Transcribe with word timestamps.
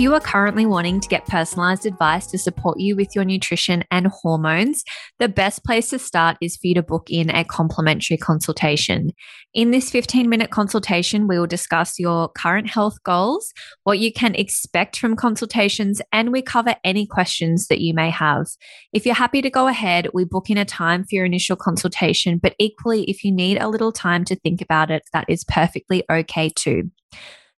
If 0.00 0.04
you 0.04 0.14
are 0.14 0.20
currently 0.20 0.64
wanting 0.64 1.00
to 1.00 1.08
get 1.10 1.26
personalized 1.26 1.84
advice 1.84 2.26
to 2.28 2.38
support 2.38 2.80
you 2.80 2.96
with 2.96 3.14
your 3.14 3.26
nutrition 3.26 3.84
and 3.90 4.06
hormones, 4.06 4.82
the 5.18 5.28
best 5.28 5.62
place 5.62 5.90
to 5.90 5.98
start 5.98 6.38
is 6.40 6.56
for 6.56 6.68
you 6.68 6.74
to 6.76 6.82
book 6.82 7.10
in 7.10 7.28
a 7.28 7.44
complimentary 7.44 8.16
consultation. 8.16 9.10
In 9.52 9.72
this 9.72 9.90
15 9.90 10.26
minute 10.26 10.48
consultation, 10.50 11.28
we 11.28 11.38
will 11.38 11.46
discuss 11.46 11.98
your 11.98 12.30
current 12.30 12.70
health 12.70 12.96
goals, 13.04 13.52
what 13.84 13.98
you 13.98 14.10
can 14.10 14.34
expect 14.36 14.98
from 14.98 15.16
consultations, 15.16 16.00
and 16.12 16.32
we 16.32 16.40
cover 16.40 16.76
any 16.82 17.06
questions 17.06 17.66
that 17.66 17.82
you 17.82 17.92
may 17.92 18.08
have. 18.08 18.46
If 18.94 19.04
you're 19.04 19.14
happy 19.14 19.42
to 19.42 19.50
go 19.50 19.68
ahead, 19.68 20.08
we 20.14 20.24
book 20.24 20.48
in 20.48 20.56
a 20.56 20.64
time 20.64 21.02
for 21.02 21.14
your 21.14 21.26
initial 21.26 21.56
consultation, 21.56 22.38
but 22.38 22.54
equally, 22.58 23.04
if 23.04 23.22
you 23.22 23.32
need 23.32 23.58
a 23.58 23.68
little 23.68 23.92
time 23.92 24.24
to 24.24 24.34
think 24.34 24.62
about 24.62 24.90
it, 24.90 25.02
that 25.12 25.26
is 25.28 25.44
perfectly 25.44 26.04
okay 26.10 26.48
too. 26.48 26.90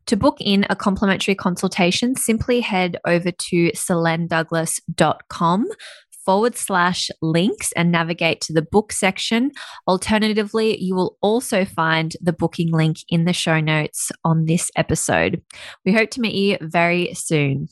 To 0.06 0.16
book 0.16 0.38
in 0.40 0.66
a 0.68 0.76
complimentary 0.76 1.34
consultation, 1.34 2.16
simply 2.16 2.60
head 2.60 2.96
over 3.06 3.30
to 3.30 3.70
selenedouglas.com 3.72 5.66
forward 6.24 6.56
slash 6.56 7.10
links 7.20 7.72
and 7.72 7.90
navigate 7.90 8.40
to 8.42 8.52
the 8.52 8.62
book 8.62 8.92
section. 8.92 9.50
Alternatively, 9.88 10.80
you 10.80 10.94
will 10.94 11.16
also 11.20 11.64
find 11.64 12.16
the 12.20 12.32
booking 12.32 12.70
link 12.70 12.98
in 13.08 13.24
the 13.24 13.32
show 13.32 13.60
notes 13.60 14.12
on 14.24 14.44
this 14.46 14.70
episode. 14.76 15.42
We 15.84 15.92
hope 15.92 16.10
to 16.10 16.20
meet 16.20 16.34
you 16.34 16.58
very 16.60 17.12
soon. 17.14 17.68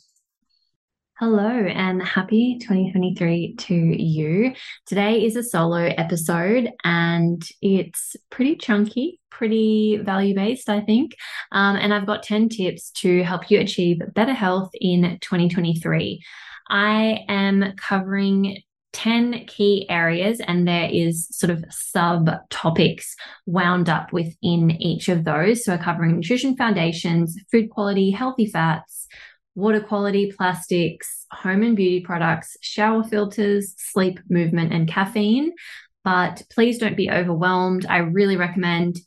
Hello 1.20 1.50
and 1.50 2.02
happy 2.02 2.56
2023 2.62 3.56
to 3.56 3.74
you. 3.74 4.54
Today 4.86 5.22
is 5.22 5.36
a 5.36 5.42
solo 5.42 5.76
episode 5.76 6.70
and 6.82 7.46
it's 7.60 8.16
pretty 8.30 8.56
chunky, 8.56 9.20
pretty 9.28 9.98
value 9.98 10.34
based, 10.34 10.70
I 10.70 10.80
think. 10.80 11.14
Um, 11.52 11.76
and 11.76 11.92
I've 11.92 12.06
got 12.06 12.22
10 12.22 12.48
tips 12.48 12.90
to 13.02 13.22
help 13.22 13.50
you 13.50 13.60
achieve 13.60 14.00
better 14.14 14.32
health 14.32 14.70
in 14.80 15.18
2023. 15.20 16.22
I 16.70 17.26
am 17.28 17.74
covering 17.76 18.62
10 18.94 19.44
key 19.46 19.86
areas, 19.90 20.40
and 20.40 20.66
there 20.66 20.88
is 20.90 21.28
sort 21.30 21.50
of 21.50 21.64
subtopics 21.70 23.08
wound 23.46 23.88
up 23.88 24.12
within 24.12 24.70
each 24.80 25.08
of 25.08 25.24
those. 25.24 25.64
So, 25.64 25.72
we're 25.72 25.82
covering 25.82 26.16
nutrition 26.16 26.56
foundations, 26.56 27.36
food 27.52 27.70
quality, 27.70 28.10
healthy 28.10 28.46
fats, 28.46 29.06
water 29.54 29.80
quality, 29.80 30.32
plastics, 30.32 31.26
home 31.32 31.62
and 31.62 31.76
beauty 31.76 32.00
products, 32.00 32.56
shower 32.60 33.02
filters, 33.02 33.74
sleep, 33.76 34.20
movement, 34.28 34.72
and 34.72 34.88
caffeine. 34.88 35.52
But 36.04 36.42
please 36.50 36.78
don't 36.78 36.96
be 36.96 37.10
overwhelmed. 37.10 37.86
I 37.86 37.98
really 37.98 38.36
recommend 38.36 38.98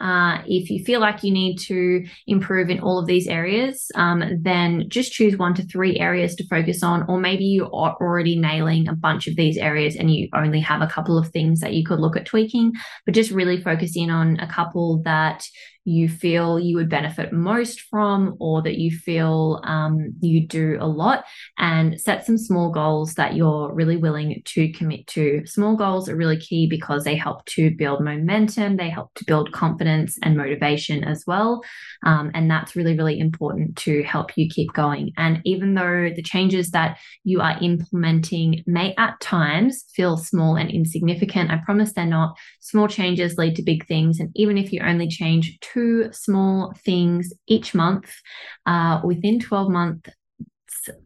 uh, 0.00 0.42
if 0.46 0.70
you 0.70 0.84
feel 0.84 1.00
like 1.00 1.22
you 1.22 1.32
need 1.32 1.56
to 1.56 2.04
improve 2.26 2.68
in 2.68 2.80
all 2.80 2.98
of 2.98 3.06
these 3.06 3.26
areas, 3.26 3.90
um, 3.94 4.22
then 4.42 4.88
just 4.88 5.12
choose 5.12 5.36
one 5.36 5.54
to 5.54 5.62
three 5.64 5.98
areas 5.98 6.34
to 6.36 6.46
focus 6.46 6.82
on, 6.82 7.04
or 7.08 7.18
maybe 7.20 7.44
you 7.44 7.64
are 7.70 7.96
already 8.00 8.36
nailing 8.36 8.88
a 8.88 8.94
bunch 8.94 9.26
of 9.26 9.36
these 9.36 9.56
areas 9.56 9.96
and 9.96 10.12
you 10.12 10.28
only 10.34 10.60
have 10.60 10.82
a 10.82 10.86
couple 10.86 11.16
of 11.16 11.28
things 11.28 11.60
that 11.60 11.74
you 11.74 11.84
could 11.84 12.00
look 12.00 12.16
at 12.16 12.26
tweaking, 12.26 12.72
but 13.04 13.14
just 13.14 13.30
really 13.30 13.62
focus 13.62 13.96
in 13.96 14.10
on 14.10 14.38
a 14.40 14.46
couple 14.46 15.02
that 15.04 15.46
you 15.84 16.08
feel 16.08 16.58
you 16.58 16.76
would 16.76 16.88
benefit 16.88 17.32
most 17.32 17.82
from 17.82 18.36
or 18.40 18.62
that 18.62 18.78
you 18.78 18.90
feel 18.90 19.60
um, 19.64 20.14
you 20.20 20.46
do 20.46 20.78
a 20.80 20.86
lot 20.86 21.24
and 21.58 22.00
set 22.00 22.24
some 22.24 22.38
small 22.38 22.70
goals 22.70 23.14
that 23.14 23.34
you're 23.34 23.72
really 23.72 23.96
willing 23.96 24.40
to 24.44 24.72
commit 24.72 25.06
to. 25.06 25.44
Small 25.46 25.76
goals 25.76 26.08
are 26.08 26.16
really 26.16 26.38
key 26.38 26.66
because 26.66 27.04
they 27.04 27.14
help 27.14 27.44
to 27.46 27.70
build 27.70 28.02
momentum, 28.02 28.76
they 28.76 28.88
help 28.88 29.12
to 29.14 29.24
build 29.26 29.52
confidence 29.52 30.18
and 30.22 30.36
motivation 30.36 31.04
as 31.04 31.24
well. 31.26 31.62
Um, 32.04 32.30
and 32.34 32.50
that's 32.50 32.74
really, 32.74 32.96
really 32.96 33.18
important 33.18 33.76
to 33.78 34.02
help 34.04 34.36
you 34.36 34.48
keep 34.48 34.72
going. 34.72 35.12
And 35.16 35.40
even 35.44 35.74
though 35.74 36.10
the 36.14 36.22
changes 36.22 36.70
that 36.70 36.98
you 37.24 37.40
are 37.40 37.58
implementing 37.60 38.62
may 38.66 38.94
at 38.96 39.20
times 39.20 39.84
feel 39.94 40.16
small 40.16 40.56
and 40.56 40.70
insignificant, 40.70 41.50
I 41.50 41.58
promise 41.58 41.92
they're 41.92 42.06
not. 42.06 42.36
Small 42.60 42.88
changes 42.88 43.36
lead 43.36 43.56
to 43.56 43.62
big 43.62 43.86
things. 43.86 44.18
And 44.18 44.30
even 44.34 44.56
if 44.56 44.72
you 44.72 44.80
only 44.80 45.08
change 45.08 45.58
two 45.60 45.73
two 45.74 46.08
small 46.12 46.72
things 46.84 47.32
each 47.48 47.74
month 47.74 48.10
uh, 48.66 49.00
within 49.04 49.40
12 49.40 49.70
months 49.70 50.10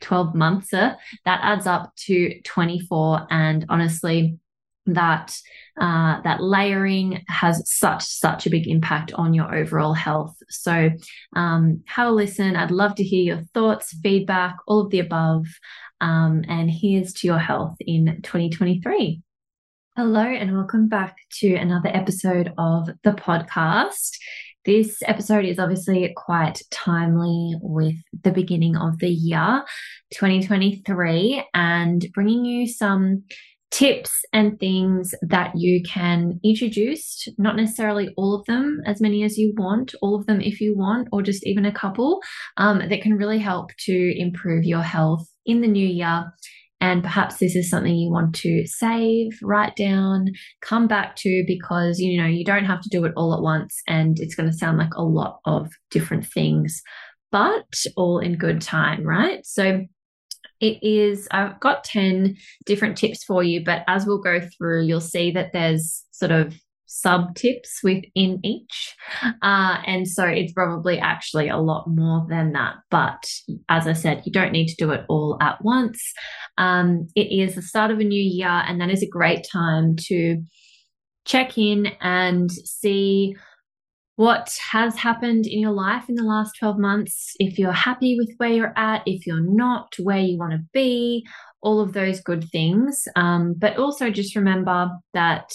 12 0.01 0.35
months 0.35 0.75
uh, 0.75 0.95
that 1.25 1.41
adds 1.43 1.67
up 1.67 1.95
to 1.97 2.41
24 2.43 3.27
and 3.31 3.65
honestly 3.69 4.39
that 4.87 5.39
uh, 5.81 6.21
that 6.23 6.43
layering 6.43 7.23
has 7.29 7.63
such 7.71 8.03
such 8.03 8.47
a 8.47 8.51
big 8.51 8.67
impact 8.67 9.13
on 9.13 9.35
your 9.35 9.55
overall 9.55 9.93
health. 9.93 10.35
So 10.49 10.91
um, 11.37 11.83
have 11.87 12.09
a 12.09 12.11
listen. 12.11 12.57
I'd 12.57 12.71
love 12.71 12.95
to 12.97 13.05
hear 13.05 13.35
your 13.35 13.45
thoughts 13.55 13.95
feedback 14.03 14.57
all 14.67 14.81
of 14.81 14.91
the 14.91 15.01
above. 15.01 15.47
Um, 16.01 16.43
and 16.49 16.71
here's 16.71 17.13
to 17.15 17.27
your 17.27 17.39
health 17.39 17.77
in 17.81 18.21
2023 18.23 19.23
hello 19.99 20.23
and 20.23 20.57
welcome 20.57 20.87
back 20.87 21.17
to 21.29 21.57
another 21.57 21.89
episode 21.93 22.53
of 22.57 22.89
the 23.03 23.11
podcast 23.11 24.17
this 24.69 24.99
episode 25.07 25.47
is 25.47 25.59
obviously 25.59 26.13
quite 26.15 26.61
timely 26.71 27.55
with 27.63 27.95
the 28.23 28.31
beginning 28.31 28.77
of 28.77 28.99
the 28.99 29.09
year 29.09 29.65
2023 30.13 31.43
and 31.55 32.07
bringing 32.13 32.45
you 32.45 32.69
some 32.69 33.25
tips 33.71 34.13
and 34.35 34.61
things 34.61 35.15
that 35.23 35.57
you 35.57 35.83
can 35.85 36.39
introduce, 36.45 37.27
not 37.39 37.57
necessarily 37.57 38.13
all 38.19 38.35
of 38.35 38.45
them, 38.45 38.83
as 38.85 39.01
many 39.01 39.23
as 39.23 39.39
you 39.39 39.55
want, 39.57 39.95
all 40.03 40.15
of 40.15 40.27
them 40.27 40.43
if 40.43 40.61
you 40.61 40.77
want, 40.77 41.09
or 41.13 41.23
just 41.23 41.47
even 41.47 41.65
a 41.65 41.73
couple 41.73 42.21
um, 42.59 42.87
that 42.91 43.01
can 43.01 43.17
really 43.17 43.39
help 43.39 43.71
to 43.79 44.21
improve 44.21 44.65
your 44.65 44.83
health 44.83 45.27
in 45.47 45.63
the 45.63 45.67
new 45.67 45.89
year 45.89 46.31
and 46.81 47.03
perhaps 47.03 47.39
this 47.39 47.57
is 47.57 47.69
something 47.69 47.95
you 47.95 48.11
want 48.11 48.35
to 48.37 48.67
save, 48.67 49.33
write 49.43 49.75
down, 49.77 50.29
come 50.63 50.87
back 50.87 51.17
to 51.17 51.45
because 51.47 51.99
you 51.99 52.21
know 52.21 52.29
you 52.29 52.45
don't 52.45 52.65
have 52.65 52.81
to 52.83 52.89
do 52.89 53.05
it 53.05 53.13
all 53.17 53.35
at 53.35 53.43
once 53.43 53.81
and 53.87 54.19
it's 54.21 54.35
going 54.35 54.51
to 54.51 54.57
sound 54.57 54.79
like 54.79 54.95
a 54.95 55.03
lot 55.03 55.41
of 55.45 55.71
different 55.91 56.27
things, 56.27 56.83
but 57.31 57.67
all 57.97 58.19
in 58.19 58.37
good 58.37 58.61
time, 58.61 59.03
right? 59.05 59.45
So 59.45 59.85
it 60.61 60.79
is 60.83 61.29
I've 61.31 61.59
got 61.61 61.85
10 61.85 62.37
different 62.67 62.97
tips 62.97 63.25
for 63.25 63.43
you, 63.43 63.65
but 63.65 63.83
as 63.87 64.07
we'll 64.07 64.23
go 64.23 64.41
through, 64.57 64.85
you'll 64.85 65.01
see 65.01 65.31
that 65.33 65.53
there's 65.53 66.05
sort 66.11 66.33
of 66.33 66.55
sub 66.89 67.35
tips 67.37 67.81
within 67.85 68.41
each. 68.43 68.97
Uh, 69.43 69.79
and 69.87 70.09
so 70.09 70.25
it's 70.25 70.53
probably 70.53 70.99
actually 70.99 71.49
a 71.49 71.59
lot 71.59 71.87
more 71.87 72.27
than 72.29 72.53
that. 72.53 72.77
But 72.91 73.25
as 73.69 73.87
I 73.87 73.93
said, 73.93 74.23
you 74.25 74.33
don't 74.33 74.53
need 74.53 74.69
to 74.69 74.77
do 74.77 74.91
it 74.91 75.05
all 75.09 75.39
at 75.41 75.63
once. 75.63 76.03
Um, 76.57 77.07
it 77.15 77.31
is 77.31 77.55
the 77.55 77.63
start 77.63 77.91
of 77.91 78.01
a 78.01 78.05
new 78.05 78.23
year, 78.23 78.49
and 78.49 78.81
that 78.81 78.91
is 78.91 79.03
a 79.03 79.09
great 79.09 79.47
time 79.51 79.97
to 80.09 80.43
check 81.25 81.59
in 81.59 81.89
and 82.01 82.51
see 82.51 83.37
what 84.17 84.59
has 84.73 84.97
happened 84.97 85.47
in 85.47 85.61
your 85.61 85.73
life 85.73 86.09
in 86.09 86.17
the 86.17 86.25
last 86.25 86.57
12 86.59 86.79
months. 86.79 87.37
If 87.39 87.59
you're 87.59 87.71
happy 87.71 88.17
with 88.19 88.33
where 88.39 88.49
you're 88.49 88.77
at, 88.77 89.03
if 89.07 89.27
you're 89.27 89.41
not, 89.41 89.95
where 90.01 90.19
you 90.19 90.39
want 90.39 90.55
to 90.55 90.65
be, 90.73 91.25
all 91.61 91.81
of 91.81 91.93
those 91.93 92.21
good 92.21 92.45
things. 92.51 93.07
Um, 93.15 93.55
but 93.57 93.77
also 93.77 94.11
just 94.11 94.35
remember 94.35 94.91
that 95.15 95.53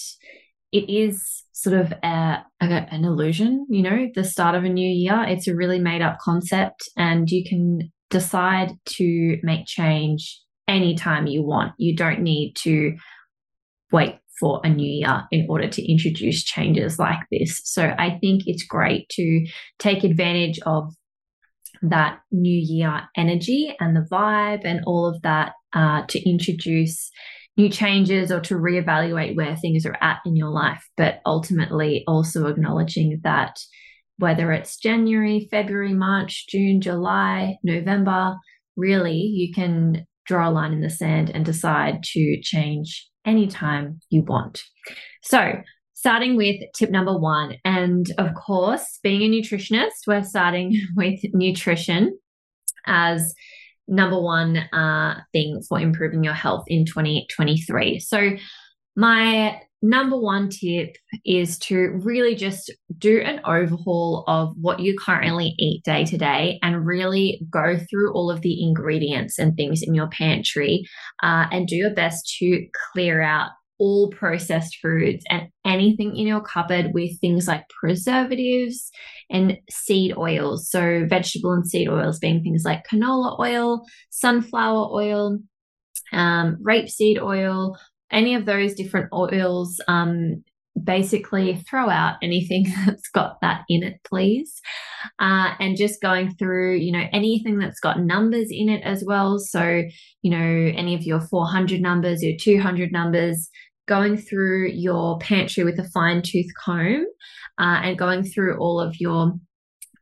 it 0.73 0.91
is 0.91 1.43
sort 1.51 1.77
of 1.79 1.93
a, 2.03 2.43
a, 2.59 2.65
an 2.65 3.05
illusion, 3.05 3.65
you 3.69 3.83
know, 3.83 4.09
the 4.15 4.23
start 4.23 4.55
of 4.55 4.63
a 4.63 4.69
new 4.69 4.89
year. 4.89 5.23
It's 5.23 5.47
a 5.47 5.55
really 5.55 5.79
made 5.79 6.01
up 6.01 6.17
concept, 6.19 6.89
and 6.97 7.29
you 7.29 7.47
can 7.47 7.91
decide 8.09 8.71
to 8.85 9.37
make 9.43 9.65
change 9.67 10.41
anytime 10.67 11.27
you 11.27 11.43
want. 11.43 11.73
You 11.77 11.95
don't 11.95 12.21
need 12.21 12.55
to 12.63 12.97
wait 13.91 14.17
for 14.39 14.61
a 14.63 14.69
new 14.69 14.89
year 14.89 15.23
in 15.31 15.45
order 15.47 15.67
to 15.67 15.91
introduce 15.91 16.43
changes 16.43 16.97
like 16.97 17.19
this. 17.31 17.61
So 17.63 17.93
I 17.97 18.17
think 18.19 18.43
it's 18.47 18.65
great 18.65 19.07
to 19.09 19.45
take 19.77 20.03
advantage 20.03 20.59
of 20.65 20.91
that 21.83 22.19
new 22.31 22.57
year 22.57 23.03
energy 23.15 23.75
and 23.79 23.95
the 23.95 24.07
vibe 24.11 24.61
and 24.63 24.81
all 24.85 25.05
of 25.05 25.21
that 25.21 25.53
uh, 25.73 26.01
to 26.07 26.29
introduce 26.29 27.11
new 27.57 27.69
changes 27.69 28.31
or 28.31 28.39
to 28.41 28.55
reevaluate 28.55 29.35
where 29.35 29.55
things 29.55 29.85
are 29.85 29.97
at 30.01 30.19
in 30.25 30.35
your 30.35 30.49
life, 30.49 30.83
but 30.97 31.21
ultimately 31.25 32.03
also 32.07 32.47
acknowledging 32.47 33.19
that 33.23 33.59
whether 34.17 34.51
it's 34.51 34.77
January, 34.77 35.47
February, 35.51 35.93
March, 35.93 36.47
June, 36.47 36.81
July, 36.81 37.57
November, 37.63 38.35
really, 38.75 39.17
you 39.17 39.53
can 39.53 40.05
draw 40.25 40.49
a 40.49 40.51
line 40.51 40.73
in 40.73 40.81
the 40.81 40.89
sand 40.89 41.29
and 41.33 41.45
decide 41.45 42.01
to 42.03 42.39
change 42.41 43.09
anytime 43.25 43.99
you 44.09 44.23
want. 44.23 44.63
So, 45.21 45.61
starting 45.93 46.35
with 46.35 46.57
tip 46.75 46.89
number 46.89 47.17
one, 47.17 47.55
and 47.63 48.05
of 48.17 48.33
course, 48.35 48.99
being 49.03 49.21
a 49.21 49.29
nutritionist, 49.29 50.07
we're 50.07 50.23
starting 50.23 50.79
with 50.95 51.19
nutrition 51.33 52.17
as 52.85 53.33
number 53.87 54.19
one 54.19 54.57
uh, 54.57 55.21
thing 55.31 55.61
for 55.67 55.79
improving 55.79 56.23
your 56.23 56.33
health 56.33 56.65
in 56.67 56.85
2023. 56.85 57.99
So, 57.99 58.31
my 58.95 59.59
number 59.81 60.17
one 60.17 60.49
tip 60.49 60.95
is 61.25 61.57
to 61.57 61.99
really 62.03 62.35
just 62.35 62.71
do 62.97 63.19
an 63.19 63.41
overhaul 63.45 64.23
of 64.27 64.53
what 64.59 64.79
you 64.79 64.97
currently 64.97 65.55
eat 65.59 65.83
day 65.83 66.05
to 66.05 66.17
day 66.17 66.57
and 66.63 66.85
really 66.85 67.41
go 67.49 67.77
through 67.89 68.13
all 68.13 68.31
of 68.31 68.41
the 68.41 68.63
ingredients 68.63 69.37
and 69.37 69.57
things 69.57 69.83
in 69.83 69.93
your 69.93 70.07
pantry 70.07 70.85
uh, 71.21 71.47
and 71.51 71.67
do 71.67 71.75
your 71.75 71.93
best 71.93 72.33
to 72.39 72.65
clear 72.93 73.21
out 73.21 73.49
all 73.83 74.09
processed 74.11 74.77
foods 74.81 75.25
and 75.29 75.49
anything 75.65 76.15
in 76.15 76.25
your 76.25 76.39
cupboard 76.39 76.91
with 76.93 77.19
things 77.19 77.49
like 77.49 77.67
preservatives 77.67 78.89
and 79.29 79.57
seed 79.69 80.15
oils. 80.17 80.69
So, 80.69 81.05
vegetable 81.05 81.51
and 81.51 81.67
seed 81.69 81.89
oils 81.89 82.17
being 82.17 82.41
things 82.41 82.63
like 82.63 82.87
canola 82.89 83.37
oil, 83.41 83.83
sunflower 84.09 84.87
oil, 84.89 85.39
um, 86.13 86.57
rapeseed 86.65 87.21
oil, 87.21 87.77
any 88.09 88.35
of 88.35 88.45
those 88.45 88.73
different 88.73 89.09
oils. 89.11 89.81
Um, 89.89 90.45
basically, 90.81 91.57
throw 91.69 91.89
out 91.89 92.15
anything 92.21 92.65
that's 92.85 93.09
got 93.09 93.41
that 93.41 93.63
in 93.67 93.83
it, 93.83 93.99
please. 94.05 94.61
Uh, 95.19 95.53
and 95.59 95.77
just 95.77 96.01
going 96.01 96.33
through, 96.35 96.75
you 96.75 96.91
know, 96.91 97.05
anything 97.11 97.59
that's 97.59 97.79
got 97.79 97.99
numbers 97.99 98.47
in 98.49 98.69
it 98.69 98.81
as 98.83 99.03
well. 99.05 99.39
So, 99.39 99.83
you 100.21 100.31
know, 100.31 100.71
any 100.75 100.95
of 100.95 101.03
your 101.03 101.21
400 101.21 101.81
numbers, 101.81 102.23
your 102.23 102.37
200 102.39 102.91
numbers, 102.91 103.49
going 103.87 104.17
through 104.17 104.69
your 104.69 105.17
pantry 105.19 105.63
with 105.63 105.79
a 105.79 105.89
fine 105.89 106.21
tooth 106.21 106.51
comb 106.63 107.05
uh, 107.59 107.81
and 107.83 107.97
going 107.97 108.23
through 108.23 108.57
all 108.57 108.79
of 108.79 108.99
your 108.99 109.33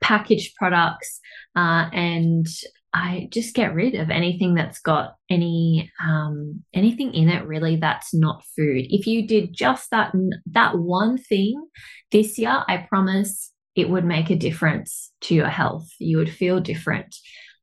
packaged 0.02 0.56
products 0.56 1.20
uh, 1.56 1.90
and 1.94 2.48
I 2.94 3.30
just 3.32 3.56
get 3.56 3.74
rid 3.74 3.96
of 3.96 4.10
anything 4.10 4.54
that's 4.54 4.80
got 4.80 5.16
any 5.30 5.92
um, 6.04 6.64
anything 6.74 7.14
in 7.14 7.30
it 7.30 7.48
really 7.48 7.78
that's 7.78 8.14
not 8.14 8.44
food. 8.56 8.86
If 8.90 9.08
you 9.08 9.26
did 9.26 9.54
just 9.54 9.90
that 9.92 10.14
that 10.48 10.78
one 10.78 11.18
thing 11.18 11.56
this 12.12 12.38
year, 12.38 12.64
I 12.68 12.86
promise 12.90 13.52
it 13.76 13.90
would 13.90 14.04
make 14.04 14.30
a 14.30 14.36
difference 14.36 15.14
to 15.22 15.36
your 15.36 15.48
health. 15.48 15.88
You 16.00 16.18
would 16.18 16.30
feel 16.30 16.60
different. 16.60 17.16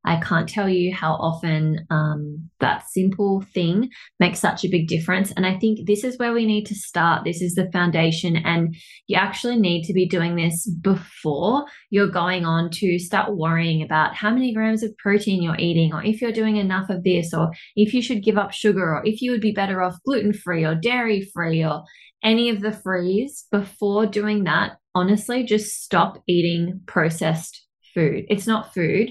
I 0.08 0.19
can't 0.20 0.49
tell 0.49 0.70
you 0.70 0.94
how 0.94 1.12
often 1.16 1.87
um, 1.90 2.49
that 2.60 2.88
simple 2.88 3.44
thing 3.52 3.90
makes 4.19 4.38
such 4.38 4.64
a 4.64 4.69
big 4.69 4.88
difference. 4.88 5.32
And 5.32 5.44
I 5.44 5.58
think 5.58 5.87
this 5.87 6.02
is 6.02 6.16
where 6.16 6.32
we 6.32 6.46
need 6.46 6.64
to 6.69 6.75
start. 6.75 7.25
This 7.25 7.43
is 7.43 7.55
the 7.55 7.70
foundation. 7.72 8.37
And 8.38 8.75
you 9.06 9.19
actually 9.19 9.56
need 9.56 9.84
to 9.84 9.93
be 9.93 10.08
doing 10.08 10.34
this 10.34 10.66
before 10.81 11.66
you're 11.90 12.08
going 12.08 12.46
on 12.46 12.70
to 12.76 12.99
start 12.99 13.37
worrying 13.37 13.82
about 13.82 14.14
how 14.14 14.31
many 14.31 14.55
grams 14.55 14.82
of 14.82 14.96
protein 14.96 15.43
you're 15.43 15.58
eating, 15.58 15.93
or 15.93 16.02
if 16.02 16.22
you're 16.22 16.32
doing 16.32 16.56
enough 16.56 16.88
of 16.88 17.05
this, 17.05 17.34
or 17.34 17.50
if 17.76 17.93
you 17.93 18.00
should 18.00 18.25
give 18.25 18.38
up 18.38 18.52
sugar, 18.52 18.94
or 18.94 19.02
if 19.05 19.20
you 19.20 19.31
would 19.31 19.43
be 19.43 19.52
better 19.52 19.82
off 19.82 20.02
gluten 20.06 20.32
free 20.32 20.64
or 20.64 20.75
dairy 20.75 21.28
free, 21.34 21.62
or 21.62 21.82
any 22.25 22.49
of 22.49 22.62
the 22.62 22.72
frees 22.72 23.44
before 23.52 24.06
doing 24.06 24.44
that. 24.44 24.78
Honestly, 24.94 25.44
just 25.44 25.82
stop 25.82 26.22
eating 26.26 26.81
processed 26.87 27.66
food. 27.94 28.25
It's 28.31 28.46
not 28.46 28.72
food 28.72 29.10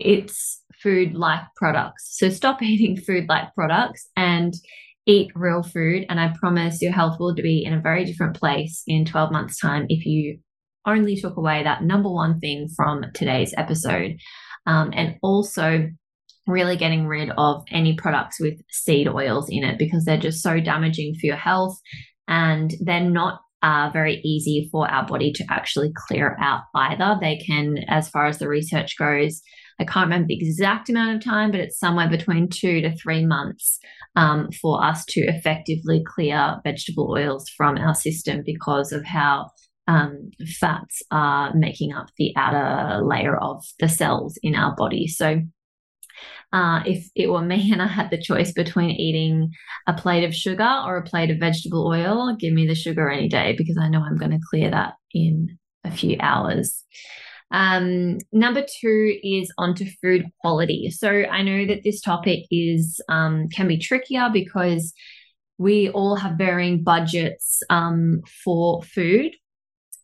it's 0.00 0.62
food 0.82 1.14
like 1.14 1.42
products. 1.56 2.16
So 2.18 2.30
stop 2.30 2.62
eating 2.62 2.96
food 2.96 3.26
like 3.28 3.54
products 3.54 4.08
and 4.16 4.54
eat 5.06 5.30
real 5.34 5.62
food. 5.62 6.06
And 6.08 6.20
I 6.20 6.34
promise 6.38 6.82
your 6.82 6.92
health 6.92 7.18
will 7.18 7.34
be 7.34 7.64
in 7.64 7.72
a 7.72 7.80
very 7.80 8.04
different 8.04 8.36
place 8.36 8.82
in 8.86 9.04
12 9.04 9.32
months' 9.32 9.58
time 9.58 9.86
if 9.88 10.04
you 10.06 10.38
only 10.86 11.16
took 11.16 11.36
away 11.36 11.62
that 11.62 11.82
number 11.82 12.10
one 12.10 12.40
thing 12.40 12.68
from 12.74 13.04
today's 13.14 13.54
episode. 13.56 14.16
Um, 14.66 14.90
and 14.94 15.16
also, 15.22 15.88
really 16.46 16.76
getting 16.76 17.06
rid 17.06 17.30
of 17.38 17.62
any 17.70 17.94
products 17.94 18.40
with 18.40 18.60
seed 18.70 19.06
oils 19.06 19.48
in 19.48 19.62
it 19.62 19.78
because 19.78 20.04
they're 20.04 20.18
just 20.18 20.42
so 20.42 20.58
damaging 20.58 21.14
for 21.14 21.26
your 21.26 21.36
health 21.36 21.78
and 22.28 22.74
they're 22.80 23.08
not 23.08 23.40
uh, 23.62 23.90
very 23.92 24.20
easy 24.24 24.68
for 24.72 24.90
our 24.90 25.06
body 25.06 25.32
to 25.32 25.44
actually 25.50 25.92
clear 25.94 26.36
out 26.40 26.62
either. 26.74 27.18
They 27.20 27.36
can, 27.36 27.78
as 27.88 28.08
far 28.08 28.26
as 28.26 28.38
the 28.38 28.48
research 28.48 28.96
goes, 28.98 29.42
I 29.80 29.84
can't 29.84 30.06
remember 30.06 30.28
the 30.28 30.38
exact 30.38 30.90
amount 30.90 31.16
of 31.16 31.24
time, 31.24 31.50
but 31.50 31.60
it's 31.60 31.78
somewhere 31.78 32.08
between 32.08 32.48
two 32.48 32.82
to 32.82 32.94
three 32.94 33.24
months 33.24 33.78
um, 34.14 34.50
for 34.60 34.84
us 34.84 35.04
to 35.06 35.20
effectively 35.22 36.04
clear 36.06 36.60
vegetable 36.62 37.10
oils 37.10 37.48
from 37.48 37.78
our 37.78 37.94
system 37.94 38.42
because 38.44 38.92
of 38.92 39.04
how 39.04 39.50
um, 39.88 40.30
fats 40.60 41.02
are 41.10 41.54
making 41.54 41.92
up 41.92 42.10
the 42.18 42.32
outer 42.36 43.02
layer 43.02 43.36
of 43.36 43.64
the 43.80 43.88
cells 43.88 44.38
in 44.42 44.54
our 44.54 44.74
body. 44.76 45.06
So, 45.06 45.40
uh, 46.52 46.82
if 46.84 47.08
it 47.14 47.28
were 47.28 47.42
me 47.42 47.70
and 47.72 47.80
I 47.80 47.86
had 47.86 48.10
the 48.10 48.20
choice 48.20 48.52
between 48.52 48.90
eating 48.90 49.50
a 49.86 49.94
plate 49.94 50.24
of 50.24 50.34
sugar 50.34 50.82
or 50.84 50.98
a 50.98 51.04
plate 51.04 51.30
of 51.30 51.38
vegetable 51.38 51.86
oil, 51.86 52.36
give 52.38 52.52
me 52.52 52.66
the 52.66 52.74
sugar 52.74 53.08
any 53.08 53.28
day 53.28 53.54
because 53.56 53.78
I 53.80 53.88
know 53.88 54.00
I'm 54.00 54.18
going 54.18 54.32
to 54.32 54.46
clear 54.50 54.70
that 54.70 54.94
in 55.14 55.58
a 55.84 55.90
few 55.90 56.18
hours. 56.20 56.84
Um, 57.50 58.18
number 58.32 58.64
two 58.80 59.18
is 59.22 59.52
onto 59.58 59.86
food 60.02 60.26
quality. 60.40 60.90
So 60.90 61.08
I 61.08 61.42
know 61.42 61.66
that 61.66 61.82
this 61.84 62.00
topic 62.00 62.44
is 62.50 63.00
um, 63.08 63.48
can 63.48 63.68
be 63.68 63.78
trickier 63.78 64.28
because 64.32 64.92
we 65.58 65.90
all 65.90 66.16
have 66.16 66.38
varying 66.38 66.82
budgets 66.82 67.62
um, 67.68 68.22
for 68.44 68.82
food, 68.82 69.32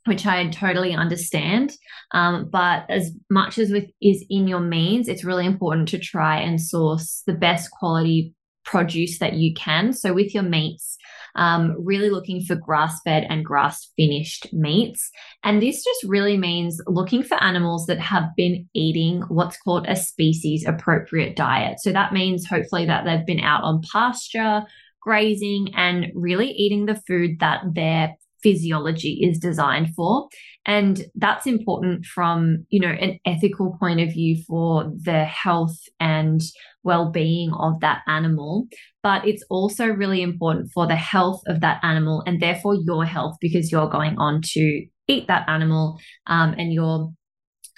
which 0.05 0.27
I 0.27 0.49
totally 0.51 0.95
understand. 0.95 1.73
Um, 2.13 2.49
but 2.51 2.85
as 2.91 3.13
much 3.31 3.59
as 3.59 3.71
with 3.71 3.87
is 4.03 4.25
in 4.29 4.49
your 4.49 4.61
means, 4.61 5.09
it's 5.09 5.25
really 5.25 5.47
important 5.47 5.89
to 5.89 5.99
try 5.99 6.41
and 6.41 6.61
source 6.61 7.23
the 7.27 7.33
best 7.33 7.71
quality 7.71 8.35
produce 8.67 9.19
that 9.21 9.35
you 9.35 9.55
can. 9.55 9.93
So 9.93 10.13
with 10.13 10.35
your 10.35 10.43
meats, 10.43 10.99
um, 11.37 11.75
really 11.79 12.11
looking 12.11 12.43
for 12.43 12.57
grass 12.57 13.01
fed 13.05 13.27
and 13.29 13.45
grass 13.45 13.91
finished 13.97 14.53
meats. 14.53 15.11
And 15.45 15.63
this 15.63 15.85
just 15.85 16.05
really 16.05 16.37
means 16.37 16.81
looking 16.87 17.23
for 17.23 17.43
animals 17.43 17.87
that 17.87 18.01
have 18.01 18.25
been 18.37 18.69
eating 18.75 19.23
what's 19.29 19.59
called 19.59 19.87
a 19.89 19.97
species 19.97 20.67
appropriate 20.67 21.37
diet. 21.37 21.79
So 21.81 21.93
that 21.93 22.13
means 22.13 22.47
hopefully 22.47 22.87
that 22.87 23.05
they've 23.05 23.27
been 23.27 23.41
out 23.41 23.63
on 23.63 23.83
pasture, 23.93 24.63
grazing, 25.01 25.73
and 25.77 26.07
really 26.15 26.51
eating 26.51 26.87
the 26.87 27.01
food 27.07 27.39
that 27.41 27.63
their 27.73 28.15
physiology 28.47 29.19
is 29.29 29.41
designed 29.41 29.89
for 29.97 30.29
and 30.65 31.03
that's 31.17 31.49
important 31.49 32.05
from 32.05 32.65
you 32.69 32.79
know 32.79 32.95
an 33.01 33.19
ethical 33.27 33.77
point 33.81 33.99
of 33.99 34.13
view 34.13 34.41
for 34.47 34.93
the 35.03 35.25
health 35.25 35.77
and 35.99 36.41
well-being 36.85 37.51
of 37.59 37.81
that 37.81 38.03
animal 38.07 38.69
but 39.03 39.27
it's 39.27 39.43
also 39.51 39.87
really 39.87 40.23
important 40.23 40.71
for 40.73 40.87
the 40.87 40.95
health 40.95 41.41
of 41.49 41.61
that 41.61 41.81
animal 41.83 42.23
and 42.25 42.41
therefore 42.41 42.77
your 42.77 43.05
health 43.05 43.35
because 43.41 43.73
you're 43.73 43.91
going 43.91 44.17
on 44.17 44.41
to 44.41 44.87
eat 45.09 45.27
that 45.27 45.49
animal 45.49 45.99
um, 46.29 46.55
and 46.57 46.73
you're 46.73 47.11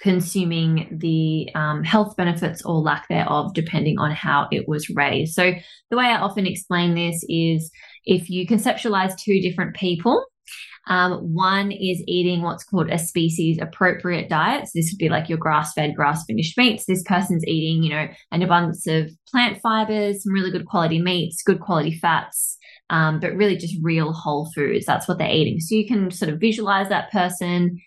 consuming 0.01 0.97
the 1.01 1.49
um, 1.55 1.83
health 1.83 2.15
benefits 2.15 2.63
or 2.63 2.75
lack 2.75 3.07
thereof, 3.09 3.53
depending 3.53 3.99
on 3.99 4.11
how 4.11 4.47
it 4.49 4.63
was 4.67 4.89
raised. 4.95 5.33
So, 5.33 5.51
the 5.91 5.97
way 5.97 6.05
I 6.05 6.19
often 6.19 6.47
explain 6.47 6.95
this 6.95 7.23
is 7.27 7.69
if 8.05 8.29
you 8.29 8.47
conceptualize 8.47 9.17
two 9.17 9.41
different 9.41 9.75
people, 9.75 10.23
um, 10.87 11.33
one 11.33 11.71
is 11.71 12.03
eating 12.07 12.41
what's 12.41 12.63
called 12.63 12.89
a 12.89 12.97
species 12.97 13.59
appropriate 13.61 14.29
diet. 14.29 14.65
So 14.65 14.71
this 14.75 14.91
would 14.91 14.97
be 14.97 15.09
like 15.09 15.29
your 15.29 15.37
grass 15.37 15.73
fed, 15.73 15.95
grass 15.95 16.25
finished 16.25 16.57
meats. 16.57 16.85
This 16.85 17.03
person's 17.03 17.45
eating, 17.45 17.83
you 17.83 17.91
know, 17.91 18.07
an 18.31 18.41
abundance 18.41 18.87
of 18.87 19.11
plant 19.29 19.61
fibers, 19.61 20.23
some 20.23 20.33
really 20.33 20.51
good 20.51 20.65
quality 20.65 21.01
meats, 21.01 21.43
good 21.43 21.59
quality 21.59 21.97
fats, 21.97 22.57
um, 22.89 23.19
but 23.19 23.35
really 23.35 23.55
just 23.55 23.75
real 23.81 24.13
whole 24.13 24.49
foods. 24.55 24.85
That's 24.85 25.07
what 25.07 25.17
they're 25.17 25.29
eating. 25.29 25.59
So 25.59 25.75
you 25.75 25.87
can 25.87 26.11
sort 26.11 26.31
of 26.31 26.39
visualize 26.39 26.89
that 26.89 27.11
person. 27.11 27.79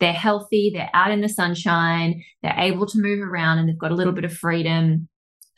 They're 0.00 0.12
healthy, 0.12 0.72
they're 0.74 0.90
out 0.94 1.12
in 1.12 1.20
the 1.20 1.28
sunshine, 1.28 2.24
they're 2.42 2.58
able 2.58 2.86
to 2.86 3.00
move 3.00 3.20
around, 3.20 3.58
and 3.58 3.68
they've 3.68 3.78
got 3.78 3.92
a 3.92 3.94
little 3.94 4.12
bit 4.12 4.24
of 4.24 4.32
freedom. 4.32 5.08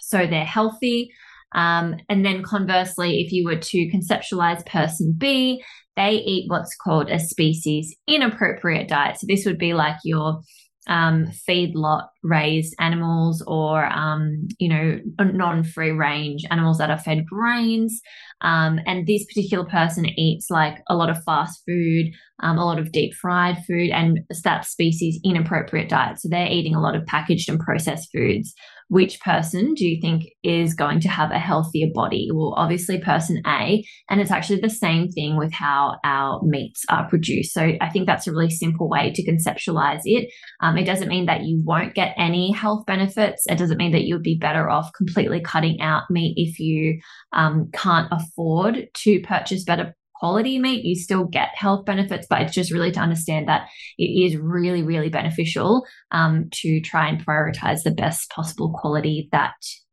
So 0.00 0.26
they're 0.26 0.44
healthy. 0.44 1.10
Um, 1.54 1.96
and 2.10 2.26
then 2.26 2.42
conversely, 2.42 3.22
if 3.22 3.32
you 3.32 3.44
were 3.44 3.56
to 3.56 3.90
conceptualize 3.90 4.66
person 4.66 5.14
B, 5.16 5.62
they 5.96 6.12
eat 6.12 6.50
what's 6.50 6.76
called 6.76 7.10
a 7.10 7.18
species 7.18 7.94
inappropriate 8.06 8.88
diet. 8.88 9.18
So 9.18 9.26
this 9.28 9.44
would 9.46 9.58
be 9.58 9.74
like 9.74 9.96
your 10.04 10.40
um, 10.86 11.30
feedlot 11.48 12.08
raised 12.22 12.74
animals 12.78 13.42
or, 13.46 13.86
um, 13.86 14.48
you 14.58 14.68
know, 14.68 15.00
non 15.18 15.64
free 15.64 15.92
range 15.92 16.42
animals 16.50 16.78
that 16.78 16.90
are 16.90 16.98
fed 16.98 17.24
grains. 17.26 18.00
Um, 18.42 18.78
and 18.86 19.06
this 19.06 19.24
particular 19.24 19.64
person 19.64 20.06
eats 20.06 20.50
like 20.50 20.82
a 20.88 20.96
lot 20.96 21.08
of 21.08 21.22
fast 21.24 21.62
food, 21.66 22.12
um, 22.42 22.58
a 22.58 22.64
lot 22.64 22.78
of 22.78 22.92
deep 22.92 23.14
fried 23.14 23.64
food, 23.66 23.90
and 23.90 24.20
that 24.42 24.66
species 24.66 25.18
inappropriate 25.24 25.88
diet. 25.88 26.20
So 26.20 26.28
they're 26.28 26.50
eating 26.50 26.74
a 26.74 26.82
lot 26.82 26.96
of 26.96 27.06
packaged 27.06 27.48
and 27.48 27.60
processed 27.60 28.10
foods 28.12 28.54
which 28.88 29.20
person 29.20 29.74
do 29.74 29.84
you 29.86 30.00
think 30.00 30.24
is 30.42 30.74
going 30.74 31.00
to 31.00 31.08
have 31.08 31.30
a 31.30 31.38
healthier 31.38 31.88
body? 31.92 32.28
Well, 32.32 32.54
obviously, 32.56 33.00
person 33.00 33.42
A. 33.46 33.84
And 34.10 34.20
it's 34.20 34.30
actually 34.30 34.60
the 34.60 34.70
same 34.70 35.08
thing 35.08 35.36
with 35.36 35.52
how 35.52 35.96
our 36.04 36.40
meats 36.42 36.84
are 36.88 37.08
produced. 37.08 37.52
So 37.52 37.72
I 37.80 37.88
think 37.90 38.06
that's 38.06 38.26
a 38.26 38.32
really 38.32 38.50
simple 38.50 38.88
way 38.88 39.12
to 39.12 39.30
conceptualize 39.30 40.02
it. 40.04 40.28
Um, 40.60 40.76
it 40.76 40.84
doesn't 40.84 41.08
mean 41.08 41.26
that 41.26 41.44
you 41.44 41.62
won't 41.64 41.94
get 41.94 42.14
any 42.16 42.52
health 42.52 42.86
benefits. 42.86 43.44
It 43.46 43.58
doesn't 43.58 43.78
mean 43.78 43.92
that 43.92 44.04
you'd 44.04 44.22
be 44.22 44.38
better 44.38 44.68
off 44.68 44.90
completely 44.96 45.40
cutting 45.40 45.80
out 45.80 46.04
meat 46.10 46.34
if 46.36 46.58
you 46.58 47.00
um, 47.32 47.70
can't 47.72 48.08
afford 48.10 48.88
to 48.94 49.20
purchase 49.20 49.64
better 49.64 49.94
quality 50.24 50.58
meat, 50.58 50.86
you 50.86 50.94
still 50.94 51.24
get 51.24 51.50
health 51.54 51.84
benefits, 51.84 52.26
but 52.30 52.40
it's 52.40 52.54
just 52.54 52.72
really 52.72 52.90
to 52.90 52.98
understand 52.98 53.46
that 53.46 53.68
it 53.98 54.04
is 54.04 54.38
really, 54.38 54.82
really 54.82 55.10
beneficial 55.10 55.84
um, 56.12 56.48
to 56.50 56.80
try 56.80 57.06
and 57.08 57.26
prioritize 57.26 57.82
the 57.82 57.90
best 57.90 58.30
possible 58.30 58.74
quality 58.80 59.28
that 59.32 59.52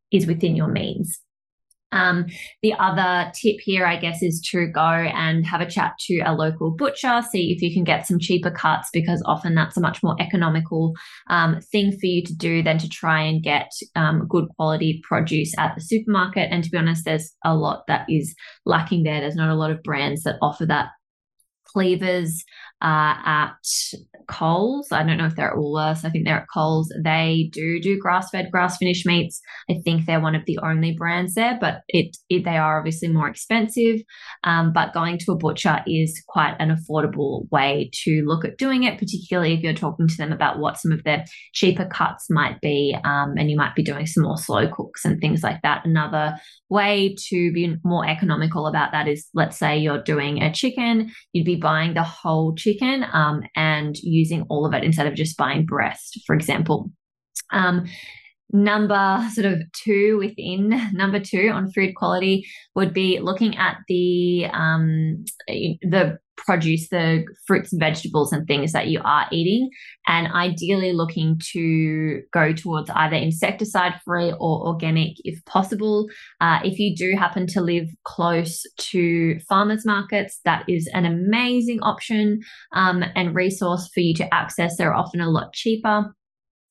is 0.09 0.25
within 0.25 0.55
your 0.55 0.69
means. 0.69 1.19
Um, 1.91 2.25
the 2.62 2.74
other 2.74 3.31
tip 3.33 3.57
here, 3.60 3.86
I 3.86 3.98
guess, 3.98 4.21
is 4.21 4.39
to 4.51 4.67
go 4.67 4.81
and 4.81 5.45
have 5.45 5.62
a 5.62 5.69
chat 5.69 5.93
to 6.07 6.19
a 6.19 6.33
local 6.33 6.71
butcher, 6.71 7.21
see 7.31 7.51
if 7.51 7.62
you 7.62 7.74
can 7.74 7.83
get 7.83 8.07
some 8.07 8.19
cheaper 8.19 8.51
cuts, 8.51 8.89
because 8.93 9.21
often 9.25 9.55
that's 9.55 9.77
a 9.77 9.81
much 9.81 10.01
more 10.01 10.15
economical 10.19 10.93
um, 11.29 11.60
thing 11.71 11.91
for 11.91 12.05
you 12.05 12.24
to 12.24 12.36
do 12.36 12.63
than 12.63 12.77
to 12.77 12.89
try 12.89 13.21
and 13.21 13.43
get 13.43 13.71
um, 13.95 14.25
good 14.27 14.48
quality 14.55 15.01
produce 15.03 15.53
at 15.57 15.75
the 15.75 15.81
supermarket. 15.81 16.50
And 16.51 16.63
to 16.63 16.69
be 16.69 16.77
honest, 16.77 17.05
there's 17.05 17.33
a 17.43 17.55
lot 17.55 17.83
that 17.88 18.05
is 18.10 18.36
lacking 18.65 19.03
there. 19.03 19.19
There's 19.19 19.36
not 19.36 19.50
a 19.50 19.55
lot 19.55 19.71
of 19.71 19.83
brands 19.83 20.24
that 20.24 20.38
offer 20.41 20.65
that 20.67 20.89
Cleaver's 21.65 22.43
uh, 22.81 23.15
at 23.25 23.55
Coles. 24.27 24.88
I 24.91 25.03
don't 25.03 25.17
know 25.17 25.25
if 25.25 25.35
they're 25.35 25.51
at 25.51 25.57
Woolworths. 25.57 26.05
I 26.05 26.09
think 26.09 26.25
they're 26.25 26.39
at 26.39 26.47
Coles. 26.53 26.91
They 27.03 27.50
do 27.51 27.79
do 27.81 28.00
grass 28.00 28.29
fed, 28.31 28.50
grass 28.51 28.77
finished 28.77 29.05
meats. 29.05 29.41
I 29.69 29.75
think 29.83 30.05
they're 30.05 30.21
one 30.21 30.35
of 30.35 30.45
the 30.45 30.57
only 30.63 30.95
brands 30.97 31.33
there, 31.35 31.57
but 31.59 31.81
it, 31.88 32.17
it 32.29 32.43
they 32.45 32.57
are 32.57 32.79
obviously 32.79 33.09
more 33.09 33.27
expensive. 33.27 34.01
Um, 34.43 34.71
but 34.73 34.93
going 34.93 35.17
to 35.19 35.31
a 35.33 35.38
butcher 35.38 35.83
is 35.85 36.21
quite 36.27 36.55
an 36.59 36.75
affordable 36.75 37.50
way 37.51 37.89
to 38.03 38.23
look 38.25 38.45
at 38.45 38.57
doing 38.57 38.83
it, 38.83 38.97
particularly 38.97 39.53
if 39.53 39.61
you're 39.61 39.73
talking 39.73 40.07
to 40.07 40.17
them 40.17 40.31
about 40.31 40.59
what 40.59 40.79
some 40.79 40.91
of 40.91 41.03
their 41.03 41.25
cheaper 41.53 41.85
cuts 41.85 42.27
might 42.29 42.59
be, 42.61 42.95
um, 43.03 43.35
and 43.38 43.51
you 43.51 43.57
might 43.57 43.75
be 43.75 43.83
doing 43.83 44.05
some 44.05 44.23
more 44.23 44.38
slow 44.38 44.67
cooks 44.67 45.05
and 45.05 45.19
things 45.19 45.43
like 45.43 45.61
that. 45.61 45.85
Another 45.85 46.35
way 46.69 47.15
to 47.29 47.51
be 47.51 47.75
more 47.83 48.07
economical 48.07 48.65
about 48.65 48.91
that 48.91 49.07
is, 49.07 49.27
let's 49.33 49.59
say 49.59 49.77
you're 49.77 50.01
doing 50.01 50.41
a 50.41 50.53
chicken, 50.53 51.11
you'd 51.33 51.45
be 51.45 51.57
buying 51.57 51.93
the 51.93 52.03
whole 52.03 52.55
chicken 52.55 52.70
um, 53.11 53.41
and 53.55 53.97
using 53.97 54.45
all 54.49 54.65
of 54.65 54.73
it 54.73 54.83
instead 54.83 55.07
of 55.07 55.15
just 55.15 55.37
buying 55.37 55.65
breast, 55.65 56.19
for 56.25 56.35
example. 56.35 56.91
Um, 57.51 57.85
number 58.53 59.25
sort 59.33 59.45
of 59.45 59.61
two 59.71 60.17
within 60.17 60.69
number 60.93 61.19
two 61.19 61.49
on 61.53 61.71
food 61.71 61.95
quality 61.95 62.45
would 62.75 62.93
be 62.93 63.19
looking 63.19 63.57
at 63.57 63.77
the 63.87 64.45
um, 64.53 65.23
the 65.47 66.17
produce, 66.45 66.89
the 66.89 67.25
fruits 67.45 67.71
and 67.71 67.79
vegetables 67.79 68.31
and 68.31 68.48
things 68.48 68.71
that 68.71 68.88
you 68.88 69.01
are 69.03 69.27
eating, 69.31 69.69
and 70.07 70.27
ideally 70.33 70.93
looking 70.93 71.39
to 71.51 72.21
go 72.33 72.53
towards 72.53 72.89
either 72.91 73.15
insecticide 73.15 73.93
free 74.03 74.31
or 74.39 74.67
organic 74.67 75.15
if 75.24 75.43
possible. 75.45 76.07
Uh, 76.39 76.60
if 76.63 76.79
you 76.79 76.95
do 76.95 77.15
happen 77.15 77.48
to 77.48 77.62
live 77.62 77.89
close 78.03 78.63
to 78.77 79.39
farmers 79.41 79.86
markets, 79.86 80.39
that 80.45 80.63
is 80.67 80.89
an 80.93 81.05
amazing 81.05 81.79
option 81.81 82.41
um, 82.74 83.03
and 83.15 83.36
resource 83.36 83.89
for 83.93 84.00
you 84.00 84.13
to 84.15 84.33
access. 84.33 84.77
They're 84.77 84.93
often 84.93 85.21
a 85.21 85.29
lot 85.29 85.53
cheaper 85.53 86.13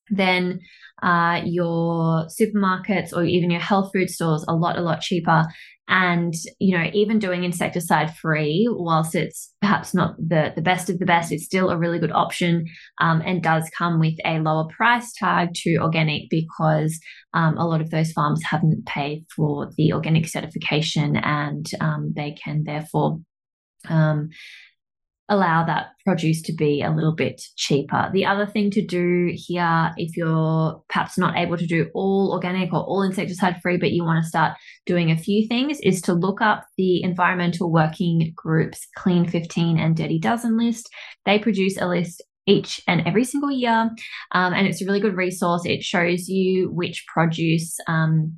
than 0.09 0.59
uh, 1.01 1.41
your 1.45 2.27
supermarkets 2.27 3.13
or 3.13 3.23
even 3.23 3.49
your 3.51 3.61
health 3.61 3.91
food 3.93 4.09
stores 4.09 4.45
a 4.47 4.55
lot 4.55 4.77
a 4.77 4.81
lot 4.81 5.01
cheaper. 5.01 5.45
And 5.87 6.33
you 6.59 6.77
know 6.77 6.89
even 6.93 7.19
doing 7.19 7.43
insecticide 7.43 8.15
free 8.15 8.65
whilst 8.69 9.13
it's 9.13 9.53
perhaps 9.59 9.93
not 9.93 10.15
the 10.17 10.53
the 10.55 10.61
best 10.61 10.89
of 10.89 10.99
the 10.99 11.05
best 11.05 11.33
it's 11.33 11.43
still 11.43 11.69
a 11.69 11.77
really 11.77 11.99
good 11.99 12.13
option 12.13 12.65
um, 13.01 13.21
and 13.25 13.43
does 13.43 13.69
come 13.77 13.99
with 13.99 14.13
a 14.23 14.39
lower 14.39 14.67
price 14.69 15.11
tag 15.13 15.49
to 15.55 15.77
organic 15.79 16.29
because 16.29 16.97
um, 17.33 17.57
a 17.57 17.67
lot 17.67 17.81
of 17.81 17.89
those 17.89 18.13
farms 18.13 18.41
haven't 18.43 18.85
paid 18.85 19.25
for 19.35 19.69
the 19.75 19.91
organic 19.91 20.29
certification 20.29 21.17
and 21.17 21.65
um, 21.81 22.13
they 22.15 22.37
can 22.41 22.63
therefore 22.63 23.19
um, 23.89 24.29
allow 25.31 25.63
that 25.63 25.87
produce 26.05 26.41
to 26.41 26.53
be 26.53 26.81
a 26.81 26.91
little 26.91 27.15
bit 27.15 27.41
cheaper. 27.55 28.09
The 28.13 28.25
other 28.25 28.45
thing 28.45 28.69
to 28.71 28.85
do 28.85 29.31
here, 29.33 29.91
if 29.95 30.17
you're 30.17 30.83
perhaps 30.89 31.17
not 31.17 31.37
able 31.37 31.57
to 31.57 31.65
do 31.65 31.89
all 31.93 32.33
organic 32.33 32.73
or 32.73 32.81
all 32.81 33.01
insecticide 33.01 33.61
free, 33.61 33.77
but 33.77 33.91
you 33.91 34.03
want 34.03 34.21
to 34.21 34.27
start 34.27 34.57
doing 34.85 35.09
a 35.09 35.17
few 35.17 35.47
things, 35.47 35.79
is 35.81 36.01
to 36.01 36.13
look 36.13 36.41
up 36.41 36.65
the 36.77 37.01
environmental 37.01 37.71
working 37.71 38.33
groups 38.35 38.85
Clean 38.97 39.25
15 39.25 39.79
and 39.79 39.95
Dirty 39.95 40.19
Dozen 40.19 40.57
list. 40.57 40.89
They 41.25 41.39
produce 41.39 41.79
a 41.79 41.87
list 41.87 42.21
each 42.45 42.81
and 42.85 43.07
every 43.07 43.23
single 43.23 43.51
year, 43.51 43.89
um, 44.33 44.53
and 44.53 44.67
it's 44.67 44.81
a 44.81 44.85
really 44.85 44.99
good 44.99 45.15
resource. 45.15 45.61
It 45.65 45.81
shows 45.81 46.27
you 46.27 46.69
which 46.73 47.05
produce 47.07 47.77
um, 47.87 48.37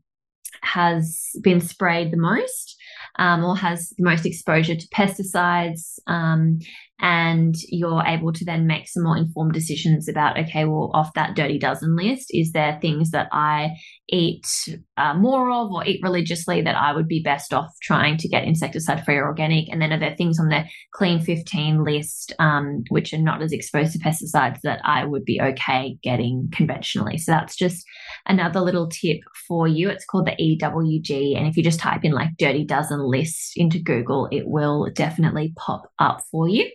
has 0.61 1.31
been 1.41 1.59
sprayed 1.59 2.11
the 2.11 2.17
most 2.17 2.72
um, 3.17 3.43
or 3.43 3.55
has 3.55 3.89
the 3.97 4.03
most 4.03 4.25
exposure 4.25 4.75
to 4.75 4.87
pesticides. 4.87 5.99
Um, 6.07 6.59
and 7.03 7.53
you're 7.67 8.01
able 8.07 8.31
to 8.31 8.45
then 8.45 8.65
make 8.65 8.87
some 8.87 9.03
more 9.03 9.17
informed 9.17 9.51
decisions 9.51 10.07
about, 10.07 10.39
okay, 10.39 10.63
well, 10.63 10.89
off 10.93 11.13
that 11.15 11.35
dirty 11.35 11.59
dozen 11.59 11.97
list, 11.97 12.27
is 12.29 12.53
there 12.53 12.79
things 12.81 13.11
that 13.11 13.27
I 13.33 13.71
eat 14.07 14.47
uh, 14.95 15.13
more 15.13 15.51
of 15.51 15.69
or 15.73 15.85
eat 15.85 15.99
religiously 16.01 16.61
that 16.61 16.77
I 16.77 16.93
would 16.93 17.09
be 17.09 17.21
best 17.21 17.53
off 17.53 17.73
trying 17.81 18.15
to 18.19 18.29
get 18.29 18.45
insecticide 18.45 19.03
free 19.03 19.17
or 19.17 19.25
organic? 19.25 19.67
And 19.69 19.81
then 19.81 19.91
are 19.91 19.99
there 19.99 20.15
things 20.15 20.39
on 20.39 20.47
the 20.47 20.63
clean 20.93 21.19
15 21.19 21.83
list 21.83 22.31
um, 22.39 22.85
which 22.87 23.13
are 23.13 23.17
not 23.17 23.41
as 23.41 23.51
exposed 23.51 23.91
to 23.91 23.99
pesticides 23.99 24.61
that 24.63 24.79
I 24.85 25.03
would 25.03 25.25
be 25.25 25.41
okay 25.41 25.97
getting 26.03 26.47
conventionally? 26.53 27.17
So 27.17 27.33
that's 27.33 27.57
just 27.57 27.85
another 28.27 28.61
little 28.61 28.87
tip 28.87 29.19
for 29.45 29.67
you. 29.67 29.89
It's 29.89 30.05
called 30.05 30.27
the 30.27 30.57
EWG. 30.57 31.37
And 31.37 31.47
if 31.47 31.57
you 31.57 31.63
just 31.63 31.81
type 31.81 32.05
in 32.05 32.13
like 32.13 32.29
dirty 32.39 32.63
dozen 32.63 33.01
list 33.01 33.57
into 33.57 33.77
Google, 33.77 34.29
it 34.31 34.47
will 34.47 34.89
definitely 34.95 35.51
pop 35.57 35.91
up 35.99 36.21
for 36.31 36.47
you. 36.47 36.71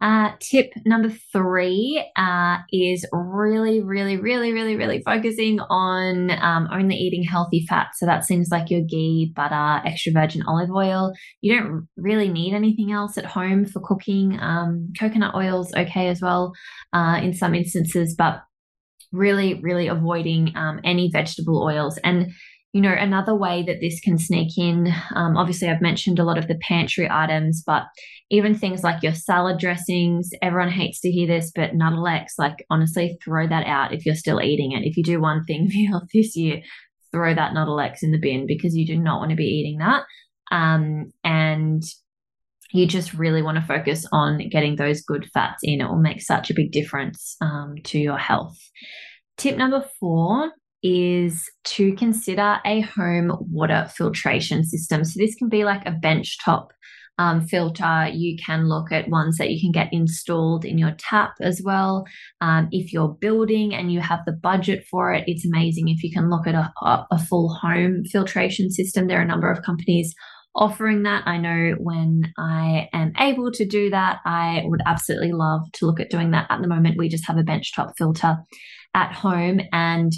Uh, 0.00 0.30
tip 0.40 0.70
number 0.86 1.10
three 1.30 2.02
uh, 2.16 2.56
is 2.72 3.06
really, 3.12 3.82
really, 3.82 4.16
really, 4.16 4.52
really, 4.52 4.74
really 4.74 5.02
focusing 5.04 5.60
on 5.60 6.30
um, 6.30 6.68
only 6.72 6.96
eating 6.96 7.22
healthy 7.22 7.66
fats. 7.68 7.98
So 8.00 8.06
that 8.06 8.24
seems 8.24 8.48
like 8.50 8.70
your 8.70 8.80
ghee, 8.80 9.32
butter, 9.36 9.82
extra 9.86 10.12
virgin 10.12 10.42
olive 10.46 10.70
oil. 10.70 11.12
You 11.42 11.58
don't 11.58 11.88
really 11.96 12.28
need 12.28 12.54
anything 12.54 12.92
else 12.92 13.18
at 13.18 13.26
home 13.26 13.66
for 13.66 13.80
cooking. 13.84 14.38
Um, 14.40 14.92
coconut 14.98 15.34
oil's 15.34 15.72
okay 15.74 16.08
as 16.08 16.22
well 16.22 16.52
uh, 16.94 17.20
in 17.22 17.34
some 17.34 17.54
instances, 17.54 18.14
but 18.16 18.42
really, 19.12 19.60
really 19.60 19.88
avoiding 19.88 20.52
um, 20.56 20.80
any 20.84 21.10
vegetable 21.12 21.62
oils. 21.62 21.98
And 22.04 22.32
you 22.72 22.80
know, 22.80 22.92
another 22.92 23.34
way 23.34 23.64
that 23.64 23.80
this 23.80 24.00
can 24.00 24.16
sneak 24.16 24.56
in, 24.56 24.92
um, 25.16 25.36
obviously, 25.36 25.68
I've 25.68 25.80
mentioned 25.80 26.20
a 26.20 26.24
lot 26.24 26.38
of 26.38 26.46
the 26.46 26.58
pantry 26.60 27.08
items, 27.10 27.64
but 27.66 27.84
even 28.30 28.54
things 28.54 28.84
like 28.84 29.02
your 29.02 29.14
salad 29.14 29.58
dressings, 29.58 30.30
everyone 30.40 30.70
hates 30.70 31.00
to 31.00 31.10
hear 31.10 31.26
this, 31.26 31.50
but 31.54 31.72
Nuttelex, 31.72 32.26
like 32.38 32.64
honestly, 32.70 33.18
throw 33.24 33.48
that 33.48 33.66
out 33.66 33.92
if 33.92 34.06
you're 34.06 34.14
still 34.14 34.40
eating 34.40 34.70
it. 34.72 34.86
If 34.86 34.96
you 34.96 35.02
do 35.02 35.20
one 35.20 35.44
thing 35.44 35.68
for 35.70 35.76
your 35.76 36.02
this 36.14 36.36
year, 36.36 36.62
throw 37.10 37.34
that 37.34 37.54
Nuttelex 37.54 37.98
in 38.02 38.12
the 38.12 38.20
bin 38.20 38.46
because 38.46 38.76
you 38.76 38.86
do 38.86 38.96
not 38.96 39.18
want 39.18 39.30
to 39.30 39.36
be 39.36 39.44
eating 39.44 39.78
that. 39.78 40.04
Um, 40.52 41.12
and 41.24 41.82
you 42.72 42.86
just 42.86 43.14
really 43.14 43.42
want 43.42 43.56
to 43.56 43.64
focus 43.66 44.06
on 44.12 44.48
getting 44.48 44.76
those 44.76 45.02
good 45.02 45.28
fats 45.34 45.58
in. 45.64 45.80
It 45.80 45.88
will 45.88 45.96
make 45.96 46.22
such 46.22 46.50
a 46.50 46.54
big 46.54 46.70
difference 46.70 47.36
um, 47.40 47.74
to 47.84 47.98
your 47.98 48.18
health. 48.18 48.56
Tip 49.36 49.56
number 49.56 49.84
four 49.98 50.52
is 50.82 51.50
to 51.64 51.94
consider 51.94 52.58
a 52.64 52.80
home 52.80 53.32
water 53.50 53.90
filtration 53.94 54.64
system. 54.64 55.04
So, 55.04 55.18
this 55.18 55.34
can 55.34 55.48
be 55.48 55.64
like 55.64 55.86
a 55.86 55.92
benchtop 55.92 56.68
um, 57.20 57.42
filter. 57.42 58.08
You 58.12 58.36
can 58.44 58.66
look 58.66 58.90
at 58.90 59.10
ones 59.10 59.36
that 59.36 59.50
you 59.50 59.60
can 59.60 59.72
get 59.72 59.92
installed 59.92 60.64
in 60.64 60.78
your 60.78 60.94
tap 60.98 61.34
as 61.42 61.60
well. 61.62 62.06
Um, 62.40 62.68
if 62.72 62.94
you're 62.94 63.16
building 63.20 63.74
and 63.74 63.92
you 63.92 64.00
have 64.00 64.20
the 64.24 64.32
budget 64.32 64.86
for 64.90 65.12
it, 65.12 65.24
it's 65.26 65.44
amazing 65.44 65.88
if 65.88 66.02
you 66.02 66.10
can 66.10 66.30
look 66.30 66.46
at 66.46 66.54
a, 66.54 66.72
a 66.82 67.18
full 67.18 67.54
home 67.54 68.04
filtration 68.10 68.70
system. 68.70 69.06
There 69.06 69.18
are 69.18 69.22
a 69.22 69.26
number 69.26 69.50
of 69.50 69.62
companies 69.62 70.14
offering 70.54 71.02
that. 71.02 71.22
I 71.26 71.36
know 71.36 71.74
when 71.78 72.32
I 72.38 72.88
am 72.94 73.12
able 73.18 73.52
to 73.52 73.66
do 73.66 73.90
that, 73.90 74.20
I 74.24 74.62
would 74.64 74.80
absolutely 74.86 75.32
love 75.32 75.60
to 75.74 75.86
look 75.86 76.00
at 76.00 76.10
doing 76.10 76.30
that. 76.30 76.46
At 76.48 76.62
the 76.62 76.68
moment, 76.68 76.96
we 76.96 77.10
just 77.10 77.26
have 77.26 77.36
a 77.36 77.42
benchtop 77.42 77.92
filter 77.98 78.38
at 78.94 79.12
home 79.12 79.60
and 79.72 80.12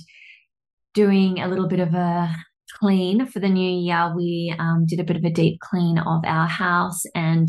doing 0.95 1.41
a 1.41 1.49
little 1.49 1.69
bit 1.69 1.81
of 1.81 1.95
a 1.95 2.35
clean 2.79 3.27
for 3.27 3.41
the 3.41 3.49
new 3.49 3.71
year. 3.81 4.13
We 4.17 4.55
um, 4.59 4.87
did 4.87 5.01
a 5.01 5.05
bit 5.05 5.17
of 5.17 5.25
a 5.25 5.31
deep 5.31 5.61
clean 5.61 5.99
of 5.99 6.23
our 6.25 6.47
house 6.47 7.03
and 7.15 7.49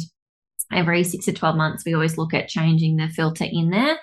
every 0.71 1.03
six 1.03 1.25
to 1.25 1.33
12 1.33 1.55
months, 1.55 1.83
we 1.85 1.93
always 1.93 2.17
look 2.17 2.33
at 2.33 2.47
changing 2.47 2.97
the 2.97 3.09
filter 3.09 3.45
in 3.49 3.69
there 3.69 3.97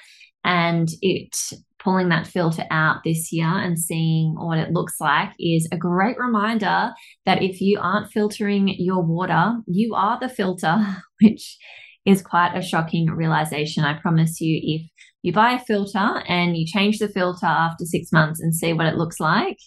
and 0.45 0.89
it 1.03 1.37
pulling 1.79 2.11
that 2.11 2.27
filter 2.27 2.65
out 2.71 2.99
this 3.05 3.33
year 3.33 3.49
and 3.49 3.79
seeing 3.79 4.35
what 4.35 4.59
it 4.59 4.71
looks 4.71 5.01
like 5.01 5.31
is 5.39 5.67
a 5.73 5.79
great 5.79 6.19
reminder 6.19 6.93
that 7.25 7.43
if 7.43 7.61
you 7.61 7.79
aren't 7.81 8.13
filtering 8.13 8.69
your 8.79 9.03
water, 9.03 9.55
you 9.67 9.95
are 9.95 10.21
the 10.21 10.29
filter, 10.29 10.77
which 11.23 11.59
is 12.05 12.23
quite 12.23 12.55
a 12.55 12.63
shocking 12.63 13.07
realization. 13.07 13.85
I 13.85 13.99
promise 13.99 14.41
you, 14.41 14.61
if 14.63 14.90
you 15.23 15.33
buy 15.33 15.53
a 15.53 15.61
filter 15.61 16.23
and 16.29 16.57
you 16.57 16.67
change 16.67 16.99
the 16.99 17.09
filter 17.09 17.47
after 17.47 17.85
six 17.85 18.11
months 18.13 18.41
and 18.41 18.55
see 18.55 18.73
what 18.73 18.87
it 18.87 18.97
looks 18.97 19.21
like, 19.21 19.59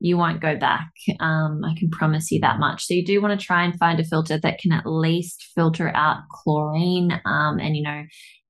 you 0.00 0.16
won't 0.16 0.40
go 0.40 0.56
back. 0.56 0.90
Um, 1.20 1.62
I 1.64 1.74
can 1.78 1.90
promise 1.90 2.30
you 2.30 2.40
that 2.40 2.58
much. 2.58 2.84
So 2.84 2.94
you 2.94 3.04
do 3.04 3.20
want 3.20 3.38
to 3.38 3.46
try 3.46 3.64
and 3.64 3.78
find 3.78 4.00
a 4.00 4.04
filter 4.04 4.38
that 4.38 4.58
can 4.58 4.72
at 4.72 4.86
least 4.86 5.50
filter 5.54 5.90
out 5.94 6.22
chlorine 6.30 7.20
um, 7.24 7.58
and, 7.58 7.76
you 7.76 7.82
know, 7.82 8.02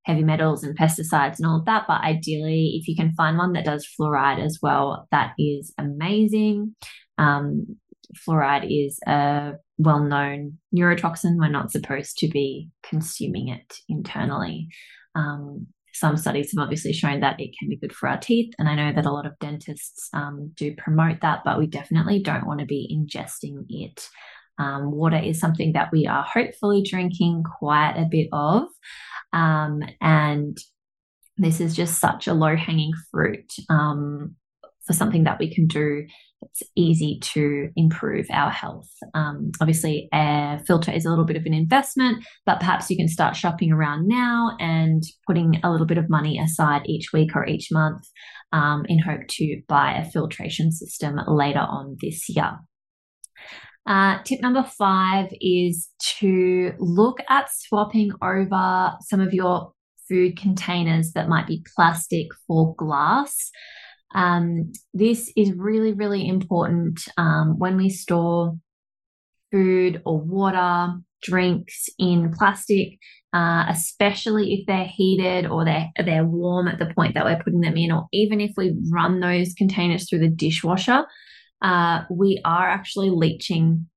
heavy 0.04 0.22
metals 0.22 0.62
and 0.62 0.78
pesticides 0.78 1.38
and 1.38 1.46
all 1.46 1.58
of 1.58 1.64
that. 1.64 1.84
But 1.88 2.02
ideally, 2.02 2.78
if 2.80 2.88
you 2.88 2.96
can 2.96 3.14
find 3.14 3.38
one 3.38 3.52
that 3.54 3.64
does 3.64 3.88
fluoride 3.98 4.44
as 4.44 4.58
well, 4.62 5.08
that 5.10 5.32
is 5.38 5.72
amazing. 5.78 6.74
Um, 7.18 7.78
fluoride 8.14 8.66
is 8.68 8.98
a 9.06 9.52
well 9.78 10.00
known 10.00 10.58
neurotoxin. 10.76 11.36
We're 11.38 11.48
not 11.48 11.72
supposed 11.72 12.18
to 12.18 12.28
be 12.28 12.70
consuming 12.82 13.48
it 13.48 13.78
internally. 13.88 14.68
Um, 15.14 15.68
some 15.94 16.16
studies 16.16 16.52
have 16.52 16.62
obviously 16.62 16.92
shown 16.92 17.20
that 17.20 17.40
it 17.40 17.54
can 17.58 17.68
be 17.68 17.76
good 17.76 17.94
for 17.94 18.08
our 18.08 18.18
teeth. 18.18 18.52
And 18.58 18.68
I 18.68 18.74
know 18.74 18.92
that 18.92 19.06
a 19.06 19.12
lot 19.12 19.26
of 19.26 19.38
dentists 19.38 20.08
um, 20.12 20.52
do 20.56 20.74
promote 20.76 21.20
that, 21.22 21.42
but 21.44 21.58
we 21.58 21.66
definitely 21.66 22.20
don't 22.20 22.46
want 22.46 22.60
to 22.60 22.66
be 22.66 22.88
ingesting 22.92 23.64
it. 23.68 24.08
Um, 24.58 24.92
water 24.92 25.16
is 25.16 25.40
something 25.40 25.72
that 25.72 25.90
we 25.92 26.06
are 26.06 26.22
hopefully 26.22 26.82
drinking 26.82 27.44
quite 27.58 27.94
a 27.96 28.08
bit 28.10 28.28
of. 28.32 28.64
Um, 29.32 29.82
and 30.00 30.58
this 31.36 31.60
is 31.60 31.74
just 31.74 32.00
such 32.00 32.26
a 32.26 32.34
low 32.34 32.56
hanging 32.56 32.92
fruit 33.10 33.52
um, 33.68 34.36
for 34.86 34.92
something 34.92 35.24
that 35.24 35.38
we 35.38 35.52
can 35.52 35.66
do 35.66 36.06
it's 36.44 36.62
easy 36.76 37.18
to 37.20 37.70
improve 37.76 38.26
our 38.32 38.50
health. 38.50 38.90
Um, 39.14 39.52
obviously, 39.60 40.08
a 40.12 40.60
filter 40.66 40.92
is 40.92 41.04
a 41.04 41.10
little 41.10 41.24
bit 41.24 41.36
of 41.36 41.46
an 41.46 41.54
investment, 41.54 42.24
but 42.46 42.60
perhaps 42.60 42.90
you 42.90 42.96
can 42.96 43.08
start 43.08 43.36
shopping 43.36 43.72
around 43.72 44.08
now 44.08 44.56
and 44.60 45.02
putting 45.26 45.60
a 45.62 45.70
little 45.70 45.86
bit 45.86 45.98
of 45.98 46.10
money 46.10 46.38
aside 46.38 46.82
each 46.86 47.12
week 47.12 47.34
or 47.34 47.46
each 47.46 47.68
month 47.70 48.06
um, 48.52 48.84
in 48.88 48.98
hope 48.98 49.26
to 49.28 49.60
buy 49.68 49.92
a 49.92 50.10
filtration 50.10 50.70
system 50.70 51.20
later 51.26 51.60
on 51.60 51.96
this 52.00 52.28
year. 52.28 52.58
Uh, 53.86 54.22
tip 54.24 54.40
number 54.40 54.62
five 54.62 55.28
is 55.40 55.90
to 55.98 56.72
look 56.78 57.18
at 57.28 57.50
swapping 57.52 58.10
over 58.22 58.92
some 59.02 59.20
of 59.20 59.34
your 59.34 59.72
food 60.08 60.38
containers 60.38 61.12
that 61.12 61.28
might 61.28 61.46
be 61.46 61.64
plastic 61.74 62.28
for 62.46 62.74
glass. 62.76 63.50
Um, 64.14 64.72
this 64.92 65.32
is 65.36 65.52
really, 65.52 65.92
really 65.92 66.28
important 66.28 67.06
um, 67.16 67.58
when 67.58 67.76
we 67.76 67.90
store 67.90 68.56
food 69.50 70.02
or 70.04 70.20
water, 70.20 70.94
drinks 71.22 71.88
in 71.98 72.32
plastic, 72.32 72.98
uh, 73.32 73.64
especially 73.68 74.54
if 74.54 74.66
they're 74.66 74.84
heated 74.84 75.46
or 75.46 75.64
they're, 75.64 75.90
they're 76.04 76.24
warm 76.24 76.68
at 76.68 76.78
the 76.78 76.92
point 76.94 77.14
that 77.14 77.24
we're 77.24 77.42
putting 77.42 77.60
them 77.60 77.76
in, 77.76 77.90
or 77.90 78.06
even 78.12 78.40
if 78.40 78.52
we 78.56 78.74
run 78.90 79.20
those 79.20 79.54
containers 79.54 80.08
through 80.08 80.20
the 80.20 80.28
dishwasher 80.28 81.04
uh, 81.64 82.02
we 82.10 82.40
are 82.44 82.68
actually 82.68 83.10
leaching 83.10 83.88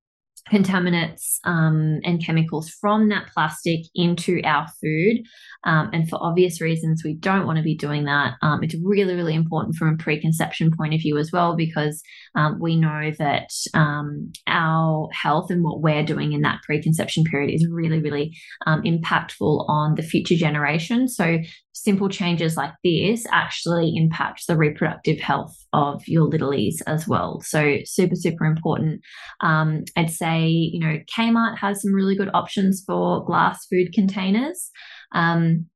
contaminants 0.51 1.37
um, 1.43 1.99
and 2.03 2.23
chemicals 2.23 2.69
from 2.69 3.09
that 3.09 3.27
plastic 3.33 3.81
into 3.95 4.41
our 4.43 4.67
food. 4.81 5.23
Um, 5.63 5.89
and 5.91 6.07
for 6.07 6.17
obvious 6.21 6.61
reasons, 6.61 7.01
we 7.03 7.15
don't 7.15 7.45
want 7.45 7.57
to 7.57 7.63
be 7.63 7.75
doing 7.75 8.05
that. 8.05 8.35
Um, 8.41 8.63
it's 8.63 8.75
really, 8.83 9.15
really 9.15 9.35
important 9.35 9.75
from 9.75 9.93
a 9.93 9.97
preconception 9.97 10.71
point 10.77 10.93
of 10.93 11.01
view 11.01 11.17
as 11.17 11.31
well, 11.31 11.55
because 11.55 12.01
um, 12.35 12.59
we 12.61 12.75
know 12.75 13.11
that 13.19 13.49
um, 13.73 14.31
our 14.47 15.09
health 15.11 15.51
and 15.51 15.63
what 15.63 15.81
we're 15.81 16.05
doing 16.05 16.33
in 16.33 16.41
that 16.41 16.61
preconception 16.63 17.23
period 17.23 17.53
is 17.53 17.67
really, 17.69 17.99
really 17.99 18.37
um, 18.65 18.81
impactful 18.83 19.65
on 19.67 19.95
the 19.95 20.03
future 20.03 20.35
generation. 20.35 21.07
So 21.07 21.39
simple 21.83 22.09
changes 22.09 22.57
like 22.57 22.73
this 22.83 23.25
actually 23.31 23.93
impact 23.95 24.47
the 24.47 24.57
reproductive 24.57 25.19
health 25.19 25.55
of 25.73 26.07
your 26.07 26.29
littlies 26.29 26.81
as 26.87 27.07
well. 27.07 27.41
So 27.41 27.77
super, 27.85 28.15
super 28.15 28.45
important. 28.45 29.01
Um, 29.41 29.83
I'd 29.95 30.09
say, 30.09 30.47
you 30.47 30.79
know, 30.79 30.99
Kmart 31.15 31.57
has 31.57 31.81
some 31.81 31.93
really 31.93 32.15
good 32.15 32.29
options 32.33 32.83
for 32.85 33.23
glass 33.25 33.65
food 33.67 33.93
containers. 33.93 34.71
Um, 35.13 35.67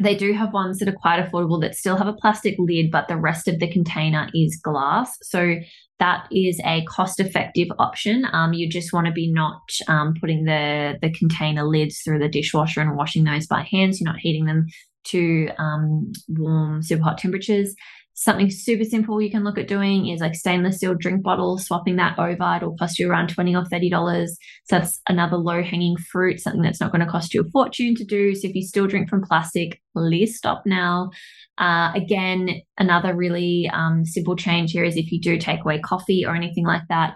they 0.00 0.14
do 0.14 0.32
have 0.32 0.52
ones 0.52 0.78
that 0.78 0.88
are 0.88 0.92
quite 0.92 1.20
affordable 1.20 1.60
that 1.60 1.74
still 1.74 1.96
have 1.96 2.06
a 2.06 2.12
plastic 2.12 2.54
lid, 2.58 2.90
but 2.90 3.08
the 3.08 3.16
rest 3.16 3.48
of 3.48 3.58
the 3.58 3.70
container 3.70 4.28
is 4.32 4.60
glass. 4.62 5.16
So 5.22 5.56
that 5.98 6.28
is 6.30 6.60
a 6.64 6.84
cost 6.84 7.18
effective 7.18 7.68
option. 7.78 8.24
Um, 8.32 8.52
you 8.52 8.68
just 8.68 8.92
want 8.92 9.06
to 9.06 9.12
be 9.12 9.30
not 9.32 9.60
um, 9.88 10.14
putting 10.20 10.44
the, 10.44 10.96
the 11.02 11.10
container 11.10 11.64
lids 11.64 12.00
through 12.00 12.20
the 12.20 12.28
dishwasher 12.28 12.80
and 12.80 12.96
washing 12.96 13.24
those 13.24 13.48
by 13.48 13.62
hands. 13.62 14.00
You're 14.00 14.12
not 14.12 14.20
heating 14.20 14.44
them 14.44 14.66
to 15.04 15.48
um, 15.58 16.12
warm, 16.28 16.82
super 16.82 17.02
hot 17.02 17.18
temperatures. 17.18 17.74
Something 18.14 18.50
super 18.50 18.82
simple 18.82 19.22
you 19.22 19.30
can 19.30 19.44
look 19.44 19.58
at 19.58 19.68
doing 19.68 20.08
is 20.08 20.20
like 20.20 20.34
stainless 20.34 20.78
steel 20.78 20.94
drink 20.94 21.22
bottles, 21.22 21.66
swapping 21.66 21.94
that 21.96 22.18
over. 22.18 22.56
It'll 22.56 22.76
cost 22.76 22.98
you 22.98 23.08
around 23.08 23.28
20 23.28 23.54
or 23.54 23.62
$30. 23.62 24.26
So 24.26 24.36
that's 24.70 25.00
another 25.08 25.36
low 25.36 25.62
hanging 25.62 25.96
fruit, 25.96 26.40
something 26.40 26.62
that's 26.62 26.80
not 26.80 26.90
going 26.90 27.04
to 27.04 27.10
cost 27.10 27.32
you 27.32 27.42
a 27.42 27.50
fortune 27.50 27.94
to 27.94 28.04
do. 28.04 28.34
So 28.34 28.48
if 28.48 28.56
you 28.56 28.62
still 28.62 28.88
drink 28.88 29.08
from 29.08 29.22
plastic, 29.22 29.80
please 29.96 30.36
stop 30.36 30.64
now. 30.66 31.10
Uh, 31.58 31.92
again, 31.94 32.60
another 32.76 33.14
really 33.14 33.70
um, 33.72 34.04
simple 34.04 34.34
change 34.34 34.72
here 34.72 34.84
is 34.84 34.96
if 34.96 35.12
you 35.12 35.20
do 35.20 35.38
take 35.38 35.60
away 35.60 35.78
coffee 35.78 36.26
or 36.26 36.34
anything 36.34 36.66
like 36.66 36.82
that, 36.88 37.14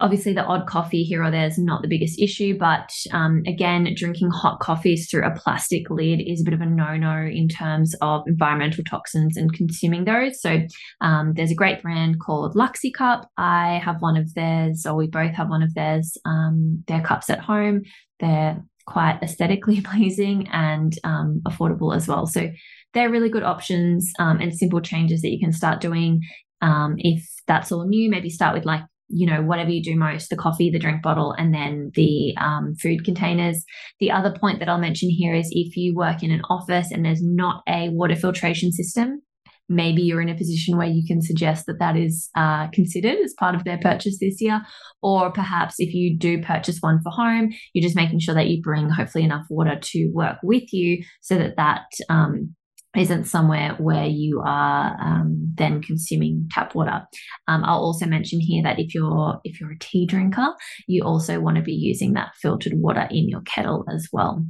Obviously, 0.00 0.32
the 0.32 0.44
odd 0.44 0.66
coffee 0.66 1.02
here 1.02 1.24
or 1.24 1.30
there 1.30 1.46
is 1.46 1.58
not 1.58 1.82
the 1.82 1.88
biggest 1.88 2.20
issue, 2.20 2.56
but 2.56 2.88
um, 3.12 3.42
again, 3.48 3.92
drinking 3.96 4.30
hot 4.30 4.60
coffees 4.60 5.10
through 5.10 5.24
a 5.24 5.34
plastic 5.34 5.90
lid 5.90 6.20
is 6.24 6.40
a 6.40 6.44
bit 6.44 6.54
of 6.54 6.60
a 6.60 6.66
no 6.66 6.96
no 6.96 7.16
in 7.16 7.48
terms 7.48 7.96
of 8.00 8.22
environmental 8.28 8.84
toxins 8.84 9.36
and 9.36 9.52
consuming 9.52 10.04
those. 10.04 10.40
So, 10.40 10.60
um, 11.00 11.32
there's 11.34 11.50
a 11.50 11.56
great 11.56 11.82
brand 11.82 12.20
called 12.20 12.54
Luxy 12.54 12.94
Cup. 12.94 13.28
I 13.36 13.80
have 13.84 14.00
one 14.00 14.16
of 14.16 14.34
theirs, 14.34 14.86
or 14.86 14.94
we 14.94 15.08
both 15.08 15.32
have 15.32 15.48
one 15.48 15.64
of 15.64 15.74
theirs, 15.74 16.16
um, 16.24 16.84
their 16.86 17.00
cups 17.00 17.28
at 17.28 17.40
home. 17.40 17.82
They're 18.20 18.62
quite 18.86 19.18
aesthetically 19.20 19.80
pleasing 19.84 20.48
and 20.52 20.96
um, 21.02 21.42
affordable 21.44 21.94
as 21.96 22.06
well. 22.06 22.26
So, 22.26 22.52
they're 22.94 23.10
really 23.10 23.30
good 23.30 23.42
options 23.42 24.12
um, 24.20 24.40
and 24.40 24.54
simple 24.54 24.80
changes 24.80 25.22
that 25.22 25.30
you 25.30 25.40
can 25.40 25.52
start 25.52 25.80
doing. 25.80 26.22
Um, 26.60 26.94
if 26.98 27.28
that's 27.48 27.72
all 27.72 27.84
new, 27.84 28.10
maybe 28.10 28.30
start 28.30 28.54
with 28.54 28.64
like 28.64 28.82
you 29.08 29.26
know, 29.26 29.42
whatever 29.42 29.70
you 29.70 29.82
do 29.82 29.96
most 29.96 30.30
the 30.30 30.36
coffee, 30.36 30.70
the 30.70 30.78
drink 30.78 31.02
bottle, 31.02 31.32
and 31.32 31.54
then 31.54 31.90
the 31.94 32.34
um, 32.36 32.74
food 32.80 33.04
containers. 33.04 33.64
The 34.00 34.10
other 34.10 34.34
point 34.38 34.58
that 34.58 34.68
I'll 34.68 34.78
mention 34.78 35.10
here 35.10 35.34
is 35.34 35.48
if 35.50 35.76
you 35.76 35.94
work 35.94 36.22
in 36.22 36.30
an 36.30 36.42
office 36.50 36.90
and 36.90 37.04
there's 37.04 37.22
not 37.22 37.62
a 37.68 37.88
water 37.90 38.16
filtration 38.16 38.72
system, 38.72 39.22
maybe 39.68 40.02
you're 40.02 40.20
in 40.20 40.28
a 40.28 40.34
position 40.36 40.76
where 40.76 40.88
you 40.88 41.06
can 41.06 41.20
suggest 41.20 41.66
that 41.66 41.78
that 41.78 41.96
is 41.96 42.30
uh, 42.36 42.68
considered 42.68 43.18
as 43.22 43.34
part 43.38 43.54
of 43.54 43.64
their 43.64 43.78
purchase 43.78 44.18
this 44.18 44.40
year. 44.40 44.62
Or 45.02 45.30
perhaps 45.30 45.74
if 45.78 45.94
you 45.94 46.16
do 46.16 46.42
purchase 46.42 46.78
one 46.80 47.00
for 47.02 47.10
home, 47.10 47.52
you're 47.72 47.82
just 47.82 47.96
making 47.96 48.20
sure 48.20 48.34
that 48.34 48.48
you 48.48 48.62
bring 48.62 48.88
hopefully 48.88 49.24
enough 49.24 49.46
water 49.50 49.78
to 49.80 50.10
work 50.12 50.38
with 50.42 50.72
you 50.72 51.04
so 51.20 51.36
that 51.36 51.56
that 51.56 51.86
um, 52.08 52.54
isn't 52.96 53.24
somewhere 53.24 53.74
where 53.78 54.06
you 54.06 54.40
are 54.44 54.96
um, 55.00 55.52
then 55.54 55.82
consuming 55.82 56.48
tap 56.50 56.74
water. 56.74 57.06
Um, 57.46 57.64
I'll 57.64 57.78
also 57.78 58.06
mention 58.06 58.40
here 58.40 58.62
that 58.62 58.78
if 58.78 58.94
you're 58.94 59.40
if 59.44 59.60
you're 59.60 59.72
a 59.72 59.78
tea 59.78 60.06
drinker, 60.06 60.54
you 60.86 61.04
also 61.04 61.40
want 61.40 61.56
to 61.56 61.62
be 61.62 61.74
using 61.74 62.14
that 62.14 62.32
filtered 62.40 62.74
water 62.74 63.06
in 63.10 63.28
your 63.28 63.42
kettle 63.42 63.84
as 63.92 64.08
well. 64.12 64.44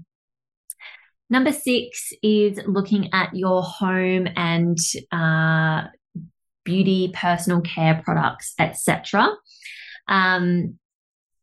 Number 1.30 1.52
six 1.52 2.12
is 2.22 2.58
looking 2.66 3.12
at 3.12 3.34
your 3.34 3.62
home 3.62 4.28
and 4.34 4.78
uh, 5.12 5.88
beauty, 6.64 7.12
personal 7.14 7.60
care 7.60 8.00
products, 8.02 8.54
etc. 8.58 9.30
Um, 10.06 10.78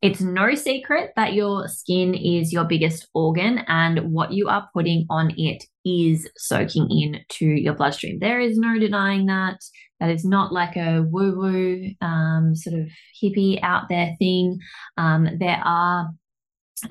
It's 0.05 0.21
no 0.21 0.53
secret 0.53 1.13
that 1.15 1.33
your 1.33 1.67
skin 1.67 2.13
is 2.13 2.53
your 2.53 2.63
biggest 2.63 3.07
organ, 3.15 3.61
and 3.67 4.11
what 4.11 4.31
you 4.31 4.47
are 4.47 4.69
putting 4.71 5.07
on 5.09 5.33
it 5.35 5.63
is 5.83 6.29
soaking 6.37 6.87
in 6.91 7.21
to 7.29 7.45
your 7.45 7.73
bloodstream. 7.73 8.19
There 8.19 8.39
is 8.39 8.55
no 8.59 8.77
denying 8.77 9.25
that. 9.25 9.57
That 9.99 10.11
is 10.11 10.23
not 10.23 10.53
like 10.53 10.75
a 10.75 11.01
woo 11.01 11.35
woo 11.35 11.89
um, 12.01 12.53
sort 12.55 12.79
of 12.79 12.87
hippie 13.19 13.59
out 13.63 13.89
there 13.89 14.13
thing. 14.19 14.59
Um, 14.95 15.27
there 15.39 15.59
are 15.65 16.11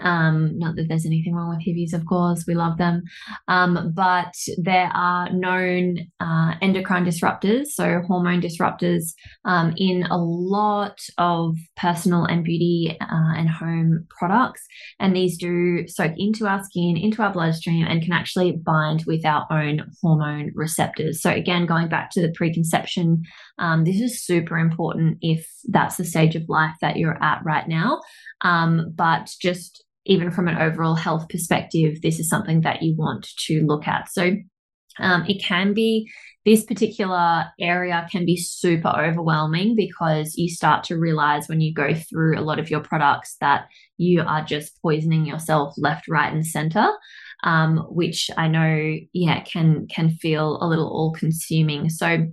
um, 0.00 0.58
not 0.58 0.76
that 0.76 0.88
there's 0.88 1.06
anything 1.06 1.34
wrong 1.34 1.50
with 1.50 1.64
hippies, 1.64 1.92
of 1.92 2.06
course, 2.06 2.44
we 2.46 2.54
love 2.54 2.78
them. 2.78 3.02
Um, 3.48 3.92
but 3.94 4.34
there 4.58 4.90
are 4.94 5.30
known 5.30 5.98
uh, 6.20 6.54
endocrine 6.62 7.04
disruptors, 7.04 7.66
so 7.68 8.00
hormone 8.06 8.40
disruptors, 8.40 9.12
um, 9.44 9.74
in 9.76 10.04
a 10.04 10.18
lot 10.18 10.98
of 11.18 11.56
personal 11.76 12.24
and 12.24 12.44
beauty 12.44 12.96
uh, 13.00 13.34
and 13.36 13.48
home 13.48 14.06
products. 14.10 14.62
And 15.00 15.14
these 15.14 15.36
do 15.38 15.86
soak 15.88 16.12
into 16.16 16.46
our 16.46 16.62
skin, 16.64 16.96
into 16.96 17.22
our 17.22 17.32
bloodstream, 17.32 17.86
and 17.86 18.02
can 18.02 18.12
actually 18.12 18.52
bind 18.52 19.04
with 19.06 19.24
our 19.24 19.46
own 19.50 19.90
hormone 20.02 20.52
receptors. 20.54 21.20
So, 21.20 21.30
again, 21.30 21.66
going 21.66 21.88
back 21.88 22.10
to 22.12 22.22
the 22.22 22.32
preconception, 22.32 23.22
um, 23.58 23.84
this 23.84 24.00
is 24.00 24.24
super 24.24 24.58
important 24.58 25.18
if 25.20 25.48
that's 25.68 25.96
the 25.96 26.04
stage 26.04 26.34
of 26.34 26.48
life 26.48 26.74
that 26.80 26.96
you're 26.96 27.22
at 27.22 27.42
right 27.44 27.68
now. 27.68 28.00
Um, 28.40 28.92
but 28.94 29.30
just 29.40 29.84
even 30.06 30.30
from 30.30 30.48
an 30.48 30.58
overall 30.58 30.94
health 30.94 31.28
perspective, 31.28 32.02
this 32.02 32.18
is 32.18 32.28
something 32.28 32.62
that 32.62 32.82
you 32.82 32.94
want 32.96 33.28
to 33.46 33.62
look 33.66 33.88
at. 33.88 34.10
So 34.10 34.36
um, 34.98 35.24
it 35.26 35.42
can 35.42 35.74
be 35.74 36.10
this 36.44 36.64
particular 36.64 37.46
area 37.58 38.06
can 38.12 38.26
be 38.26 38.36
super 38.36 38.88
overwhelming 38.88 39.74
because 39.74 40.36
you 40.36 40.48
start 40.48 40.84
to 40.84 40.96
realize 40.96 41.48
when 41.48 41.60
you 41.60 41.72
go 41.72 41.94
through 41.94 42.38
a 42.38 42.42
lot 42.42 42.58
of 42.58 42.70
your 42.70 42.80
products 42.80 43.36
that 43.40 43.66
you 43.96 44.22
are 44.22 44.44
just 44.44 44.80
poisoning 44.82 45.24
yourself 45.24 45.74
left, 45.78 46.06
right, 46.06 46.32
and 46.32 46.46
center. 46.46 46.86
Um, 47.42 47.78
which 47.90 48.30
I 48.38 48.48
know, 48.48 48.96
yeah, 49.12 49.42
can 49.42 49.86
can 49.88 50.10
feel 50.10 50.58
a 50.62 50.66
little 50.66 50.88
all 50.88 51.12
consuming. 51.12 51.90
So, 51.90 52.26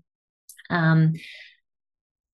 um, 0.71 1.13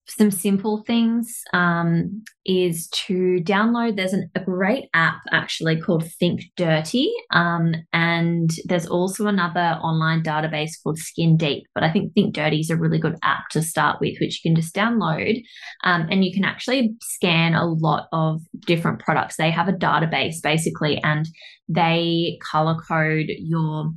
some 0.09 0.31
simple 0.31 0.83
things 0.87 1.43
um, 1.53 2.23
is 2.45 2.87
to 2.89 3.39
download. 3.41 3.97
There's 3.97 4.13
an, 4.13 4.29
a 4.35 4.39
great 4.39 4.85
app 4.93 5.19
actually 5.31 5.81
called 5.81 6.09
Think 6.13 6.43
Dirty, 6.55 7.11
um, 7.31 7.75
and 7.91 8.49
there's 8.65 8.87
also 8.87 9.27
another 9.27 9.77
online 9.81 10.23
database 10.23 10.71
called 10.81 10.97
Skin 10.97 11.35
Deep. 11.35 11.65
But 11.75 11.83
I 11.83 11.91
think 11.91 12.13
Think 12.13 12.33
Dirty 12.33 12.61
is 12.61 12.69
a 12.69 12.77
really 12.77 12.99
good 12.99 13.17
app 13.21 13.49
to 13.51 13.61
start 13.61 13.99
with, 13.99 14.15
which 14.21 14.41
you 14.43 14.49
can 14.49 14.55
just 14.55 14.73
download, 14.73 15.41
um, 15.83 16.07
and 16.09 16.23
you 16.23 16.33
can 16.33 16.45
actually 16.45 16.95
scan 17.01 17.53
a 17.53 17.65
lot 17.65 18.07
of 18.13 18.41
different 18.65 18.99
products. 18.99 19.35
They 19.35 19.51
have 19.51 19.67
a 19.67 19.73
database 19.73 20.41
basically, 20.41 21.01
and 21.03 21.27
they 21.67 22.39
color 22.49 22.77
code 22.87 23.27
your 23.27 23.91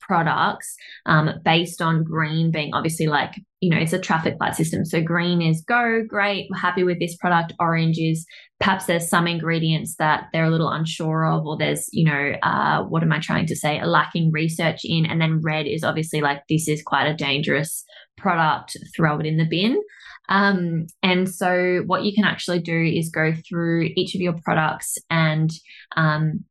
products 0.00 0.76
um, 1.06 1.30
based 1.44 1.82
on 1.82 2.04
green 2.04 2.50
being 2.50 2.72
obviously 2.74 3.06
like 3.06 3.34
you 3.60 3.70
know 3.70 3.78
it's 3.78 3.92
a 3.92 3.98
traffic 3.98 4.36
light 4.40 4.54
system. 4.54 4.84
So 4.84 5.02
green 5.02 5.42
is 5.42 5.62
go 5.66 6.02
great 6.06 6.48
we're 6.50 6.58
happy 6.58 6.84
with 6.84 7.00
this 7.00 7.16
product. 7.16 7.52
Orange 7.58 7.98
is 7.98 8.26
perhaps 8.60 8.86
there's 8.86 9.08
some 9.08 9.26
ingredients 9.26 9.96
that 9.98 10.24
they're 10.32 10.44
a 10.44 10.50
little 10.50 10.70
unsure 10.70 11.26
of 11.26 11.46
or 11.46 11.56
there's 11.56 11.88
you 11.92 12.04
know 12.04 12.34
uh, 12.42 12.82
what 12.84 13.02
am 13.02 13.12
i 13.12 13.18
trying 13.18 13.46
to 13.46 13.56
say? 13.56 13.80
A 13.80 13.86
lacking 13.86 14.30
research 14.32 14.80
in. 14.84 15.06
And 15.06 15.20
then 15.20 15.40
red 15.42 15.66
is 15.66 15.84
obviously 15.84 16.20
like 16.20 16.42
this 16.48 16.68
is 16.68 16.82
quite 16.82 17.06
a 17.06 17.16
dangerous 17.16 17.84
product 18.16 18.76
throw 18.96 19.18
it 19.18 19.26
in 19.26 19.38
the 19.38 19.46
bin. 19.48 19.80
Um, 20.28 20.86
and 21.02 21.28
so 21.28 21.82
what 21.86 22.04
you 22.04 22.12
can 22.14 22.24
actually 22.24 22.60
do 22.60 22.78
is 22.78 23.10
go 23.10 23.32
through 23.48 23.90
each 23.96 24.14
of 24.14 24.20
your 24.20 24.34
products 24.44 24.98
and 25.08 25.50
um, 25.96 26.44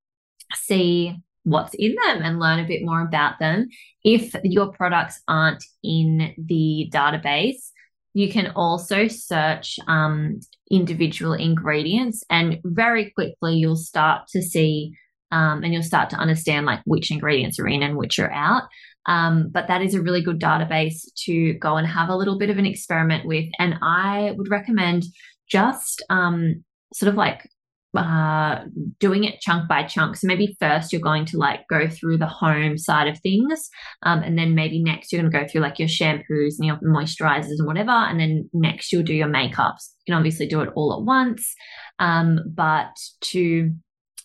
see 0.55 1.15
what's 1.47 1.73
in 1.75 1.95
them 1.95 2.21
and 2.23 2.39
learn 2.39 2.59
a 2.59 2.67
bit 2.67 2.81
more 2.83 3.01
about 3.01 3.39
them. 3.39 3.69
If 4.03 4.35
your 4.43 4.67
products 4.73 5.21
aren't 5.29 5.63
in 5.81 6.33
the 6.37 6.89
database, 6.93 7.71
you 8.13 8.29
can 8.29 8.51
also 8.53 9.07
search 9.07 9.79
um, 9.87 10.41
individual 10.69 11.33
ingredients, 11.33 12.23
and 12.29 12.59
very 12.65 13.11
quickly 13.11 13.55
you'll 13.55 13.77
start 13.77 14.27
to 14.29 14.41
see 14.41 14.93
um, 15.31 15.63
and 15.63 15.73
you'll 15.73 15.83
start 15.83 16.09
to 16.09 16.17
understand 16.17 16.65
like 16.65 16.81
which 16.85 17.11
ingredients 17.11 17.59
are 17.59 17.67
in 17.67 17.81
and 17.81 17.95
which 17.95 18.19
are 18.19 18.31
out. 18.31 18.63
Um, 19.05 19.49
but 19.49 19.67
that 19.69 19.81
is 19.81 19.93
a 19.93 20.01
really 20.01 20.21
good 20.21 20.41
database 20.41 21.05
to 21.25 21.53
go 21.53 21.77
and 21.77 21.87
have 21.87 22.09
a 22.09 22.15
little 22.15 22.37
bit 22.37 22.49
of 22.49 22.57
an 22.57 22.65
experiment 22.65 23.25
with. 23.25 23.45
And 23.57 23.75
I 23.81 24.33
would 24.35 24.51
recommend 24.51 25.03
just 25.49 26.03
um, 26.09 26.65
sort 26.93 27.09
of 27.09 27.15
like 27.15 27.49
uh, 27.95 28.59
doing 28.99 29.23
it 29.23 29.39
chunk 29.39 29.67
by 29.67 29.83
chunk. 29.83 30.15
So 30.15 30.27
maybe 30.27 30.57
first 30.59 30.91
you're 30.91 31.01
going 31.01 31.25
to 31.27 31.37
like 31.37 31.61
go 31.69 31.87
through 31.87 32.17
the 32.17 32.27
home 32.27 32.77
side 32.77 33.07
of 33.07 33.19
things, 33.19 33.69
um, 34.03 34.19
and 34.19 34.37
then 34.37 34.55
maybe 34.55 34.81
next 34.81 35.11
you're 35.11 35.21
going 35.21 35.31
to 35.31 35.39
go 35.39 35.47
through 35.47 35.61
like 35.61 35.79
your 35.79 35.87
shampoos 35.87 36.55
and 36.57 36.65
your 36.65 36.77
moisturizers 36.77 37.57
and 37.57 37.67
whatever, 37.67 37.91
and 37.91 38.19
then 38.19 38.49
next 38.53 38.91
you'll 38.91 39.03
do 39.03 39.13
your 39.13 39.29
makeups. 39.29 39.93
You 40.05 40.13
can 40.13 40.17
obviously 40.17 40.47
do 40.47 40.61
it 40.61 40.69
all 40.75 40.93
at 40.93 41.05
once, 41.05 41.53
um, 41.99 42.39
but 42.53 42.95
to 43.21 43.71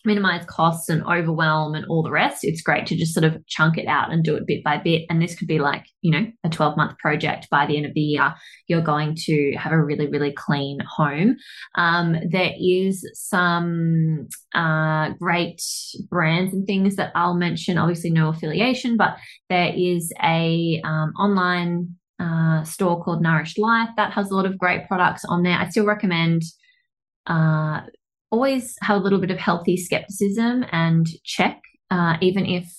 minimize 0.05 0.45
costs 0.47 0.89
and 0.89 1.03
overwhelm 1.05 1.75
and 1.75 1.85
all 1.87 2.03
the 2.03 2.11
rest, 2.11 2.41
it's 2.43 2.63
great 2.63 2.87
to 2.87 2.97
just 2.97 3.15
sort 3.15 3.25
of 3.25 3.45
chunk 3.47 3.79
it 3.79 3.87
out 3.87 4.13
and 4.13 4.25
do 4.25 4.35
it 4.35 4.47
bit 4.47 4.65
by 4.65 4.79
bit. 4.79 5.05
And 5.09 5.21
this 5.21 5.35
could 5.35 5.49
be 5.49 5.59
like, 5.59 5.85
you 6.01 6.11
know, 6.11 6.27
a 6.45 6.49
12 6.49 6.77
month 6.77 6.99
project. 6.99 7.49
By 7.51 7.67
the 7.67 7.77
end 7.77 7.87
of 7.87 7.95
the 7.95 8.01
year, 8.01 8.35
you're 8.67 8.83
going 8.83 9.15
to 9.27 9.53
have 9.53 9.73
a 9.73 9.83
really, 9.83 10.09
really 10.09 10.33
clean 10.33 10.81
home. 10.81 11.37
Um, 11.77 12.17
there 12.31 12.53
is 12.59 13.09
some 13.15 14.29
uh, 14.55 15.11
great 15.21 15.63
brands 16.09 16.53
and 16.53 16.67
things 16.67 16.97
that 16.97 17.13
I'll 17.15 17.35
mention. 17.35 17.79
Obviously, 17.79 18.11
no 18.11 18.29
affiliation, 18.29 18.97
but 18.97 19.17
there 19.49 19.73
is 19.75 20.13
a 20.23 20.81
um, 20.85 21.13
online 21.19 21.97
uh, 22.19 22.65
store 22.65 23.03
called 23.03 23.23
Nourished 23.23 23.59
Life 23.59 23.91
that 23.97 24.13
has 24.13 24.31
a 24.31 24.35
lot 24.35 24.47
of 24.47 24.59
great 24.59 24.87
products 24.87 25.25
on 25.25 25.43
there. 25.43 25.59
I 25.59 25.69
still 25.69 25.87
recommend 25.87 26.43
uh, 27.27 27.81
always 28.33 28.77
have 28.81 28.97
a 28.97 29.01
little 29.05 29.21
bit 29.21 29.31
of 29.31 29.39
healthy 29.39 29.77
skepticism 29.77 30.65
and 30.73 31.07
check, 31.23 31.61
uh, 31.91 32.17
even 32.21 32.47
if 32.47 32.73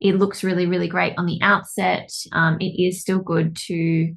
it 0.00 0.16
looks 0.16 0.44
really, 0.44 0.66
really 0.66 0.88
great 0.88 1.14
on 1.16 1.26
the 1.26 1.38
outset. 1.40 2.10
Um, 2.32 2.58
it 2.60 2.74
is 2.78 3.00
still 3.00 3.20
good 3.20 3.56
to 3.68 4.14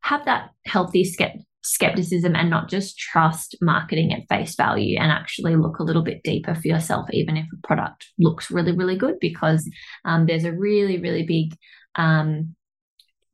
have 0.00 0.24
that 0.24 0.50
healthy 0.64 1.02
skept- 1.04 1.42
skepticism 1.62 2.34
and 2.36 2.48
not 2.48 2.70
just 2.70 2.96
trust 2.96 3.56
marketing 3.60 4.12
at 4.12 4.28
face 4.28 4.54
value 4.54 4.96
and 4.98 5.10
actually 5.10 5.56
look 5.56 5.80
a 5.80 5.82
little 5.82 6.02
bit 6.02 6.22
deeper 6.22 6.54
for 6.54 6.68
yourself, 6.68 7.08
even 7.10 7.36
if 7.36 7.46
a 7.52 7.66
product 7.66 8.06
looks 8.18 8.50
really, 8.50 8.72
really 8.72 8.96
good, 8.96 9.16
because 9.20 9.68
um, 10.04 10.26
there's 10.26 10.44
a 10.44 10.52
really, 10.52 10.98
really 10.98 11.26
big 11.26 11.54
um, 11.96 12.54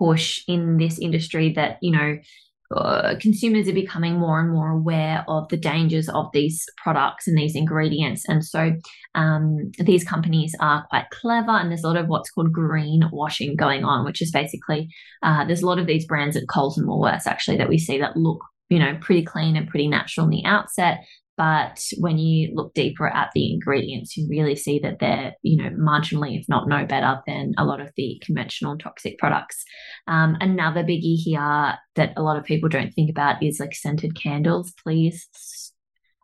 push 0.00 0.42
in 0.48 0.78
this 0.78 0.98
industry 0.98 1.52
that, 1.52 1.76
you 1.82 1.92
know, 1.92 2.16
uh, 2.74 3.14
consumers 3.20 3.68
are 3.68 3.74
becoming 3.74 4.18
more 4.18 4.40
and 4.40 4.50
more 4.50 4.70
aware 4.70 5.24
of 5.28 5.48
the 5.48 5.56
dangers 5.56 6.08
of 6.08 6.26
these 6.32 6.64
products 6.82 7.26
and 7.26 7.38
these 7.38 7.54
ingredients. 7.54 8.24
And 8.28 8.44
so 8.44 8.72
um, 9.14 9.70
these 9.78 10.04
companies 10.04 10.54
are 10.60 10.86
quite 10.90 11.10
clever, 11.10 11.52
and 11.52 11.70
there's 11.70 11.84
a 11.84 11.88
lot 11.88 11.96
of 11.96 12.08
what's 12.08 12.30
called 12.30 12.52
green 12.52 13.04
washing 13.12 13.56
going 13.56 13.84
on, 13.84 14.04
which 14.04 14.20
is 14.20 14.30
basically 14.30 14.88
uh, 15.22 15.44
there's 15.44 15.62
a 15.62 15.66
lot 15.66 15.78
of 15.78 15.86
these 15.86 16.06
brands 16.06 16.36
at 16.36 16.48
Coles 16.48 16.76
and 16.76 16.88
Woolworths 16.88 17.26
actually 17.26 17.56
that 17.58 17.68
we 17.68 17.78
see 17.78 17.98
that 17.98 18.16
look 18.16 18.40
you 18.70 18.78
know 18.78 18.96
pretty 19.00 19.22
clean 19.22 19.56
and 19.56 19.68
pretty 19.68 19.88
natural 19.88 20.24
in 20.24 20.30
the 20.30 20.44
outset 20.44 21.04
but 21.36 21.84
when 21.98 22.18
you 22.18 22.54
look 22.54 22.74
deeper 22.74 23.08
at 23.08 23.30
the 23.34 23.52
ingredients, 23.52 24.16
you 24.16 24.28
really 24.28 24.54
see 24.54 24.78
that 24.80 24.98
they're, 25.00 25.34
you 25.42 25.56
know, 25.56 25.70
marginally, 25.70 26.38
if 26.38 26.48
not 26.48 26.68
no 26.68 26.86
better 26.86 27.20
than 27.26 27.54
a 27.58 27.64
lot 27.64 27.80
of 27.80 27.90
the 27.96 28.20
conventional 28.24 28.78
toxic 28.78 29.18
products. 29.18 29.64
Um, 30.06 30.36
another 30.40 30.84
biggie 30.84 31.16
here 31.16 31.74
that 31.96 32.12
a 32.16 32.22
lot 32.22 32.38
of 32.38 32.44
people 32.44 32.68
don't 32.68 32.92
think 32.92 33.10
about 33.10 33.42
is 33.42 33.58
like 33.58 33.74
scented 33.74 34.20
candles. 34.20 34.72
Please, 34.82 35.72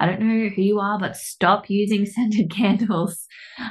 I 0.00 0.06
don't 0.06 0.20
know 0.20 0.48
who 0.48 0.62
you 0.62 0.80
are, 0.80 0.98
but 0.98 1.16
stop 1.16 1.68
using 1.68 2.06
scented 2.06 2.50
candles 2.50 3.26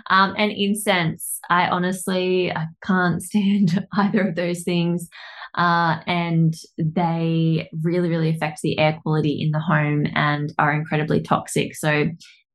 um, 0.10 0.36
and 0.38 0.52
incense. 0.52 1.40
I 1.50 1.68
honestly 1.68 2.52
I 2.52 2.68
can't 2.84 3.22
stand 3.24 3.86
either 3.94 4.30
of 4.30 4.36
those 4.36 4.64
things 4.64 5.10
uh, 5.56 5.98
and 6.06 6.54
they 6.78 7.70
really, 7.82 8.10
really 8.10 8.30
affect 8.30 8.62
the 8.62 8.78
air 8.78 9.00
quality 9.02 9.42
in 9.42 9.52
the 9.52 9.60
home 9.60 10.06
and 10.14 10.54
are 10.60 10.72
incredibly 10.72 11.22
toxic. 11.22 11.76
So 11.76 12.06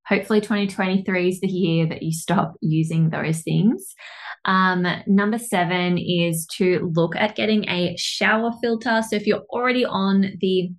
hopefully 0.07 0.41
2023 0.41 1.29
is 1.29 1.41
the 1.41 1.49
year 1.49 1.89
that 1.89 2.03
you 2.03 2.13
stop 2.13 2.55
using 2.61 3.11
those 3.11 3.43
things. 3.43 3.95
Um, 4.45 4.87
number 5.07 5.39
seven 5.39 5.99
is 5.99 6.47
to 6.59 6.91
look 6.95 7.17
at 7.17 7.35
getting 7.35 7.69
a 7.69 7.97
shower 7.99 8.51
filter. 8.63 9.03
So 9.09 9.17
if 9.17 9.27
you're 9.27 9.45
already 9.51 9.85
on 9.85 10.33
the 10.41 10.71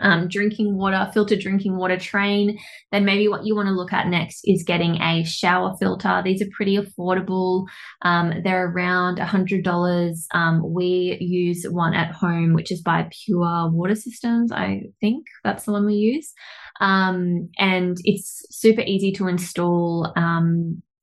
um, 0.00 0.28
drinking 0.28 0.76
water, 0.76 1.10
filtered 1.12 1.40
drinking 1.40 1.76
water 1.76 1.98
train, 1.98 2.58
then 2.90 3.04
maybe 3.04 3.28
what 3.28 3.44
you 3.44 3.54
want 3.54 3.66
to 3.66 3.74
look 3.74 3.92
at 3.92 4.08
next 4.08 4.40
is 4.44 4.64
getting 4.64 5.00
a 5.00 5.24
shower 5.24 5.74
filter. 5.78 6.22
These 6.24 6.42
are 6.42 6.48
pretty 6.56 6.78
affordable. 6.78 7.66
Um, 8.02 8.32
they're 8.42 8.70
around 8.70 9.18
$100. 9.18 10.14
Um, 10.34 10.62
we 10.72 11.18
use 11.20 11.64
one 11.68 11.94
at 11.94 12.12
home, 12.12 12.54
which 12.54 12.72
is 12.72 12.80
by 12.80 13.08
Pure 13.24 13.70
Water 13.72 13.94
Systems, 13.94 14.50
I 14.52 14.82
think 15.00 15.26
that's 15.44 15.64
the 15.64 15.72
one 15.72 15.86
we 15.86 15.94
use. 15.94 16.32
Um, 16.80 17.50
and 17.58 17.96
it's 18.04 18.44
super 18.50 18.82
easy 18.82 19.12
to 19.12 19.28
install. 19.28 20.12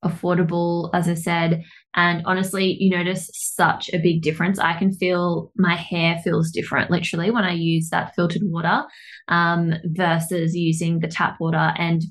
Affordable, 0.04 0.90
as 0.94 1.08
I 1.08 1.14
said. 1.14 1.62
And 1.94 2.22
honestly, 2.24 2.76
you 2.80 2.90
notice 2.90 3.30
such 3.34 3.90
a 3.92 3.98
big 3.98 4.22
difference. 4.22 4.58
I 4.58 4.78
can 4.78 4.92
feel 4.92 5.52
my 5.56 5.76
hair 5.76 6.18
feels 6.24 6.50
different 6.50 6.90
literally 6.90 7.30
when 7.30 7.44
I 7.44 7.52
use 7.52 7.90
that 7.90 8.14
filtered 8.14 8.42
water 8.44 8.84
um, 9.28 9.74
versus 9.84 10.54
using 10.54 11.00
the 11.00 11.08
tap 11.08 11.36
water. 11.38 11.72
And 11.76 12.02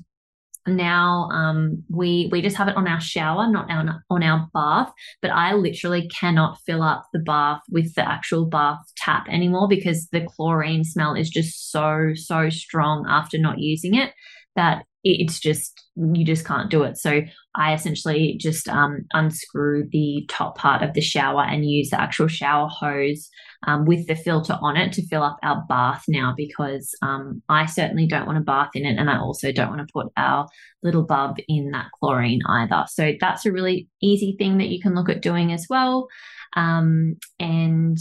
now 0.66 1.28
um, 1.32 1.82
we 1.88 2.28
we 2.30 2.42
just 2.42 2.56
have 2.56 2.68
it 2.68 2.76
on 2.76 2.86
our 2.86 3.00
shower, 3.00 3.50
not 3.50 3.70
on, 3.70 4.00
on 4.10 4.22
our 4.22 4.48
bath. 4.52 4.92
But 5.22 5.30
I 5.32 5.54
literally 5.54 6.08
cannot 6.08 6.58
fill 6.66 6.82
up 6.82 7.06
the 7.12 7.20
bath 7.20 7.60
with 7.70 7.94
the 7.94 8.08
actual 8.08 8.46
bath 8.46 8.80
tap 8.96 9.26
anymore 9.28 9.68
because 9.68 10.08
the 10.12 10.20
chlorine 10.20 10.84
smell 10.84 11.14
is 11.14 11.30
just 11.30 11.70
so 11.70 12.12
so 12.14 12.50
strong 12.50 13.06
after 13.08 13.38
not 13.38 13.58
using 13.58 13.94
it 13.94 14.12
that 14.56 14.84
it's 15.02 15.40
just 15.40 15.84
you 15.96 16.24
just 16.24 16.46
can't 16.46 16.70
do 16.70 16.82
it. 16.82 16.96
So 16.96 17.22
I 17.54 17.74
essentially 17.74 18.36
just 18.38 18.68
um, 18.68 19.06
unscrew 19.12 19.88
the 19.90 20.24
top 20.28 20.56
part 20.56 20.82
of 20.82 20.94
the 20.94 21.00
shower 21.00 21.42
and 21.42 21.68
use 21.68 21.90
the 21.90 22.00
actual 22.00 22.28
shower 22.28 22.68
hose 22.68 23.28
um, 23.66 23.84
with 23.84 24.06
the 24.06 24.14
filter 24.14 24.56
on 24.60 24.76
it 24.76 24.92
to 24.94 25.06
fill 25.08 25.22
up 25.22 25.38
our 25.42 25.64
bath 25.68 26.04
now 26.08 26.32
because 26.36 26.94
um, 27.02 27.42
I 27.48 27.66
certainly 27.66 28.06
don't 28.06 28.26
want 28.26 28.38
to 28.38 28.44
bath 28.44 28.70
in 28.74 28.86
it, 28.86 28.98
and 28.98 29.10
I 29.10 29.18
also 29.18 29.52
don't 29.52 29.70
want 29.70 29.86
to 29.86 29.92
put 29.92 30.12
our 30.16 30.46
little 30.82 31.04
bub 31.04 31.36
in 31.48 31.70
that 31.72 31.90
chlorine 31.98 32.40
either. 32.46 32.84
So 32.88 33.12
that's 33.20 33.44
a 33.44 33.52
really 33.52 33.88
easy 34.02 34.36
thing 34.38 34.58
that 34.58 34.68
you 34.68 34.80
can 34.80 34.94
look 34.94 35.08
at 35.08 35.22
doing 35.22 35.52
as 35.52 35.66
well. 35.68 36.08
Um, 36.56 37.16
and 37.38 37.96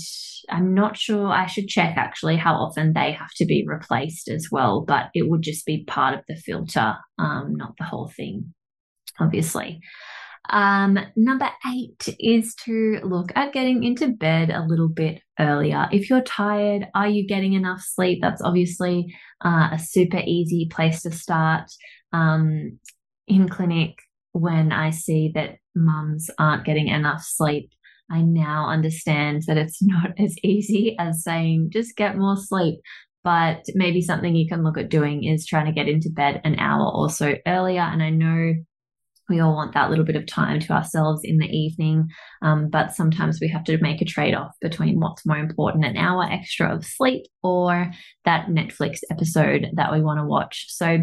I'm 0.50 0.74
not 0.74 0.98
sure, 0.98 1.28
I 1.28 1.46
should 1.46 1.68
check 1.68 1.98
actually 1.98 2.38
how 2.38 2.56
often 2.56 2.94
they 2.94 3.12
have 3.12 3.32
to 3.38 3.46
be 3.46 3.64
replaced 3.68 4.28
as 4.28 4.48
well, 4.52 4.84
but 4.88 5.10
it 5.14 5.30
would 5.30 5.42
just 5.42 5.66
be 5.66 5.84
part 5.86 6.16
of 6.16 6.22
the 6.28 6.36
filter, 6.36 6.96
um, 7.20 7.56
not 7.56 7.74
the 7.78 7.86
whole 7.86 8.12
thing, 8.16 8.54
obviously. 9.20 9.82
Um, 10.50 10.98
number 11.16 11.50
eight 11.72 12.16
is 12.20 12.56
to 12.66 13.00
look 13.04 13.32
at 13.36 13.54
getting 13.54 13.84
into 13.84 14.08
bed 14.08 14.50
a 14.50 14.66
little 14.66 14.90
bit 14.90 15.22
earlier. 15.40 15.88
If 15.92 16.10
you're 16.10 16.22
tired, 16.24 16.88
are 16.96 17.08
you 17.08 17.28
getting 17.28 17.54
enough 17.54 17.82
sleep? 17.82 18.20
That's 18.22 18.42
obviously 18.42 19.14
uh, 19.46 19.70
a 19.74 19.80
super 19.80 20.22
easy 20.26 20.68
place 20.72 21.04
to 21.04 21.12
start. 21.12 21.70
Um, 22.14 22.80
in 23.28 23.48
clinic, 23.48 24.00
when 24.32 24.72
I 24.72 24.90
see 24.90 25.32
that 25.36 25.58
mums 25.76 26.32
aren't 26.40 26.66
getting 26.66 26.88
enough 26.88 27.22
sleep, 27.24 27.70
I 28.12 28.22
now 28.22 28.70
understand 28.70 29.44
that 29.48 29.58
it's 29.58 29.78
not 29.82 30.12
as 30.20 30.36
easy 30.44 30.96
as 31.00 31.24
saying 31.24 31.70
just 31.72 31.96
get 31.96 32.18
more 32.18 32.38
sleep. 32.38 32.80
But 33.22 33.66
maybe 33.76 34.02
something 34.02 34.34
you 34.34 34.48
can 34.48 34.64
look 34.64 34.78
at 34.78 34.90
doing 34.90 35.26
is 35.26 35.46
trying 35.46 35.66
to 35.66 35.74
get 35.74 35.90
into 35.90 36.10
bed 36.10 36.40
an 36.46 36.58
hour 36.58 36.90
or 36.90 37.10
so 37.10 37.36
earlier. 37.46 37.82
And 37.82 38.02
I 38.02 38.12
know 38.12 38.54
we 39.30 39.40
all 39.40 39.54
want 39.54 39.74
that 39.74 39.90
little 39.90 40.04
bit 40.04 40.16
of 40.16 40.26
time 40.26 40.60
to 40.60 40.74
ourselves 40.74 41.22
in 41.24 41.38
the 41.38 41.46
evening, 41.46 42.10
um, 42.42 42.70
but 42.70 42.96
sometimes 42.96 43.40
we 43.40 43.48
have 43.50 43.64
to 43.66 43.78
make 43.78 44.02
a 44.02 44.06
trade 44.06 44.34
off 44.34 44.52
between 44.60 45.00
what's 45.00 45.26
more 45.26 45.38
important 45.38 45.86
an 45.86 45.98
hour 45.98 46.24
extra 46.24 46.74
of 46.74 46.86
sleep 46.86 47.26
or 47.44 47.92
that 48.26 48.48
Netflix 48.48 49.00
episode 49.12 49.68
that 49.74 49.94
we 49.94 50.02
want 50.02 50.20
to 50.20 50.26
watch. 50.26 50.66
So 50.70 51.00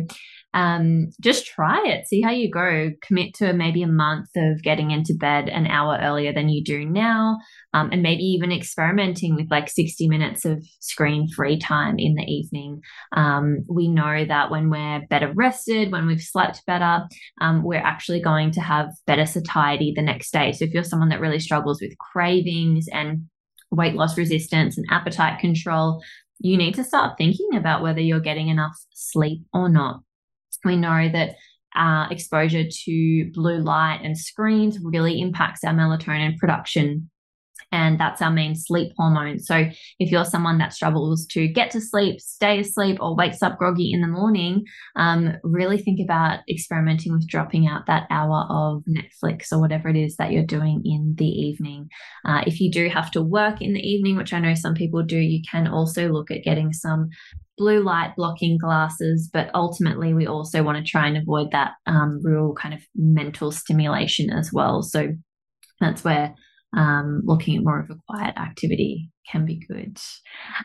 um, 0.56 1.10
just 1.20 1.44
try 1.44 1.82
it, 1.84 2.06
see 2.06 2.22
how 2.22 2.30
you 2.30 2.50
go. 2.50 2.90
Commit 3.02 3.34
to 3.34 3.52
maybe 3.52 3.82
a 3.82 3.86
month 3.86 4.30
of 4.36 4.62
getting 4.62 4.90
into 4.90 5.12
bed 5.12 5.50
an 5.50 5.66
hour 5.66 5.98
earlier 6.00 6.32
than 6.32 6.48
you 6.48 6.64
do 6.64 6.86
now, 6.86 7.36
um, 7.74 7.90
and 7.92 8.02
maybe 8.02 8.22
even 8.22 8.50
experimenting 8.50 9.34
with 9.34 9.50
like 9.50 9.68
60 9.68 10.08
minutes 10.08 10.46
of 10.46 10.64
screen 10.80 11.28
free 11.28 11.58
time 11.58 11.96
in 11.98 12.14
the 12.14 12.24
evening. 12.24 12.80
Um, 13.14 13.66
we 13.68 13.86
know 13.86 14.24
that 14.24 14.50
when 14.50 14.70
we're 14.70 15.02
better 15.10 15.30
rested, 15.34 15.92
when 15.92 16.06
we've 16.06 16.22
slept 16.22 16.64
better, 16.66 17.04
um, 17.42 17.62
we're 17.62 17.76
actually 17.76 18.22
going 18.22 18.50
to 18.52 18.62
have 18.62 18.88
better 19.06 19.26
satiety 19.26 19.92
the 19.94 20.00
next 20.00 20.32
day. 20.32 20.52
So 20.52 20.64
if 20.64 20.72
you're 20.72 20.84
someone 20.84 21.10
that 21.10 21.20
really 21.20 21.38
struggles 21.38 21.82
with 21.82 21.98
cravings 21.98 22.86
and 22.90 23.26
weight 23.70 23.94
loss 23.94 24.16
resistance 24.16 24.78
and 24.78 24.86
appetite 24.90 25.38
control, 25.38 26.02
you 26.38 26.56
need 26.56 26.76
to 26.76 26.84
start 26.84 27.18
thinking 27.18 27.56
about 27.56 27.82
whether 27.82 28.00
you're 28.00 28.20
getting 28.20 28.48
enough 28.48 28.74
sleep 28.94 29.42
or 29.52 29.68
not. 29.68 30.00
We 30.64 30.76
know 30.76 31.08
that 31.08 31.36
uh, 31.74 32.08
exposure 32.10 32.64
to 32.68 33.30
blue 33.32 33.58
light 33.58 34.00
and 34.02 34.16
screens 34.16 34.78
really 34.82 35.20
impacts 35.20 35.62
our 35.64 35.74
melatonin 35.74 36.38
production 36.38 37.10
and 37.72 37.98
that's 37.98 38.22
our 38.22 38.30
main 38.30 38.54
sleep 38.54 38.92
hormone. 38.96 39.38
So 39.38 39.68
if 39.98 40.10
you're 40.10 40.24
someone 40.24 40.58
that 40.58 40.72
struggles 40.72 41.26
to 41.32 41.48
get 41.48 41.70
to 41.72 41.80
sleep, 41.80 42.20
stay 42.20 42.60
asleep, 42.60 42.98
or 43.00 43.16
wakes 43.16 43.42
up 43.42 43.58
groggy 43.58 43.92
in 43.92 44.00
the 44.00 44.06
morning, 44.06 44.64
um, 44.94 45.34
really 45.42 45.78
think 45.78 46.00
about 46.00 46.40
experimenting 46.48 47.12
with 47.12 47.28
dropping 47.28 47.66
out 47.66 47.86
that 47.86 48.06
hour 48.10 48.46
of 48.48 48.84
Netflix 48.88 49.52
or 49.52 49.60
whatever 49.60 49.88
it 49.88 49.96
is 49.96 50.16
that 50.16 50.32
you're 50.32 50.44
doing 50.44 50.82
in 50.84 51.14
the 51.18 51.26
evening. 51.26 51.88
Uh, 52.24 52.42
if 52.46 52.60
you 52.60 52.70
do 52.70 52.88
have 52.88 53.10
to 53.12 53.22
work 53.22 53.60
in 53.60 53.72
the 53.72 53.80
evening, 53.80 54.16
which 54.16 54.32
I 54.32 54.38
know 54.38 54.54
some 54.54 54.74
people 54.74 55.02
do, 55.02 55.18
you 55.18 55.42
can 55.50 55.66
also 55.66 56.08
look 56.08 56.30
at 56.30 56.44
getting 56.44 56.72
some 56.72 57.08
blue 57.58 57.82
light 57.82 58.14
blocking 58.16 58.58
glasses, 58.58 59.28
but 59.32 59.50
ultimately 59.54 60.14
we 60.14 60.26
also 60.26 60.62
want 60.62 60.78
to 60.78 60.88
try 60.88 61.06
and 61.08 61.16
avoid 61.16 61.50
that 61.52 61.72
um, 61.86 62.20
real 62.22 62.54
kind 62.54 62.74
of 62.74 62.80
mental 62.94 63.50
stimulation 63.50 64.30
as 64.30 64.52
well. 64.52 64.82
So 64.82 65.08
that's 65.80 66.04
where 66.04 66.34
um, 66.76 67.22
looking 67.24 67.56
at 67.56 67.64
more 67.64 67.80
of 67.80 67.90
a 67.90 67.96
quiet 68.08 68.36
activity 68.36 69.10
can 69.30 69.44
be 69.44 69.60
good. 69.66 69.98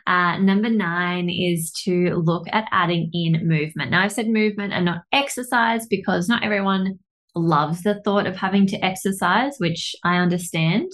Uh, 0.06 0.38
number 0.38 0.69
nine 0.69 1.30
is 1.30 1.71
to 1.86 2.21
look 2.24 2.45
at 2.52 2.67
adding 2.71 3.10
in 3.13 3.47
movement. 3.47 3.91
Now, 3.91 4.04
I've 4.04 4.12
said 4.12 4.28
movement 4.28 4.74
and 4.74 4.86
not 4.86 5.04
exercise 5.12 5.88
because 5.88 6.28
not 6.28 6.43
everyone 6.43 7.00
loves 7.34 7.84
the 7.84 8.02
thought 8.04 8.28
of 8.28 8.36
having 8.36 8.67
to 8.67 8.86
exercise, 8.86 9.56
which 9.58 9.95
I 10.04 10.17
understand. 10.17 10.91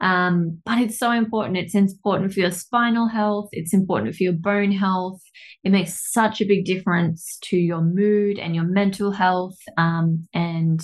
Um, 0.00 0.60
but 0.64 0.78
it's 0.78 0.98
so 0.98 1.10
important. 1.12 1.56
It's 1.56 1.74
important 1.74 2.32
for 2.32 2.40
your 2.40 2.50
spinal 2.50 3.08
health. 3.08 3.48
It's 3.52 3.74
important 3.74 4.14
for 4.14 4.24
your 4.24 4.32
bone 4.32 4.72
health. 4.72 5.20
It 5.64 5.70
makes 5.70 6.12
such 6.12 6.40
a 6.40 6.46
big 6.46 6.64
difference 6.64 7.38
to 7.44 7.56
your 7.56 7.82
mood 7.82 8.38
and 8.38 8.54
your 8.54 8.64
mental 8.64 9.12
health. 9.12 9.58
Um, 9.76 10.26
and 10.34 10.80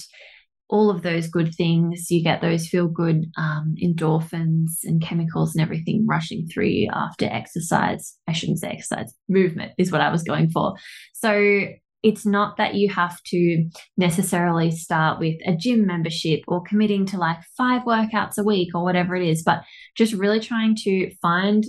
all 0.69 0.91
of 0.91 1.03
those 1.03 1.29
good 1.29 1.55
things. 1.55 2.11
You 2.11 2.23
get 2.23 2.41
those 2.41 2.69
feel 2.69 2.89
good 2.89 3.25
um, 3.37 3.75
endorphins 3.83 4.85
and 4.85 5.03
chemicals 5.03 5.55
and 5.55 5.63
everything 5.63 6.07
rushing 6.07 6.47
through 6.47 6.67
you 6.67 6.91
after 6.93 7.27
exercise. 7.27 8.17
I 8.27 8.33
shouldn't 8.33 8.59
say 8.59 8.69
exercise, 8.69 9.15
movement 9.29 9.73
is 9.79 9.91
what 9.91 10.01
I 10.01 10.11
was 10.11 10.23
going 10.23 10.51
for. 10.51 10.75
So 11.15 11.69
it's 12.03 12.25
not 12.25 12.57
that 12.59 12.75
you 12.75 12.89
have 12.91 13.21
to 13.25 13.69
necessarily 13.97 14.71
start 14.71 15.19
with 15.19 15.37
a 15.47 15.57
gym 15.57 15.87
membership 15.87 16.41
or 16.47 16.63
committing 16.63 17.07
to 17.07 17.19
like 17.19 17.39
five 17.57 17.83
workouts 17.83 18.39
a 18.39 18.45
week 18.45 18.69
or 18.75 18.85
whatever 18.85 19.17
it 19.17 19.27
is, 19.27 19.43
but 19.43 19.63
just 19.97 20.13
really 20.13 20.39
trying 20.39 20.77
to 20.77 21.11
find 21.21 21.65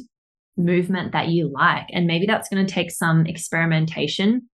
movement 0.56 1.14
that 1.14 1.30
you 1.30 1.52
like. 1.52 1.88
And 1.92 2.06
maybe 2.06 2.26
that's 2.26 2.50
going 2.50 2.66
to 2.66 2.72
take 2.72 2.92
some 2.92 3.26
experimentation 3.26 4.49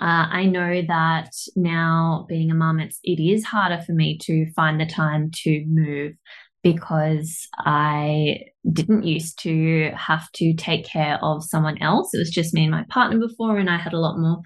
uh, 0.00 0.26
I 0.30 0.46
know 0.46 0.82
that 0.88 1.30
now 1.56 2.24
being 2.28 2.50
a 2.50 2.54
mum, 2.54 2.80
it's 2.80 2.98
it 3.02 3.20
is 3.22 3.44
harder 3.44 3.82
for 3.82 3.92
me 3.92 4.18
to 4.22 4.50
find 4.56 4.80
the 4.80 4.86
time 4.86 5.30
to 5.42 5.64
move 5.68 6.12
because 6.62 7.46
I 7.58 8.40
didn't 8.70 9.04
used 9.04 9.38
to 9.42 9.90
have 9.94 10.30
to 10.32 10.54
take 10.54 10.84
care 10.84 11.18
of 11.22 11.44
someone 11.44 11.80
else. 11.82 12.10
It 12.12 12.18
was 12.18 12.30
just 12.30 12.52
me 12.52 12.62
and 12.62 12.70
my 12.70 12.84
partner 12.88 13.18
before, 13.18 13.58
and 13.58 13.68
I 13.68 13.78
had 13.78 13.92
a 13.92 13.98
lot 13.98 14.18
more 14.18 14.38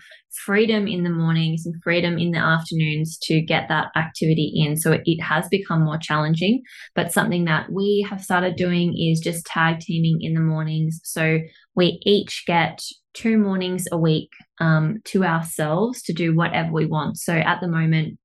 freedom 0.44 0.86
in 0.88 1.04
the 1.04 1.10
mornings 1.10 1.64
and 1.66 1.74
freedom 1.82 2.18
in 2.18 2.32
the 2.32 2.38
afternoons 2.38 3.18
to 3.22 3.40
get 3.40 3.68
that 3.68 3.88
activity 3.96 4.52
in. 4.56 4.76
So 4.76 4.98
it 5.04 5.20
has 5.22 5.48
become 5.48 5.84
more 5.84 5.98
challenging. 5.98 6.62
But 6.94 7.12
something 7.12 7.44
that 7.44 7.70
we 7.70 8.06
have 8.08 8.22
started 8.22 8.56
doing 8.56 8.94
is 8.96 9.20
just 9.20 9.46
tag 9.46 9.80
teaming 9.80 10.18
in 10.20 10.34
the 10.34 10.40
mornings. 10.40 11.00
So 11.04 11.38
we 11.76 12.00
each 12.02 12.44
get 12.46 12.80
two 13.14 13.38
mornings 13.38 13.86
a 13.90 13.98
week 13.98 14.30
um, 14.60 14.98
to 15.04 15.24
ourselves 15.24 16.02
to 16.02 16.12
do 16.12 16.34
whatever 16.34 16.72
we 16.72 16.86
want. 16.86 17.16
So 17.18 17.32
at 17.32 17.60
the 17.60 17.68
moment, 17.68 18.18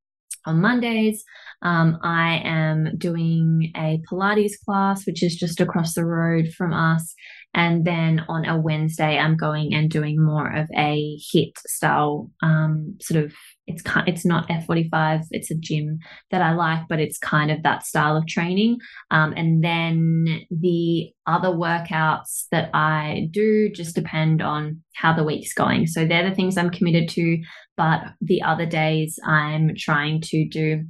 on 0.45 0.61
Mondays, 0.61 1.23
um, 1.61 1.97
I 2.01 2.41
am 2.43 2.97
doing 2.97 3.71
a 3.75 4.01
Pilates 4.09 4.53
class, 4.65 5.05
which 5.05 5.21
is 5.21 5.35
just 5.35 5.59
across 5.59 5.93
the 5.93 6.05
road 6.05 6.49
from 6.57 6.73
us. 6.73 7.13
And 7.53 7.85
then 7.85 8.23
on 8.29 8.45
a 8.45 8.59
Wednesday, 8.59 9.17
I'm 9.17 9.35
going 9.35 9.73
and 9.73 9.89
doing 9.89 10.23
more 10.23 10.49
of 10.51 10.67
a 10.75 11.17
HIIT 11.33 11.57
style 11.67 12.31
um, 12.41 12.97
sort 13.01 13.25
of 13.25 13.33
it's 13.69 13.81
kind 13.81 14.07
it's 14.07 14.25
not 14.25 14.49
F45 14.49 15.25
it's 15.31 15.51
a 15.51 15.55
gym 15.55 15.99
that 16.31 16.41
I 16.41 16.53
like 16.53 16.87
but 16.89 16.99
it's 16.99 17.17
kind 17.17 17.51
of 17.51 17.63
that 17.63 17.85
style 17.85 18.17
of 18.17 18.27
training. 18.27 18.79
Um, 19.11 19.33
and 19.37 19.63
then 19.63 20.45
the 20.49 21.11
other 21.25 21.49
workouts 21.49 22.45
that 22.51 22.69
I 22.73 23.29
do 23.31 23.69
just 23.69 23.95
depend 23.95 24.41
on 24.41 24.81
how 24.95 25.13
the 25.13 25.23
week's 25.23 25.53
going. 25.53 25.87
So 25.87 26.05
they're 26.05 26.27
the 26.27 26.35
things 26.35 26.57
I'm 26.57 26.71
committed 26.71 27.07
to 27.09 27.41
but 27.77 28.01
the 28.21 28.41
other 28.41 28.65
days 28.65 29.19
I'm 29.25 29.71
trying 29.77 30.21
to 30.21 30.47
do 30.47 30.85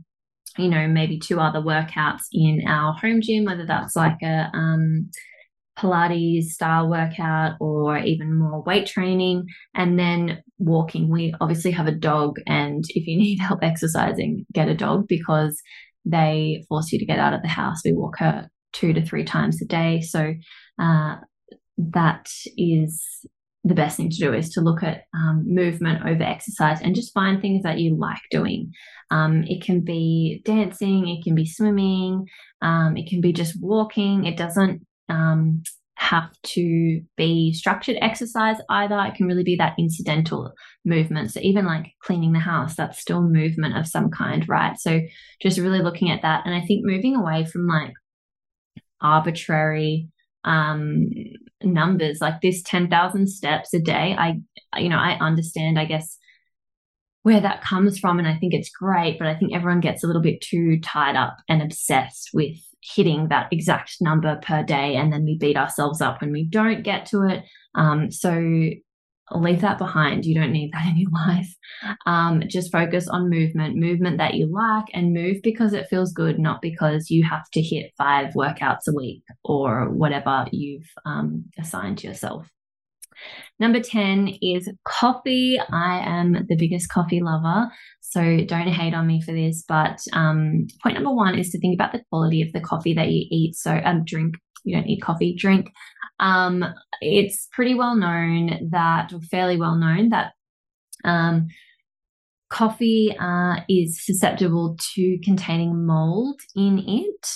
you 0.57 0.67
know 0.67 0.87
maybe 0.87 1.19
two 1.19 1.39
other 1.39 1.61
workouts 1.61 2.23
in 2.33 2.63
our 2.67 2.93
home 2.93 3.21
gym 3.21 3.45
whether 3.45 3.65
that's 3.65 3.95
like 3.95 4.17
a 4.23 4.49
um, 4.53 5.09
Pilates 5.79 6.45
style 6.45 6.89
workout 6.89 7.55
or 7.59 7.97
even 7.97 8.37
more 8.37 8.61
weight 8.63 8.87
training. 8.87 9.45
And 9.73 9.97
then 9.97 10.43
walking. 10.59 11.09
We 11.09 11.33
obviously 11.41 11.71
have 11.71 11.87
a 11.87 11.91
dog, 11.91 12.37
and 12.45 12.83
if 12.89 13.07
you 13.07 13.17
need 13.23 13.39
help 13.39 13.63
exercising, 13.63 14.45
get 14.53 14.67
a 14.67 14.75
dog 14.75 15.07
because 15.07 15.59
they 16.05 16.63
force 16.69 16.91
you 16.91 16.99
to 16.99 17.05
get 17.05 17.19
out 17.19 17.33
of 17.33 17.41
the 17.41 17.47
house. 17.47 17.81
We 17.83 17.93
walk 17.93 18.19
her 18.19 18.49
two 18.73 18.93
to 18.93 19.03
three 19.03 19.23
times 19.23 19.61
a 19.61 19.65
day. 19.65 20.01
So 20.01 20.33
uh, 20.79 21.15
that 21.77 22.29
is 22.57 23.03
the 23.63 23.73
best 23.73 23.97
thing 23.97 24.09
to 24.09 24.17
do 24.17 24.33
is 24.33 24.49
to 24.51 24.61
look 24.61 24.83
at 24.83 25.03
um, 25.13 25.43
movement 25.45 26.05
over 26.05 26.23
exercise 26.23 26.79
and 26.81 26.95
just 26.95 27.13
find 27.13 27.41
things 27.41 27.63
that 27.63 27.79
you 27.79 27.97
like 27.97 28.21
doing. 28.31 28.71
Um, 29.11 29.43
it 29.47 29.63
can 29.63 29.81
be 29.81 30.41
dancing, 30.45 31.07
it 31.09 31.23
can 31.23 31.35
be 31.35 31.45
swimming, 31.45 32.25
um, 32.61 32.95
it 32.95 33.09
can 33.09 33.21
be 33.21 33.33
just 33.33 33.61
walking. 33.61 34.25
It 34.25 34.37
doesn't 34.37 34.81
um, 35.09 35.63
have 35.99 36.31
to 36.43 37.01
be 37.17 37.51
structured 37.53 37.97
exercise 38.01 38.55
either. 38.69 38.97
It 39.01 39.15
can 39.15 39.27
really 39.27 39.43
be 39.43 39.57
that 39.57 39.75
incidental 39.77 40.53
movement. 40.85 41.31
So 41.31 41.41
even 41.41 41.65
like 41.65 41.91
cleaning 42.01 42.31
the 42.31 42.39
house, 42.39 42.75
that's 42.75 42.99
still 42.99 43.21
movement 43.21 43.77
of 43.77 43.85
some 43.85 44.09
kind, 44.09 44.47
right? 44.47 44.79
So 44.79 45.01
just 45.41 45.59
really 45.59 45.81
looking 45.81 46.09
at 46.09 46.21
that. 46.21 46.45
And 46.45 46.55
I 46.55 46.61
think 46.61 46.85
moving 46.85 47.17
away 47.17 47.45
from 47.45 47.67
like 47.67 47.93
arbitrary 49.01 50.07
um 50.45 51.09
numbers 51.61 52.19
like 52.21 52.39
this 52.41 52.61
10,000 52.63 53.27
steps 53.27 53.73
a 53.73 53.79
day 53.79 54.15
I 54.17 54.39
you 54.77 54.87
know 54.87 54.97
I 54.97 55.17
understand 55.19 55.77
I 55.77 55.83
guess 55.83 56.17
where 57.23 57.41
that 57.41 57.61
comes 57.61 57.99
from 57.99 58.19
and 58.19 58.27
I 58.27 58.37
think 58.37 58.53
it's 58.53 58.69
great 58.69 59.19
but 59.19 59.27
I 59.27 59.35
think 59.35 59.53
everyone 59.53 59.81
gets 59.81 60.03
a 60.03 60.07
little 60.07 60.21
bit 60.21 60.39
too 60.39 60.79
tied 60.79 61.17
up 61.17 61.37
and 61.49 61.61
obsessed 61.61 62.29
with 62.33 62.57
hitting 62.81 63.27
that 63.27 63.47
exact 63.51 63.97
number 64.01 64.39
per 64.41 64.63
day 64.63 64.95
and 64.95 65.11
then 65.11 65.25
we 65.25 65.37
beat 65.37 65.57
ourselves 65.57 66.01
up 66.01 66.21
when 66.21 66.31
we 66.31 66.45
don't 66.45 66.83
get 66.83 67.05
to 67.05 67.23
it 67.23 67.43
um, 67.75 68.09
so 68.11 68.69
leave 69.31 69.61
that 69.61 69.77
behind 69.77 70.25
you 70.25 70.33
don't 70.33 70.51
need 70.51 70.71
that 70.73 70.87
in 70.89 70.97
your 70.97 71.11
life 71.11 71.53
um, 72.05 72.41
just 72.47 72.71
focus 72.71 73.07
on 73.07 73.29
movement 73.29 73.75
movement 73.75 74.17
that 74.17 74.33
you 74.33 74.51
like 74.51 74.85
and 74.93 75.13
move 75.13 75.37
because 75.43 75.73
it 75.73 75.87
feels 75.89 76.13
good 76.13 76.39
not 76.39 76.61
because 76.61 77.09
you 77.09 77.23
have 77.23 77.49
to 77.51 77.61
hit 77.61 77.91
five 77.97 78.33
workouts 78.33 78.87
a 78.87 78.95
week 78.95 79.23
or 79.43 79.89
whatever 79.89 80.45
you've 80.51 80.89
um, 81.05 81.45
assigned 81.57 81.97
to 81.97 82.07
yourself 82.07 82.49
Number 83.59 83.79
10 83.79 84.37
is 84.41 84.69
coffee. 84.85 85.59
I 85.59 85.99
am 85.99 86.45
the 86.47 86.55
biggest 86.55 86.89
coffee 86.89 87.21
lover. 87.21 87.69
So 88.09 88.43
don't 88.45 88.67
hate 88.67 88.93
on 88.93 89.07
me 89.07 89.21
for 89.21 89.31
this. 89.31 89.63
But 89.67 89.99
um, 90.13 90.67
point 90.81 90.95
number 90.95 91.13
one 91.13 91.37
is 91.37 91.49
to 91.51 91.59
think 91.59 91.75
about 91.75 91.91
the 91.91 92.03
quality 92.09 92.41
of 92.41 92.51
the 92.53 92.61
coffee 92.61 92.93
that 92.95 93.09
you 93.09 93.25
eat. 93.29 93.55
So, 93.55 93.79
um, 93.83 94.03
drink. 94.05 94.35
You 94.65 94.75
don't 94.75 94.87
eat 94.87 95.01
coffee, 95.01 95.35
drink. 95.37 95.71
Um, 96.19 96.65
it's 97.01 97.47
pretty 97.53 97.75
well 97.75 97.95
known 97.95 98.69
that, 98.71 99.13
or 99.13 99.21
fairly 99.21 99.57
well 99.57 99.75
known, 99.75 100.09
that 100.09 100.33
um, 101.05 101.47
coffee 102.49 103.15
uh, 103.17 103.61
is 103.69 104.03
susceptible 104.03 104.75
to 104.95 105.19
containing 105.23 105.85
mold 105.85 106.41
in 106.55 106.79
it. 106.79 107.27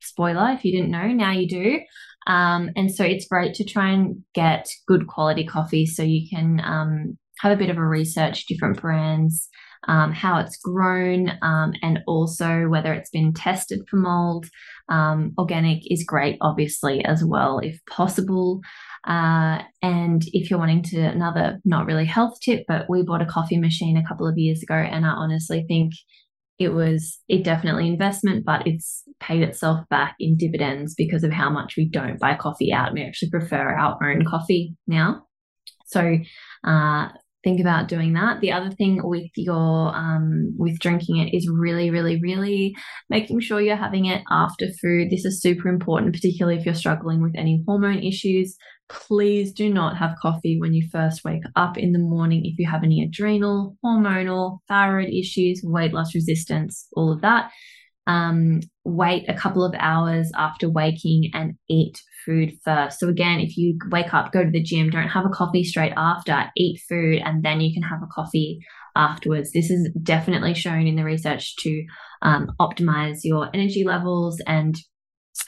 Spoiler 0.00 0.50
if 0.50 0.64
you 0.64 0.72
didn't 0.72 0.90
know, 0.90 1.06
now 1.06 1.32
you 1.32 1.48
do. 1.48 1.80
Um, 2.26 2.70
and 2.76 2.94
so 2.94 3.04
it's 3.04 3.26
great 3.26 3.54
to 3.54 3.64
try 3.64 3.90
and 3.90 4.22
get 4.34 4.68
good 4.86 5.06
quality 5.06 5.46
coffee 5.46 5.86
so 5.86 6.02
you 6.02 6.28
can 6.28 6.60
um, 6.62 7.18
have 7.40 7.52
a 7.52 7.56
bit 7.56 7.70
of 7.70 7.78
a 7.78 7.86
research 7.86 8.46
different 8.46 8.80
brands, 8.80 9.48
um, 9.86 10.12
how 10.12 10.38
it's 10.38 10.56
grown, 10.56 11.30
um, 11.42 11.72
and 11.82 12.00
also 12.06 12.68
whether 12.68 12.92
it's 12.92 13.10
been 13.10 13.32
tested 13.32 13.80
for 13.88 13.96
mold. 13.96 14.46
Um, 14.88 15.32
organic 15.38 15.82
is 15.90 16.04
great, 16.04 16.38
obviously, 16.40 17.04
as 17.04 17.24
well, 17.24 17.58
if 17.60 17.78
possible. 17.88 18.60
Uh, 19.06 19.62
and 19.82 20.22
if 20.32 20.50
you're 20.50 20.58
wanting 20.58 20.82
to, 20.82 21.00
another 21.00 21.58
not 21.64 21.86
really 21.86 22.04
health 22.04 22.38
tip, 22.40 22.64
but 22.66 22.86
we 22.88 23.02
bought 23.02 23.22
a 23.22 23.26
coffee 23.26 23.58
machine 23.58 23.96
a 23.96 24.06
couple 24.06 24.26
of 24.26 24.38
years 24.38 24.62
ago, 24.62 24.74
and 24.74 25.06
I 25.06 25.10
honestly 25.10 25.64
think 25.68 25.92
it 26.58 26.70
was 26.70 27.18
it 27.28 27.44
definitely 27.44 27.86
investment, 27.86 28.44
but 28.44 28.66
it's 28.66 29.04
paid 29.20 29.42
itself 29.42 29.88
back 29.90 30.16
in 30.18 30.36
dividends 30.36 30.94
because 30.96 31.22
of 31.22 31.30
how 31.30 31.48
much 31.48 31.74
we 31.76 31.88
don't 31.88 32.18
buy 32.18 32.34
coffee 32.34 32.72
out. 32.72 32.92
We 32.92 33.04
actually 33.04 33.30
prefer 33.30 33.76
our 33.76 33.96
own 34.02 34.24
coffee 34.24 34.74
now. 34.86 35.22
So 35.86 36.18
uh, 36.64 37.08
think 37.44 37.60
about 37.60 37.88
doing 37.88 38.14
that. 38.14 38.40
The 38.40 38.52
other 38.52 38.70
thing 38.70 39.00
with 39.02 39.30
your 39.36 39.94
um, 39.94 40.54
with 40.58 40.78
drinking 40.78 41.18
it 41.18 41.36
is 41.36 41.48
really, 41.48 41.90
really, 41.90 42.20
really 42.20 42.74
making 43.08 43.40
sure 43.40 43.60
you're 43.60 43.76
having 43.76 44.06
it 44.06 44.22
after 44.30 44.66
food. 44.80 45.10
This 45.10 45.24
is 45.24 45.40
super 45.40 45.68
important, 45.68 46.14
particularly 46.14 46.58
if 46.58 46.66
you're 46.66 46.74
struggling 46.74 47.22
with 47.22 47.34
any 47.36 47.62
hormone 47.66 48.02
issues 48.02 48.56
please 48.88 49.52
do 49.52 49.72
not 49.72 49.96
have 49.96 50.16
coffee 50.20 50.58
when 50.58 50.72
you 50.72 50.88
first 50.90 51.24
wake 51.24 51.42
up 51.56 51.76
in 51.76 51.92
the 51.92 51.98
morning 51.98 52.44
if 52.44 52.58
you 52.58 52.66
have 52.66 52.82
any 52.82 53.02
adrenal, 53.02 53.76
hormonal, 53.84 54.58
thyroid 54.68 55.08
issues, 55.08 55.60
weight 55.62 55.92
loss 55.92 56.14
resistance, 56.14 56.86
all 56.94 57.12
of 57.12 57.20
that. 57.20 57.50
Um, 58.08 58.60
wait 58.84 59.28
a 59.28 59.34
couple 59.34 59.62
of 59.62 59.74
hours 59.78 60.32
after 60.34 60.68
waking 60.68 61.30
and 61.34 61.54
eat 61.68 62.00
food 62.24 62.54
first. 62.64 62.98
So, 62.98 63.08
again, 63.08 63.38
if 63.38 63.56
you 63.56 63.78
wake 63.90 64.12
up, 64.14 64.32
go 64.32 64.42
to 64.42 64.50
the 64.50 64.62
gym, 64.62 64.90
don't 64.90 65.08
have 65.08 65.26
a 65.26 65.30
coffee 65.30 65.62
straight 65.62 65.92
after, 65.96 66.50
eat 66.56 66.80
food, 66.88 67.22
and 67.24 67.44
then 67.44 67.60
you 67.60 67.72
can 67.72 67.82
have 67.82 68.02
a 68.02 68.12
coffee 68.12 68.60
afterwards. 68.96 69.52
This 69.52 69.70
is 69.70 69.90
definitely 70.02 70.54
shown 70.54 70.86
in 70.86 70.96
the 70.96 71.04
research 71.04 71.54
to 71.56 71.84
um, 72.22 72.48
optimize 72.60 73.18
your 73.22 73.50
energy 73.54 73.84
levels 73.84 74.40
and 74.46 74.74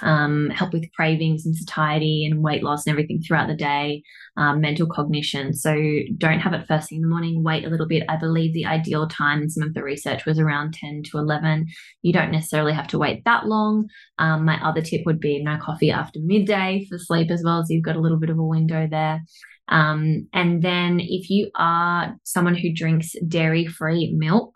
um, 0.01 0.51
help 0.51 0.73
with 0.73 0.91
cravings 0.93 1.45
and 1.45 1.55
satiety 1.55 2.27
and 2.31 2.43
weight 2.43 2.63
loss 2.63 2.87
and 2.87 2.93
everything 2.93 3.21
throughout 3.21 3.49
the 3.49 3.55
day, 3.55 4.03
um, 4.37 4.61
mental 4.61 4.87
cognition. 4.87 5.53
So 5.53 5.75
don't 6.17 6.41
have 6.41 6.53
it 6.53 6.67
first 6.67 6.89
thing 6.89 6.97
in 6.97 7.03
the 7.03 7.09
morning. 7.09 7.43
Wait 7.43 7.65
a 7.65 7.69
little 7.69 7.87
bit. 7.87 8.05
I 8.09 8.17
believe 8.17 8.55
the 8.55 8.67
ideal 8.67 9.09
time 9.09 9.43
in 9.43 9.51
some 9.51 9.63
of 9.63 9.75
the 9.75 9.83
research 9.83 10.27
was 10.27 10.39
around 10.39 10.75
10 10.75 11.03
to 11.11 11.19
11. 11.19 11.67
You 12.03 12.13
don't 12.13 12.33
necessarily 12.33 12.73
have 12.73 12.89
to 12.89 12.99
wait 12.99 13.25
that 13.25 13.47
long. 13.47 13.89
Um, 14.19 14.45
my 14.45 14.59
other 14.67 14.83
tip 14.83 15.03
would 15.07 15.21
be 15.21 15.43
no 15.43 15.59
coffee 15.59 15.91
after 15.91 16.21
midday 16.23 16.87
for 16.89 16.99
sleep 16.99 17.31
as 17.31 17.43
well, 17.45 17.61
as 17.61 17.71
you've 17.71 17.85
got 17.85 17.97
a 17.97 18.01
little 18.01 18.19
bit 18.19 18.31
of 18.31 18.39
a 18.39 18.45
window 18.45 18.87
there. 18.91 19.23
Um, 19.69 20.29
and 20.33 20.63
then 20.63 21.01
if 21.01 21.31
you 21.31 21.51
are 21.55 22.17
someone 22.25 22.57
who 22.57 22.75
drinks 22.75 23.15
dairy 23.27 23.67
free 23.67 24.13
milk, 24.17 24.53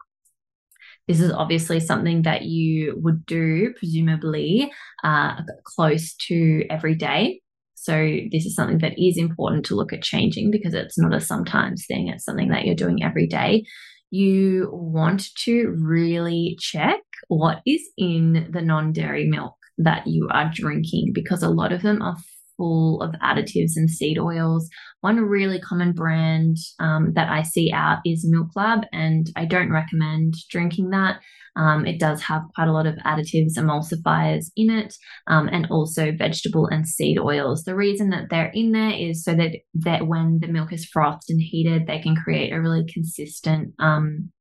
this 1.06 1.20
is 1.20 1.30
obviously 1.30 1.80
something 1.80 2.22
that 2.22 2.42
you 2.42 2.98
would 3.02 3.26
do, 3.26 3.74
presumably, 3.78 4.72
uh, 5.02 5.42
close 5.64 6.14
to 6.28 6.64
every 6.70 6.94
day. 6.94 7.40
So, 7.74 7.92
this 8.32 8.46
is 8.46 8.54
something 8.54 8.78
that 8.78 8.98
is 8.98 9.18
important 9.18 9.66
to 9.66 9.74
look 9.74 9.92
at 9.92 10.02
changing 10.02 10.50
because 10.50 10.72
it's 10.72 10.98
not 10.98 11.14
a 11.14 11.20
sometimes 11.20 11.84
thing, 11.86 12.08
it's 12.08 12.24
something 12.24 12.48
that 12.48 12.64
you're 12.64 12.74
doing 12.74 13.02
every 13.02 13.26
day. 13.26 13.64
You 14.10 14.70
want 14.72 15.34
to 15.44 15.74
really 15.78 16.56
check 16.60 17.00
what 17.28 17.60
is 17.66 17.82
in 17.98 18.48
the 18.52 18.62
non 18.62 18.92
dairy 18.92 19.26
milk 19.26 19.56
that 19.78 20.06
you 20.06 20.28
are 20.30 20.50
drinking 20.54 21.12
because 21.12 21.42
a 21.42 21.50
lot 21.50 21.72
of 21.72 21.82
them 21.82 22.00
are 22.00 22.16
full 22.56 23.00
of 23.02 23.14
additives 23.22 23.72
and 23.76 23.90
seed 23.90 24.18
oils. 24.18 24.68
One 25.00 25.20
really 25.20 25.60
common 25.60 25.92
brand 25.92 26.56
um, 26.80 27.12
that 27.14 27.28
I 27.28 27.42
see 27.42 27.72
out 27.72 27.98
is 28.04 28.26
Milk 28.28 28.48
Lab, 28.56 28.84
and 28.92 29.26
I 29.36 29.44
don't 29.44 29.72
recommend 29.72 30.34
drinking 30.50 30.90
that. 30.90 31.20
Um, 31.56 31.86
it 31.86 32.00
does 32.00 32.20
have 32.22 32.42
quite 32.54 32.68
a 32.68 32.72
lot 32.72 32.86
of 32.86 32.96
additives, 33.06 33.56
emulsifiers 33.56 34.46
in 34.56 34.70
it, 34.70 34.94
um, 35.28 35.48
and 35.48 35.66
also 35.70 36.10
vegetable 36.10 36.66
and 36.66 36.86
seed 36.86 37.18
oils. 37.18 37.62
The 37.62 37.76
reason 37.76 38.10
that 38.10 38.28
they're 38.28 38.50
in 38.54 38.72
there 38.72 38.90
is 38.90 39.22
so 39.22 39.34
that 39.34 39.52
that 39.74 40.06
when 40.08 40.40
the 40.40 40.48
milk 40.48 40.72
is 40.72 40.84
frothed 40.84 41.30
and 41.30 41.40
heated, 41.40 41.86
they 41.86 42.00
can 42.00 42.16
create 42.16 42.52
a 42.52 42.60
really 42.60 42.84
consistent 42.92 43.72
um, 43.78 44.32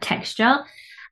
texture 0.00 0.58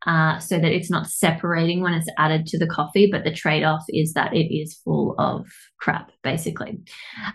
uh, 0.06 0.38
so 0.38 0.58
that 0.58 0.72
it's 0.72 0.90
not 0.90 1.06
separating 1.06 1.80
when 1.80 1.94
it's 1.94 2.08
added 2.18 2.46
to 2.46 2.58
the 2.58 2.66
coffee, 2.66 3.08
but 3.10 3.24
the 3.24 3.32
trade 3.32 3.64
off 3.64 3.84
is 3.88 4.12
that 4.12 4.34
it 4.34 4.54
is 4.54 4.80
full 4.84 5.14
of 5.18 5.46
crap, 5.80 6.10
basically. 6.22 6.78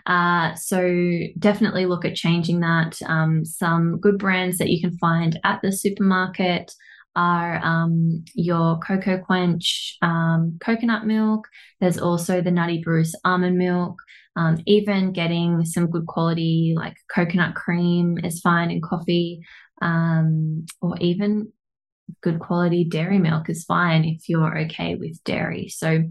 Uh, 0.06 0.54
so 0.54 1.18
definitely 1.38 1.86
look 1.86 2.04
at 2.04 2.14
changing 2.14 2.60
that. 2.60 2.96
Um, 3.06 3.44
some 3.44 3.98
good 4.00 4.18
brands 4.18 4.58
that 4.58 4.70
you 4.70 4.80
can 4.80 4.96
find 4.98 5.38
at 5.44 5.60
the 5.62 5.72
supermarket 5.72 6.72
are 7.14 7.62
um, 7.62 8.24
your 8.34 8.78
Coco 8.78 9.18
Quench 9.18 9.96
um, 10.02 10.58
coconut 10.62 11.06
milk. 11.06 11.46
There's 11.80 11.98
also 11.98 12.40
the 12.40 12.50
Nutty 12.50 12.82
Bruce 12.82 13.14
almond 13.24 13.58
milk. 13.58 13.96
Um, 14.34 14.58
even 14.66 15.12
getting 15.12 15.66
some 15.66 15.90
good 15.90 16.06
quality 16.06 16.72
like 16.74 16.94
coconut 17.14 17.54
cream 17.54 18.16
is 18.24 18.40
fine 18.40 18.70
in 18.70 18.80
coffee, 18.80 19.42
um, 19.82 20.64
or 20.80 20.96
even 21.00 21.52
good 22.22 22.40
quality 22.40 22.84
dairy 22.84 23.18
milk 23.18 23.48
is 23.48 23.64
fine 23.64 24.04
if 24.04 24.28
you're 24.28 24.58
okay 24.58 24.94
with 24.94 25.22
dairy. 25.24 25.68
So 25.68 26.04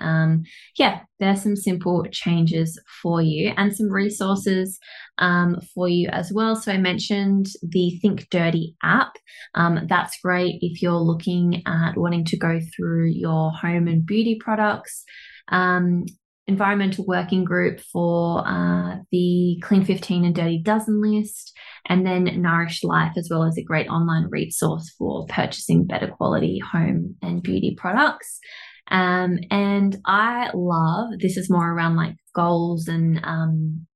um, 0.00 0.44
yeah, 0.78 1.00
there's 1.20 1.42
some 1.42 1.56
simple 1.56 2.04
changes 2.10 2.80
for 3.02 3.20
you 3.20 3.52
and 3.56 3.74
some 3.74 3.90
resources 3.90 4.78
um, 5.18 5.60
for 5.74 5.88
you 5.88 6.08
as 6.08 6.32
well. 6.32 6.56
So 6.56 6.72
I 6.72 6.78
mentioned 6.78 7.48
the 7.62 7.98
Think 8.00 8.28
Dirty 8.30 8.74
app. 8.82 9.16
Um, 9.54 9.86
that's 9.88 10.20
great 10.20 10.58
if 10.62 10.82
you're 10.82 10.94
looking 10.94 11.62
at 11.66 11.96
wanting 11.96 12.24
to 12.26 12.38
go 12.38 12.60
through 12.74 13.08
your 13.08 13.50
home 13.52 13.88
and 13.88 14.04
beauty 14.04 14.38
products. 14.40 15.04
Um, 15.48 16.06
environmental 16.46 17.04
working 17.06 17.44
group 17.44 17.80
for 17.80 18.46
uh, 18.46 18.96
the 19.10 19.60
Clean 19.62 19.84
15 19.84 20.24
and 20.24 20.34
Dirty 20.34 20.60
Dozen 20.62 21.00
list, 21.00 21.56
and 21.88 22.06
then 22.06 22.24
Nourish 22.42 22.82
Life 22.82 23.12
as 23.16 23.28
well 23.30 23.44
as 23.44 23.56
a 23.56 23.62
great 23.62 23.88
online 23.88 24.28
resource 24.30 24.92
for 24.98 25.26
purchasing 25.26 25.86
better 25.86 26.08
quality 26.08 26.58
home 26.58 27.16
and 27.22 27.42
beauty 27.42 27.74
products. 27.76 28.40
Um, 28.88 29.38
and 29.50 29.96
I 30.06 30.50
love 30.54 31.18
this 31.20 31.36
is 31.36 31.50
more 31.50 31.70
around 31.70 31.96
like 31.96 32.16
goals 32.34 32.88
and 32.88 33.20
um, 33.24 33.86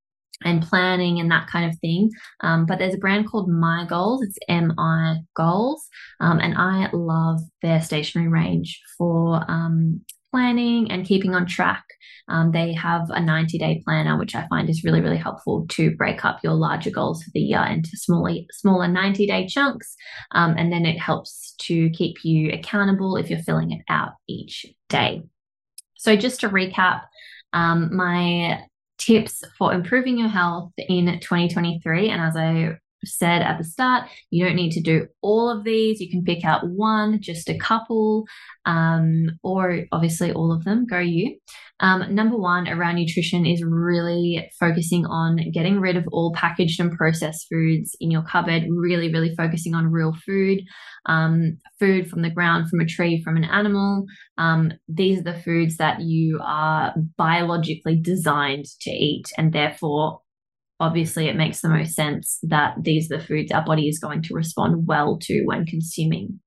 and 0.45 0.63
planning 0.63 1.19
and 1.19 1.31
that 1.31 1.49
kind 1.49 1.71
of 1.71 1.79
thing. 1.81 2.11
Um, 2.43 2.67
but 2.67 2.79
there's 2.79 2.95
a 2.95 2.99
brand 2.99 3.29
called 3.29 3.49
My 3.49 3.87
Goals. 3.89 4.23
It's 4.23 4.39
MI 4.49 5.23
Goals, 5.35 5.87
um, 6.21 6.39
and 6.39 6.55
I 6.57 6.89
love 6.93 7.41
their 7.63 7.81
stationery 7.83 8.29
range 8.29 8.81
for 8.97 9.45
um, 9.49 10.03
planning 10.37 10.91
and 10.91 11.07
keeping 11.07 11.35
on 11.35 11.47
track. 11.47 11.83
Um, 12.29 12.53
they 12.53 12.75
have 12.75 13.09
a 13.09 13.23
90 13.23 13.57
day 13.57 13.81
planner, 13.83 14.19
which 14.19 14.35
I 14.35 14.47
find 14.49 14.69
is 14.69 14.85
really, 14.85 15.01
really 15.01 15.17
helpful 15.17 15.67
to 15.71 15.97
break 15.97 16.27
up 16.27 16.41
your 16.45 16.53
larger 16.53 16.91
goals 16.91 17.23
for 17.23 17.31
the 17.33 17.41
year 17.41 17.65
into 17.65 17.89
smaller, 17.95 18.35
smaller 18.53 18.87
90 18.87 19.27
day 19.27 19.47
chunks. 19.47 19.97
Um, 20.33 20.55
and 20.59 20.71
then 20.71 20.85
it 20.85 20.99
helps 20.99 21.55
to 21.63 21.89
keep 21.91 22.23
you 22.23 22.53
accountable 22.53 23.17
if 23.17 23.31
you're 23.31 23.43
filling 23.43 23.73
it 23.73 23.81
out 23.89 24.11
each 24.29 24.67
day. 24.91 25.23
So, 25.95 26.17
just 26.17 26.41
to 26.41 26.51
recap, 26.51 27.05
um, 27.55 27.97
my 27.97 28.61
tips 28.99 29.43
for 29.57 29.73
improving 29.73 30.19
your 30.19 30.29
health 30.29 30.73
in 30.77 31.07
2023, 31.07 32.11
and 32.11 32.21
as 32.21 32.37
I 32.37 32.77
said 33.07 33.43
at 33.43 33.59
the 33.59 33.65
start, 33.65 34.09
you 34.31 34.45
don't 34.45 34.57
need 34.57 34.73
to 34.73 34.83
do 34.83 35.07
all 35.23 35.51
of 35.51 35.65
these. 35.65 36.01
You 36.01 36.11
can 36.11 36.25
pick 36.25 36.45
out 36.45 36.69
one, 36.69 37.21
just 37.21 37.49
a 37.49 37.59
couple, 37.59 38.25
um, 38.65 39.31
or 39.43 39.85
obviously 39.93 40.33
all 40.33 40.53
of 40.53 40.65
them. 40.65 40.87
Go 40.87 40.99
you. 40.99 41.39
Um, 41.81 42.15
number 42.15 42.37
one 42.39 42.69
around 42.69 42.97
nutrition 42.97 43.45
is 43.45 43.63
really 43.63 44.51
focusing 44.59 45.05
on 45.05 45.51
getting 45.53 45.79
rid 45.79 45.97
of 45.97 46.07
all 46.11 46.33
packaged 46.35 46.81
and 46.81 46.91
processed 46.91 47.47
foods 47.51 47.95
in 48.01 48.11
your 48.11 48.23
cupboard, 48.23 48.65
really, 48.71 49.13
really 49.13 49.35
focusing 49.37 49.75
on 49.75 49.93
real 49.93 50.15
food, 50.25 50.63
um, 51.05 51.59
food 51.79 52.09
from 52.09 52.23
the 52.23 52.31
ground, 52.31 52.71
from 52.71 52.81
a 52.81 52.87
tree, 52.87 53.23
from 53.23 53.37
an 53.37 53.45
animal. 53.45 54.07
Um, 54.39 54.73
these 54.89 55.21
are 55.21 55.25
the 55.25 55.39
foods 55.39 55.77
that 55.77 56.01
you 56.01 56.41
are 56.43 56.95
biologically 57.19 58.01
designed 58.01 58.65
to 58.81 58.91
eat, 58.91 59.27
and 59.37 59.53
therefore 59.53 60.21
obviously 60.81 61.29
it 61.29 61.37
makes 61.37 61.61
the 61.61 61.69
most 61.69 61.95
sense 61.95 62.39
that 62.43 62.75
these 62.83 63.11
are 63.11 63.19
the 63.19 63.25
foods 63.25 63.53
our 63.53 63.65
body 63.65 63.89
is 63.89 63.99
going 63.99 64.23
to 64.23 64.35
respond 64.35 64.87
well 64.87 65.19
to 65.23 65.45
when 65.45 65.65
consuming. 65.65 66.41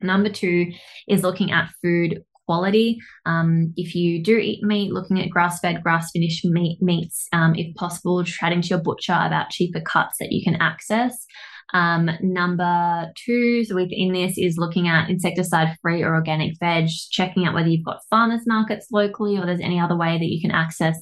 Number 0.00 0.28
two 0.28 0.72
is 1.08 1.22
looking 1.22 1.52
at 1.52 1.70
food 1.82 2.22
quality. 2.46 2.98
Um, 3.24 3.72
if 3.76 3.94
you 3.94 4.22
do 4.22 4.38
eat 4.38 4.62
meat, 4.62 4.92
looking 4.92 5.20
at 5.20 5.30
grass 5.30 5.60
fed, 5.60 5.82
grass 5.82 6.10
finished 6.12 6.44
meat, 6.44 6.78
meats, 6.80 7.26
um, 7.32 7.54
if 7.54 7.74
possible, 7.74 8.22
chatting 8.24 8.62
to 8.62 8.68
your 8.68 8.82
butcher 8.82 9.18
about 9.18 9.50
cheaper 9.50 9.80
cuts 9.80 10.18
that 10.20 10.32
you 10.32 10.44
can 10.44 10.60
access. 10.60 11.26
Um, 11.74 12.08
number 12.20 13.10
two, 13.16 13.64
so 13.64 13.74
within 13.74 14.12
this 14.12 14.38
is 14.38 14.56
looking 14.56 14.86
at 14.86 15.10
insecticide 15.10 15.76
free 15.82 16.02
or 16.02 16.14
organic 16.14 16.54
veg, 16.60 16.88
checking 17.10 17.44
out 17.44 17.54
whether 17.54 17.68
you've 17.68 17.84
got 17.84 18.02
farmers 18.08 18.42
markets 18.46 18.86
locally 18.92 19.36
or 19.36 19.46
there's 19.46 19.60
any 19.60 19.80
other 19.80 19.96
way 19.96 20.16
that 20.16 20.26
you 20.26 20.40
can 20.40 20.52
access 20.52 20.96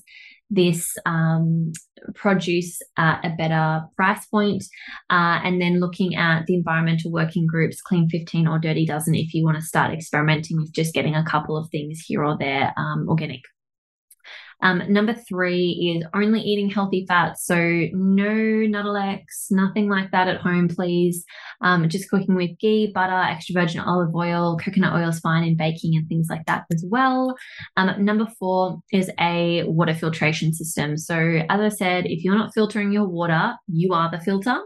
this 0.51 0.95
um, 1.05 1.73
produce 2.15 2.81
at 2.97 3.25
a 3.25 3.31
better 3.31 3.83
price 3.97 4.25
point, 4.27 4.65
uh, 5.11 5.41
and 5.45 5.61
then 5.61 5.81
looking 5.81 6.17
at 6.17 6.47
the 6.47 6.55
environmental 6.55 7.11
working 7.11 7.47
groups, 7.47 7.81
Clean 7.81 8.09
15 8.09 8.47
or 8.47 8.59
Dirty 8.59 8.87
Dozen, 8.87 9.15
if 9.15 9.35
you 9.35 9.45
want 9.45 9.57
to 9.59 9.65
start 9.65 9.93
experimenting 9.93 10.57
with 10.59 10.73
just 10.73 10.95
getting 10.95 11.15
a 11.15 11.25
couple 11.25 11.57
of 11.57 11.69
things 11.71 12.03
here 12.07 12.25
or 12.25 12.37
there 12.39 12.73
um, 12.77 13.07
organic. 13.09 13.43
Um, 14.65 14.83
number 14.89 15.15
three 15.15 15.97
is 15.97 16.07
only 16.15 16.41
eating 16.41 16.71
healthy 16.71 17.05
fats. 17.07 17.47
So 17.47 17.55
no 17.93 18.25
Nuttelex, 18.27 19.21
nothing 19.51 19.89
like 19.89 20.11
that 20.11 20.27
at 20.27 20.41
home, 20.41 20.69
please. 20.69 21.25
Um, 21.61 21.89
just 21.89 22.11
cooking 22.11 22.35
with 22.35 22.59
ghee, 22.59 22.91
butter, 22.93 23.13
extra 23.13 23.53
virgin 23.53 23.81
olive 23.81 24.15
oil, 24.15 24.57
coconut 24.57 24.95
oil 24.95 25.11
is 25.11 25.21
fine 25.21 25.45
in 25.45 25.57
baking 25.57 25.95
and 25.95 26.09
things 26.09 26.29
like 26.29 26.47
that 26.47 26.65
as 26.73 26.85
well. 26.89 27.37
Um, 27.77 28.05
number 28.05 28.27
four 28.39 28.81
is 28.91 29.11
a 29.21 29.65
water 29.65 29.95
filtration 29.95 30.53
system. 30.53 30.97
So 30.97 31.15
as 31.49 31.61
I 31.61 31.69
said, 31.69 32.07
if 32.07 32.25
you're 32.25 32.39
not 32.39 32.55
filtering 32.55 32.91
your 32.91 33.07
water, 33.07 33.55
you 33.69 33.93
are 33.93 34.11
the 34.11 34.21
filter. 34.21 34.59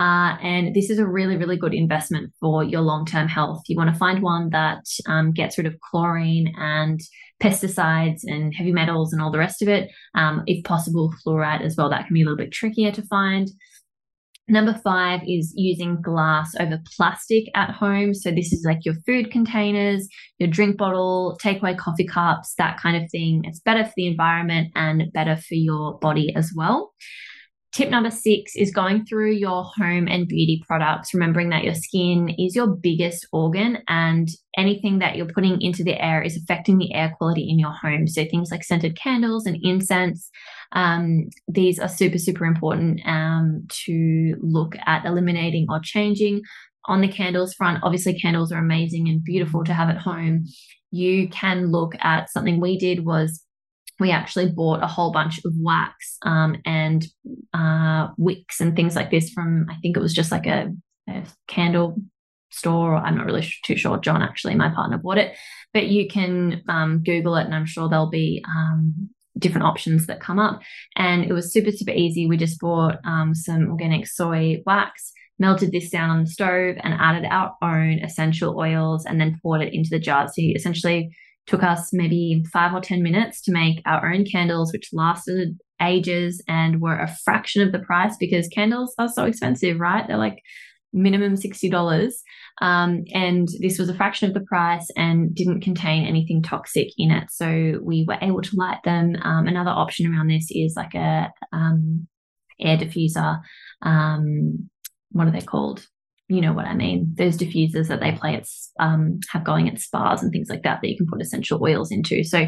Uh, 0.00 0.38
and 0.42 0.74
this 0.74 0.88
is 0.88 0.98
a 0.98 1.06
really, 1.06 1.36
really 1.36 1.58
good 1.58 1.74
investment 1.74 2.32
for 2.40 2.64
your 2.64 2.80
long 2.80 3.04
term 3.04 3.28
health. 3.28 3.60
You 3.66 3.76
want 3.76 3.92
to 3.92 3.98
find 3.98 4.22
one 4.22 4.48
that 4.48 4.86
um, 5.06 5.30
gets 5.30 5.58
rid 5.58 5.66
of 5.66 5.78
chlorine 5.80 6.54
and 6.56 6.98
pesticides 7.42 8.22
and 8.24 8.54
heavy 8.54 8.72
metals 8.72 9.12
and 9.12 9.20
all 9.20 9.30
the 9.30 9.38
rest 9.38 9.60
of 9.60 9.68
it. 9.68 9.90
Um, 10.14 10.42
if 10.46 10.64
possible, 10.64 11.12
fluoride 11.22 11.60
as 11.60 11.76
well. 11.76 11.90
That 11.90 12.06
can 12.06 12.14
be 12.14 12.22
a 12.22 12.24
little 12.24 12.38
bit 12.38 12.50
trickier 12.50 12.92
to 12.92 13.02
find. 13.02 13.50
Number 14.48 14.72
five 14.82 15.20
is 15.28 15.52
using 15.54 16.00
glass 16.00 16.54
over 16.58 16.80
plastic 16.96 17.44
at 17.54 17.70
home. 17.70 18.14
So, 18.14 18.30
this 18.30 18.54
is 18.54 18.64
like 18.64 18.86
your 18.86 18.94
food 19.06 19.30
containers, 19.30 20.08
your 20.38 20.48
drink 20.48 20.78
bottle, 20.78 21.38
takeaway 21.44 21.76
coffee 21.76 22.06
cups, 22.06 22.54
that 22.56 22.80
kind 22.80 22.96
of 22.96 23.08
thing. 23.10 23.42
It's 23.44 23.60
better 23.60 23.84
for 23.84 23.92
the 23.96 24.06
environment 24.06 24.72
and 24.74 25.12
better 25.12 25.36
for 25.36 25.56
your 25.56 25.98
body 25.98 26.34
as 26.34 26.52
well. 26.56 26.94
Tip 27.72 27.88
number 27.88 28.10
six 28.10 28.56
is 28.56 28.72
going 28.72 29.04
through 29.04 29.30
your 29.30 29.62
home 29.62 30.08
and 30.08 30.26
beauty 30.26 30.60
products, 30.66 31.14
remembering 31.14 31.50
that 31.50 31.62
your 31.62 31.74
skin 31.74 32.28
is 32.36 32.56
your 32.56 32.66
biggest 32.66 33.28
organ 33.32 33.78
and 33.86 34.28
anything 34.58 34.98
that 34.98 35.14
you're 35.14 35.32
putting 35.32 35.60
into 35.62 35.84
the 35.84 36.02
air 36.04 36.20
is 36.20 36.36
affecting 36.36 36.78
the 36.78 36.92
air 36.92 37.14
quality 37.16 37.48
in 37.48 37.60
your 37.60 37.70
home. 37.70 38.08
So 38.08 38.24
things 38.24 38.50
like 38.50 38.64
scented 38.64 38.98
candles 38.98 39.46
and 39.46 39.56
incense, 39.62 40.28
um, 40.72 41.30
these 41.46 41.78
are 41.78 41.88
super, 41.88 42.18
super 42.18 42.44
important 42.44 43.02
um, 43.06 43.66
to 43.84 44.34
look 44.40 44.74
at 44.84 45.04
eliminating 45.04 45.66
or 45.70 45.78
changing. 45.78 46.42
On 46.86 47.00
the 47.00 47.08
candles 47.08 47.54
front, 47.54 47.84
obviously 47.84 48.18
candles 48.18 48.50
are 48.50 48.58
amazing 48.58 49.08
and 49.08 49.22
beautiful 49.22 49.62
to 49.62 49.74
have 49.74 49.90
at 49.90 49.98
home. 49.98 50.44
You 50.90 51.28
can 51.28 51.70
look 51.70 51.94
at 52.00 52.30
something 52.30 52.58
we 52.60 52.78
did 52.78 53.04
was 53.04 53.44
we 54.00 54.10
actually 54.10 54.50
bought 54.50 54.82
a 54.82 54.86
whole 54.86 55.12
bunch 55.12 55.38
of 55.44 55.52
wax 55.58 56.16
um, 56.22 56.56
and 56.64 57.06
uh, 57.52 58.08
wicks 58.16 58.60
and 58.60 58.74
things 58.74 58.96
like 58.96 59.10
this 59.10 59.30
from, 59.30 59.66
I 59.70 59.76
think 59.80 59.96
it 59.96 60.00
was 60.00 60.14
just 60.14 60.32
like 60.32 60.46
a, 60.46 60.72
a 61.08 61.22
candle 61.46 61.96
store. 62.50 62.96
I'm 62.96 63.16
not 63.16 63.26
really 63.26 63.46
too 63.64 63.76
sure. 63.76 63.98
John, 63.98 64.22
actually, 64.22 64.54
my 64.54 64.70
partner 64.70 64.98
bought 64.98 65.18
it, 65.18 65.36
but 65.72 65.86
you 65.88 66.08
can 66.08 66.62
um, 66.68 67.02
Google 67.04 67.36
it 67.36 67.44
and 67.44 67.54
I'm 67.54 67.66
sure 67.66 67.88
there'll 67.88 68.10
be 68.10 68.42
um, 68.48 69.10
different 69.38 69.66
options 69.66 70.06
that 70.06 70.20
come 70.20 70.38
up. 70.38 70.60
And 70.96 71.24
it 71.24 71.32
was 71.32 71.52
super, 71.52 71.70
super 71.70 71.92
easy. 71.92 72.26
We 72.26 72.36
just 72.36 72.58
bought 72.58 72.98
um, 73.04 73.34
some 73.34 73.70
organic 73.70 74.06
soy 74.06 74.62
wax, 74.66 75.12
melted 75.38 75.72
this 75.72 75.90
down 75.90 76.10
on 76.10 76.24
the 76.24 76.30
stove, 76.30 76.76
and 76.82 76.94
added 76.94 77.26
our 77.30 77.54
own 77.62 78.00
essential 78.00 78.58
oils 78.58 79.04
and 79.04 79.20
then 79.20 79.38
poured 79.42 79.62
it 79.62 79.74
into 79.74 79.90
the 79.90 79.98
jar. 79.98 80.26
So 80.26 80.34
you 80.38 80.54
essentially 80.54 81.14
took 81.46 81.62
us 81.62 81.90
maybe 81.92 82.44
five 82.52 82.72
or 82.74 82.80
10 82.80 83.02
minutes 83.02 83.40
to 83.42 83.52
make 83.52 83.82
our 83.86 84.12
own 84.12 84.24
candles, 84.24 84.72
which 84.72 84.90
lasted 84.92 85.58
ages 85.82 86.42
and 86.46 86.80
were 86.80 86.98
a 86.98 87.14
fraction 87.24 87.62
of 87.62 87.72
the 87.72 87.78
price 87.78 88.16
because 88.18 88.46
candles 88.48 88.94
are 88.98 89.08
so 89.08 89.24
expensive, 89.24 89.80
right? 89.80 90.06
They're 90.06 90.16
like 90.16 90.42
minimum 90.92 91.34
$60. 91.34 92.10
Um, 92.60 93.04
and 93.14 93.48
this 93.60 93.78
was 93.78 93.88
a 93.88 93.94
fraction 93.94 94.28
of 94.28 94.34
the 94.34 94.46
price 94.46 94.88
and 94.96 95.34
didn't 95.34 95.62
contain 95.62 96.04
anything 96.04 96.42
toxic 96.42 96.88
in 96.98 97.10
it. 97.10 97.30
So 97.30 97.80
we 97.82 98.04
were 98.06 98.18
able 98.20 98.42
to 98.42 98.56
light 98.56 98.82
them. 98.84 99.16
Um, 99.22 99.46
another 99.46 99.70
option 99.70 100.12
around 100.12 100.28
this 100.28 100.48
is 100.50 100.74
like 100.76 100.94
a 100.94 101.30
um, 101.52 102.06
air 102.60 102.76
diffuser. 102.76 103.40
Um, 103.82 104.68
what 105.12 105.26
are 105.26 105.32
they 105.32 105.40
called? 105.40 105.86
You 106.30 106.40
know 106.40 106.52
what 106.54 106.66
I 106.66 106.74
mean. 106.74 107.12
Those 107.16 107.36
diffusers 107.36 107.88
that 107.88 108.00
they 108.00 108.12
play 108.12 108.34
at 108.36 108.46
um, 108.78 109.18
have 109.30 109.44
going 109.44 109.68
at 109.68 109.80
spas 109.80 110.22
and 110.22 110.32
things 110.32 110.48
like 110.48 110.62
that 110.62 110.80
that 110.80 110.88
you 110.88 110.96
can 110.96 111.06
put 111.06 111.20
essential 111.20 111.62
oils 111.62 111.90
into. 111.90 112.24
So 112.24 112.46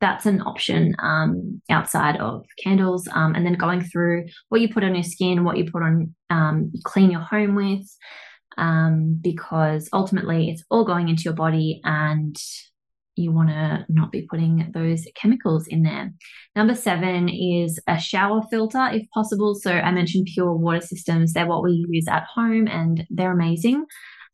that's 0.00 0.26
an 0.26 0.40
option 0.42 0.94
um, 1.02 1.60
outside 1.70 2.16
of 2.20 2.44
candles. 2.62 3.08
Um, 3.14 3.34
and 3.34 3.44
then 3.44 3.54
going 3.54 3.82
through 3.82 4.26
what 4.48 4.60
you 4.60 4.68
put 4.72 4.84
on 4.84 4.94
your 4.94 5.04
skin, 5.04 5.44
what 5.44 5.56
you 5.56 5.70
put 5.70 5.82
on, 5.82 6.14
um, 6.30 6.70
you 6.72 6.80
clean 6.84 7.10
your 7.10 7.20
home 7.22 7.54
with. 7.54 7.86
um, 8.56 9.18
because 9.22 9.88
ultimately 9.92 10.50
it's 10.50 10.64
all 10.70 10.84
going 10.84 11.08
into 11.08 11.24
your 11.24 11.34
body 11.34 11.80
and 11.84 12.36
you 13.16 13.32
want 13.32 13.48
to 13.50 13.84
not 13.88 14.10
be 14.10 14.26
putting 14.28 14.70
those 14.74 15.06
chemicals 15.14 15.66
in 15.66 15.82
there. 15.82 16.12
Number 16.56 16.74
seven 16.74 17.28
is 17.28 17.80
a 17.86 17.98
shower 17.98 18.42
filter 18.50 18.88
if 18.92 19.08
possible. 19.10 19.54
So 19.54 19.72
I 19.72 19.90
mentioned 19.92 20.28
pure 20.32 20.54
water 20.54 20.80
systems. 20.80 21.32
They're 21.32 21.46
what 21.46 21.62
we 21.62 21.86
use 21.88 22.06
at 22.08 22.24
home 22.34 22.66
and 22.66 23.06
they're 23.10 23.32
amazing. 23.32 23.86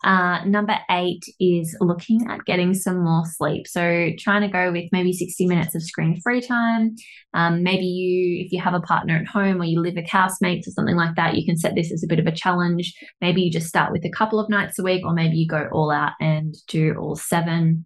Uh, 0.02 0.42
number 0.46 0.78
eight 0.90 1.22
is 1.38 1.76
looking 1.80 2.26
at 2.30 2.44
getting 2.46 2.72
some 2.72 3.04
more 3.04 3.24
sleep. 3.26 3.66
So 3.66 4.10
trying 4.18 4.40
to 4.40 4.48
go 4.48 4.72
with 4.72 4.88
maybe 4.92 5.12
60 5.12 5.46
minutes 5.46 5.74
of 5.74 5.82
screen 5.82 6.18
free 6.22 6.40
time. 6.40 6.94
Um, 7.34 7.62
maybe 7.62 7.84
you, 7.84 8.42
if 8.44 8.50
you 8.50 8.60
have 8.62 8.72
a 8.72 8.80
partner 8.80 9.16
at 9.16 9.26
home 9.26 9.60
or 9.60 9.64
you 9.64 9.80
live 9.80 9.96
with 9.96 10.08
housemates 10.08 10.66
or 10.66 10.70
something 10.70 10.96
like 10.96 11.16
that, 11.16 11.36
you 11.36 11.44
can 11.44 11.58
set 11.58 11.74
this 11.74 11.92
as 11.92 12.02
a 12.02 12.06
bit 12.06 12.18
of 12.18 12.26
a 12.26 12.32
challenge. 12.32 12.94
Maybe 13.20 13.42
you 13.42 13.50
just 13.50 13.68
start 13.68 13.92
with 13.92 14.04
a 14.06 14.10
couple 14.10 14.40
of 14.40 14.48
nights 14.48 14.78
a 14.78 14.82
week, 14.82 15.04
or 15.04 15.12
maybe 15.12 15.36
you 15.36 15.46
go 15.46 15.68
all 15.70 15.90
out 15.90 16.12
and 16.18 16.54
do 16.68 16.94
all 16.98 17.16
seven. 17.16 17.84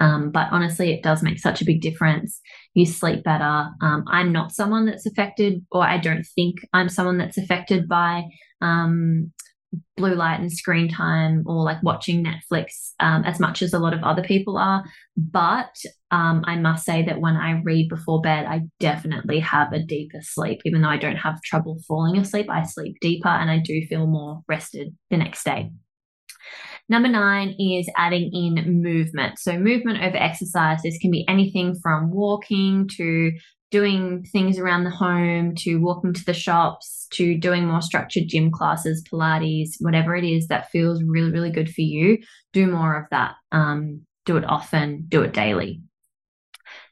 Um, 0.00 0.30
but 0.30 0.48
honestly, 0.50 0.92
it 0.92 1.02
does 1.02 1.22
make 1.22 1.38
such 1.38 1.62
a 1.62 1.64
big 1.64 1.80
difference. 1.80 2.40
You 2.74 2.86
sleep 2.86 3.24
better. 3.24 3.70
Um, 3.80 4.04
I'm 4.08 4.32
not 4.32 4.52
someone 4.52 4.86
that's 4.86 5.06
affected, 5.06 5.64
or 5.70 5.82
I 5.82 5.98
don't 5.98 6.26
think 6.34 6.56
I'm 6.72 6.88
someone 6.88 7.18
that's 7.18 7.38
affected 7.38 7.88
by 7.88 8.24
um, 8.60 9.32
blue 9.96 10.14
light 10.14 10.40
and 10.40 10.52
screen 10.52 10.88
time 10.88 11.44
or 11.46 11.62
like 11.62 11.82
watching 11.82 12.24
Netflix 12.24 12.92
um, 13.00 13.24
as 13.24 13.40
much 13.40 13.62
as 13.62 13.72
a 13.72 13.78
lot 13.78 13.94
of 13.94 14.02
other 14.02 14.22
people 14.22 14.56
are. 14.56 14.84
But 15.16 15.74
um, 16.10 16.44
I 16.46 16.56
must 16.56 16.84
say 16.84 17.04
that 17.04 17.20
when 17.20 17.36
I 17.36 17.60
read 17.62 17.88
before 17.88 18.20
bed, 18.20 18.46
I 18.46 18.62
definitely 18.80 19.40
have 19.40 19.72
a 19.72 19.82
deeper 19.82 20.20
sleep. 20.20 20.60
Even 20.64 20.82
though 20.82 20.88
I 20.88 20.96
don't 20.96 21.16
have 21.16 21.42
trouble 21.42 21.80
falling 21.86 22.18
asleep, 22.18 22.48
I 22.50 22.64
sleep 22.64 22.96
deeper 23.00 23.28
and 23.28 23.50
I 23.50 23.58
do 23.58 23.86
feel 23.86 24.06
more 24.06 24.42
rested 24.48 24.94
the 25.10 25.16
next 25.16 25.44
day. 25.44 25.70
Number 26.88 27.08
nine 27.08 27.56
is 27.58 27.88
adding 27.96 28.30
in 28.32 28.82
movement. 28.82 29.38
So, 29.38 29.58
movement 29.58 30.02
over 30.02 30.16
exercise. 30.16 30.82
This 30.82 30.98
can 30.98 31.10
be 31.10 31.26
anything 31.28 31.74
from 31.82 32.10
walking 32.10 32.88
to 32.96 33.32
doing 33.70 34.24
things 34.30 34.58
around 34.58 34.84
the 34.84 34.90
home 34.90 35.54
to 35.56 35.78
walking 35.78 36.12
to 36.12 36.24
the 36.24 36.32
shops 36.34 37.08
to 37.10 37.36
doing 37.36 37.66
more 37.66 37.82
structured 37.82 38.28
gym 38.28 38.50
classes, 38.50 39.02
Pilates, 39.02 39.76
whatever 39.80 40.14
it 40.14 40.24
is 40.24 40.46
that 40.46 40.70
feels 40.70 41.02
really, 41.02 41.32
really 41.32 41.50
good 41.50 41.68
for 41.68 41.80
you, 41.80 42.18
do 42.52 42.66
more 42.66 42.96
of 42.96 43.06
that. 43.10 43.34
Um, 43.50 44.02
do 44.26 44.36
it 44.36 44.44
often, 44.44 45.06
do 45.08 45.22
it 45.22 45.32
daily. 45.32 45.82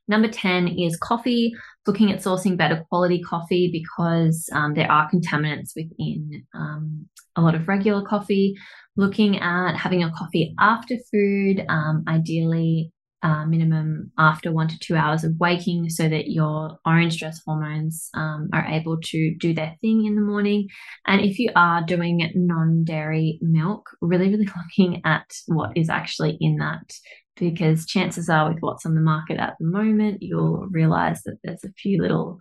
Number 0.09 0.29
10 0.29 0.69
is 0.69 0.97
coffee, 0.97 1.55
looking 1.87 2.11
at 2.11 2.21
sourcing 2.21 2.57
better 2.57 2.85
quality 2.89 3.23
coffee 3.23 3.71
because 3.73 4.49
um, 4.53 4.75
there 4.75 4.91
are 4.91 5.11
contaminants 5.11 5.71
within 5.77 6.45
um, 6.55 7.09
a 7.37 7.41
lot 7.41 7.55
of 7.55 7.69
regular 7.69 8.03
coffee. 8.03 8.57
Looking 8.97 9.39
at 9.39 9.77
having 9.77 10.03
a 10.03 10.13
coffee 10.13 10.55
after 10.59 10.97
food, 11.11 11.65
um, 11.69 12.05
ideally 12.07 12.93
uh, 13.23 13.47
minimum 13.47 14.11
after 14.19 14.51
one 14.51 14.67
to 14.69 14.79
two 14.79 14.97
hours 14.97 15.23
of 15.23 15.39
waking 15.39 15.89
so 15.89 16.09
that 16.09 16.31
your 16.31 16.79
orange 16.85 17.15
stress 17.15 17.41
hormones 17.47 18.09
um, 18.15 18.49
are 18.53 18.67
able 18.67 18.99
to 19.01 19.35
do 19.39 19.55
their 19.55 19.77
thing 19.81 20.05
in 20.05 20.17
the 20.17 20.21
morning. 20.21 20.69
And 21.07 21.21
if 21.21 21.39
you 21.39 21.51
are 21.55 21.85
doing 21.85 22.31
non 22.35 22.85
dairy 22.85 23.39
milk, 23.41 23.91
really, 24.01 24.29
really 24.29 24.49
looking 24.79 25.03
at 25.05 25.31
what 25.47 25.77
is 25.77 25.89
actually 25.89 26.37
in 26.41 26.57
that. 26.57 26.93
Because 27.37 27.87
chances 27.87 28.29
are, 28.29 28.53
with 28.53 28.59
what's 28.61 28.85
on 28.85 28.95
the 28.95 29.01
market 29.01 29.39
at 29.39 29.55
the 29.59 29.67
moment, 29.67 30.19
you'll 30.21 30.67
realize 30.71 31.23
that 31.23 31.39
there's 31.43 31.65
a 31.65 31.73
few 31.73 32.03
little 32.03 32.41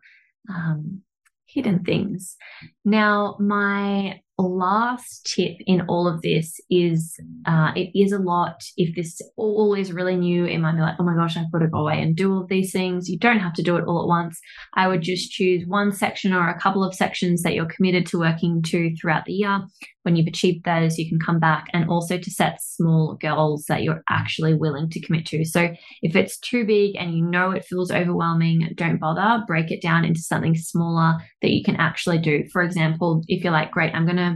um, 0.50 1.02
hidden 1.46 1.84
things. 1.84 2.36
Now, 2.84 3.38
my 3.40 4.20
last 4.42 5.26
tip 5.26 5.58
in 5.66 5.82
all 5.88 6.08
of 6.08 6.22
this 6.22 6.60
is 6.70 7.20
uh, 7.46 7.72
it 7.76 7.92
is 7.98 8.12
a 8.12 8.20
lot. 8.20 8.64
If 8.78 8.96
this 8.96 9.22
all 9.36 9.74
is 9.74 9.92
really 9.92 10.16
new, 10.16 10.46
it 10.46 10.60
might 10.60 10.76
be 10.76 10.82
like, 10.82 10.96
oh 11.00 11.04
my 11.04 11.16
gosh, 11.16 11.38
I've 11.38 11.52
got 11.52 11.60
to 11.60 11.68
go 11.68 11.80
away 11.80 12.02
and 12.02 12.16
do 12.16 12.32
all 12.32 12.42
of 12.44 12.50
these 12.50 12.72
things. 12.72 13.10
You 13.10 13.20
don't 13.20 13.40
have 13.40 13.54
to 13.54 13.64
do 13.64 13.78
it 13.78 13.86
all 13.86 14.02
at 14.02 14.08
once. 14.08 14.40
I 14.74 14.88
would 14.88 15.02
just 15.02 15.32
choose 15.32 15.66
one 15.68 15.92
section 15.92 16.34
or 16.34 16.50
a 16.50 16.60
couple 16.60 16.84
of 16.84 16.96
sections 16.96 17.44
that 17.44 17.54
you're 17.54 17.66
committed 17.66 18.06
to 18.08 18.20
working 18.20 18.62
to 18.64 18.96
throughout 18.96 19.26
the 19.26 19.34
year. 19.34 19.62
When 20.04 20.16
you've 20.16 20.28
achieved 20.28 20.66
those, 20.66 20.98
you 20.98 21.08
can 21.08 21.20
come 21.20 21.40
back 21.40 21.68
and 21.74 21.88
also 21.88 22.18
to 22.18 22.32
set 22.32 22.62
small 22.62 23.18
goals 23.22 23.66
that 23.68 23.84
you're 23.84 24.04
actually 24.10 24.56
willing 24.56 24.90
to 24.90 25.00
commit 25.00 25.28
to. 25.28 25.46
So 25.46 25.70
if 26.02 26.16
it's 26.16 26.40
too 26.40 26.66
big 26.66 26.96
and 26.96 27.14
you 27.14 27.24
know 27.24 27.52
it 27.52 27.66
feels 27.66 27.92
overwhelming, 27.92 28.72
don't 28.76 29.00
bother. 29.00 29.44
Break 29.46 29.70
it 29.70 29.82
down 29.82 30.04
into 30.04 30.22
something 30.22 30.56
smaller 30.56 31.18
that 31.44 31.52
you 31.52 31.64
can 31.64 31.76
actually 31.76 32.18
do. 32.18 32.46
For 32.52 32.64
example, 32.64 33.22
if 33.28 33.44
you're 33.44 33.54
like, 33.54 33.72
great, 33.72 33.94
I'm 33.94 34.06
going 34.06 34.18
to 34.18 34.31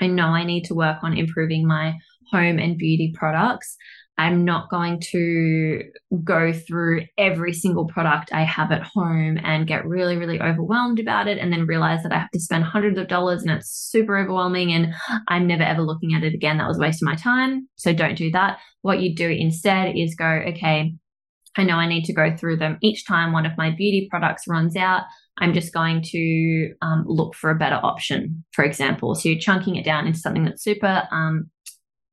I 0.00 0.06
know 0.06 0.26
I 0.26 0.44
need 0.44 0.64
to 0.64 0.74
work 0.74 0.98
on 1.02 1.16
improving 1.16 1.66
my 1.66 1.96
home 2.30 2.58
and 2.58 2.78
beauty 2.78 3.12
products. 3.16 3.76
I'm 4.18 4.44
not 4.44 4.68
going 4.68 5.00
to 5.12 5.84
go 6.24 6.52
through 6.52 7.02
every 7.16 7.52
single 7.52 7.86
product 7.86 8.32
I 8.32 8.42
have 8.42 8.72
at 8.72 8.82
home 8.82 9.38
and 9.44 9.66
get 9.66 9.86
really, 9.86 10.16
really 10.16 10.40
overwhelmed 10.40 10.98
about 10.98 11.28
it 11.28 11.38
and 11.38 11.52
then 11.52 11.66
realize 11.66 12.02
that 12.02 12.12
I 12.12 12.18
have 12.18 12.30
to 12.32 12.40
spend 12.40 12.64
hundreds 12.64 12.98
of 12.98 13.06
dollars 13.06 13.42
and 13.42 13.52
it's 13.52 13.70
super 13.70 14.18
overwhelming 14.18 14.72
and 14.72 14.92
I'm 15.28 15.46
never 15.46 15.62
ever 15.62 15.82
looking 15.82 16.14
at 16.14 16.24
it 16.24 16.34
again. 16.34 16.58
That 16.58 16.66
was 16.66 16.78
a 16.78 16.80
waste 16.80 17.00
of 17.00 17.06
my 17.06 17.14
time. 17.14 17.68
So 17.76 17.92
don't 17.92 18.16
do 18.16 18.32
that. 18.32 18.58
What 18.82 19.00
you 19.00 19.14
do 19.14 19.28
instead 19.30 19.96
is 19.96 20.16
go, 20.16 20.42
okay, 20.48 20.94
I 21.58 21.64
know 21.64 21.76
I 21.76 21.88
need 21.88 22.04
to 22.04 22.12
go 22.12 22.34
through 22.36 22.58
them 22.58 22.78
each 22.82 23.06
time 23.06 23.32
one 23.32 23.46
of 23.46 23.56
my 23.58 23.70
beauty 23.70 24.06
products 24.10 24.44
runs 24.48 24.76
out. 24.76 25.02
I'm 25.38 25.52
just 25.52 25.72
going 25.72 26.02
to 26.02 26.72
um, 26.82 27.04
look 27.06 27.34
for 27.34 27.50
a 27.50 27.58
better 27.58 27.80
option, 27.82 28.44
for 28.52 28.64
example. 28.64 29.14
So 29.14 29.28
you're 29.28 29.38
chunking 29.38 29.76
it 29.76 29.84
down 29.84 30.06
into 30.06 30.18
something 30.18 30.44
that's 30.44 30.62
super 30.62 31.06
um, 31.10 31.50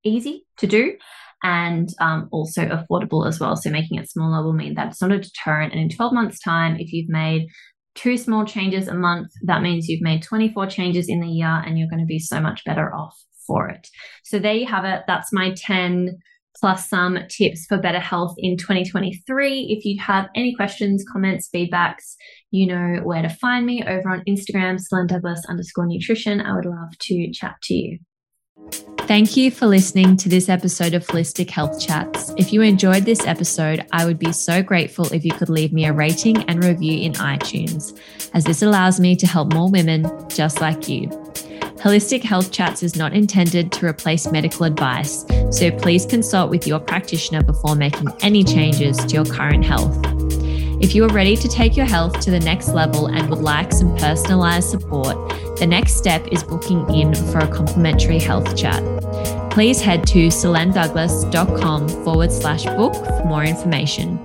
easy 0.04 0.46
to 0.58 0.68
do 0.68 0.96
and 1.44 1.90
um, 2.00 2.28
also 2.32 2.66
affordable 2.66 3.28
as 3.28 3.40
well. 3.40 3.56
So 3.56 3.70
making 3.70 4.00
it 4.00 4.10
smaller 4.10 4.44
will 4.44 4.54
mean 4.54 4.76
that 4.76 4.88
it's 4.88 5.02
not 5.02 5.12
a 5.12 5.20
deterrent. 5.20 5.74
And 5.74 5.82
in 5.82 5.90
12 5.90 6.14
months' 6.14 6.40
time, 6.40 6.78
if 6.80 6.92
you've 6.92 7.10
made 7.10 7.48
two 7.96 8.18
small 8.18 8.46
changes 8.46 8.88
a 8.88 8.94
month, 8.94 9.32
that 9.44 9.62
means 9.62 9.88
you've 9.88 10.02
made 10.02 10.24
24 10.24 10.68
changes 10.68 11.08
in 11.08 11.22
the 11.22 11.28
year 11.28 11.64
and 11.66 11.78
you're 11.78 11.90
going 11.90 12.00
to 12.00 12.06
be 12.06 12.20
so 12.20 12.40
much 12.40 12.64
better 12.66 12.94
off 12.94 13.16
for 13.46 13.70
it. 13.70 13.88
So 14.24 14.40
there 14.40 14.54
you 14.54 14.66
have 14.68 14.86
it. 14.86 15.04
That's 15.08 15.32
my 15.32 15.54
10 15.56 16.18
plus 16.60 16.90
some 16.90 17.20
tips 17.30 17.66
for 17.66 17.78
better 17.78 18.00
health 18.00 18.36
in 18.38 18.58
2023. 18.58 19.76
If 19.78 19.86
you 19.86 20.02
have 20.02 20.30
any 20.36 20.56
questions, 20.56 21.04
comments, 21.12 21.50
feedbacks, 21.54 22.16
you 22.52 22.68
know 22.68 23.02
where 23.04 23.22
to 23.22 23.30
find 23.30 23.66
me 23.66 23.84
over 23.84 24.10
on 24.10 24.24
Instagram, 24.28 24.80
Selene 24.80 25.08
Douglas 25.08 25.46
underscore 25.50 25.86
nutrition. 25.86 26.42
I 26.42 26.56
would 26.56 26.66
love 26.66 26.98
to 26.98 27.32
chat 27.32 27.56
to 27.64 27.74
you. 27.74 28.00
Thank 29.00 29.38
you 29.38 29.52
for 29.52 29.68
listening 29.68 30.18
to 30.18 30.30
this 30.30 30.50
episode 30.50 30.96
of 30.96 31.06
Holistic 31.06 31.50
Health 31.50 31.80
Chats. 31.80 32.34
If 32.38 32.52
you 32.52 32.62
enjoyed 32.62 33.06
this 33.06 33.28
episode, 33.28 33.86
I 33.92 34.06
would 34.06 34.18
be 34.18 34.32
so 34.32 34.64
grateful 34.64 35.14
if 35.14 35.24
you 35.24 35.32
could 35.32 35.50
leave 35.50 35.72
me 35.72 35.86
a 35.86 35.94
rating 35.94 36.38
and 36.50 36.64
review 36.64 37.02
in 37.02 37.14
iTunes, 37.14 38.00
as 38.34 38.46
this 38.46 38.64
allows 38.64 39.00
me 39.00 39.16
to 39.18 39.28
help 39.28 39.54
more 39.54 39.70
women 39.70 40.10
just 40.30 40.60
like 40.60 40.90
you. 40.90 41.12
Holistic 41.86 42.24
Health 42.24 42.52
Chats 42.52 42.82
is 42.82 42.96
not 42.96 43.14
intended 43.14 43.72
to 43.74 43.86
replace 43.86 44.32
medical 44.32 44.66
advice, 44.66 45.24
so 45.52 45.70
please 45.70 46.04
consult 46.04 46.50
with 46.50 46.66
your 46.66 46.80
practitioner 46.80 47.44
before 47.44 47.76
making 47.76 48.08
any 48.22 48.44
changes 48.44 48.98
to 48.98 49.14
your 49.14 49.24
current 49.24 49.64
health. 49.64 49.96
If 50.82 50.96
you 50.96 51.06
are 51.06 51.14
ready 51.14 51.36
to 51.36 51.48
take 51.48 51.78
your 51.78 51.86
health 51.86 52.22
to 52.22 52.32
the 52.32 52.40
next 52.40 52.70
level 52.70 53.06
and 53.06 53.30
would 53.30 53.38
like 53.38 53.72
some 53.72 53.96
personalized 53.98 54.68
support, 54.68 55.16
the 55.60 55.68
next 55.68 55.94
step 55.94 56.28
is 56.32 56.44
booking 56.44 56.92
in 56.92 57.14
for 57.14 57.38
a 57.38 57.48
complimentary 57.48 58.18
health 58.18 58.58
chat. 58.58 58.82
Please 59.52 59.80
head 59.80 60.08
to 60.08 60.30
selendouglas.com 60.30 61.88
forward 62.04 62.32
slash 62.32 62.66
book 62.66 62.96
for 62.96 63.26
more 63.26 63.44
information. 63.44 64.20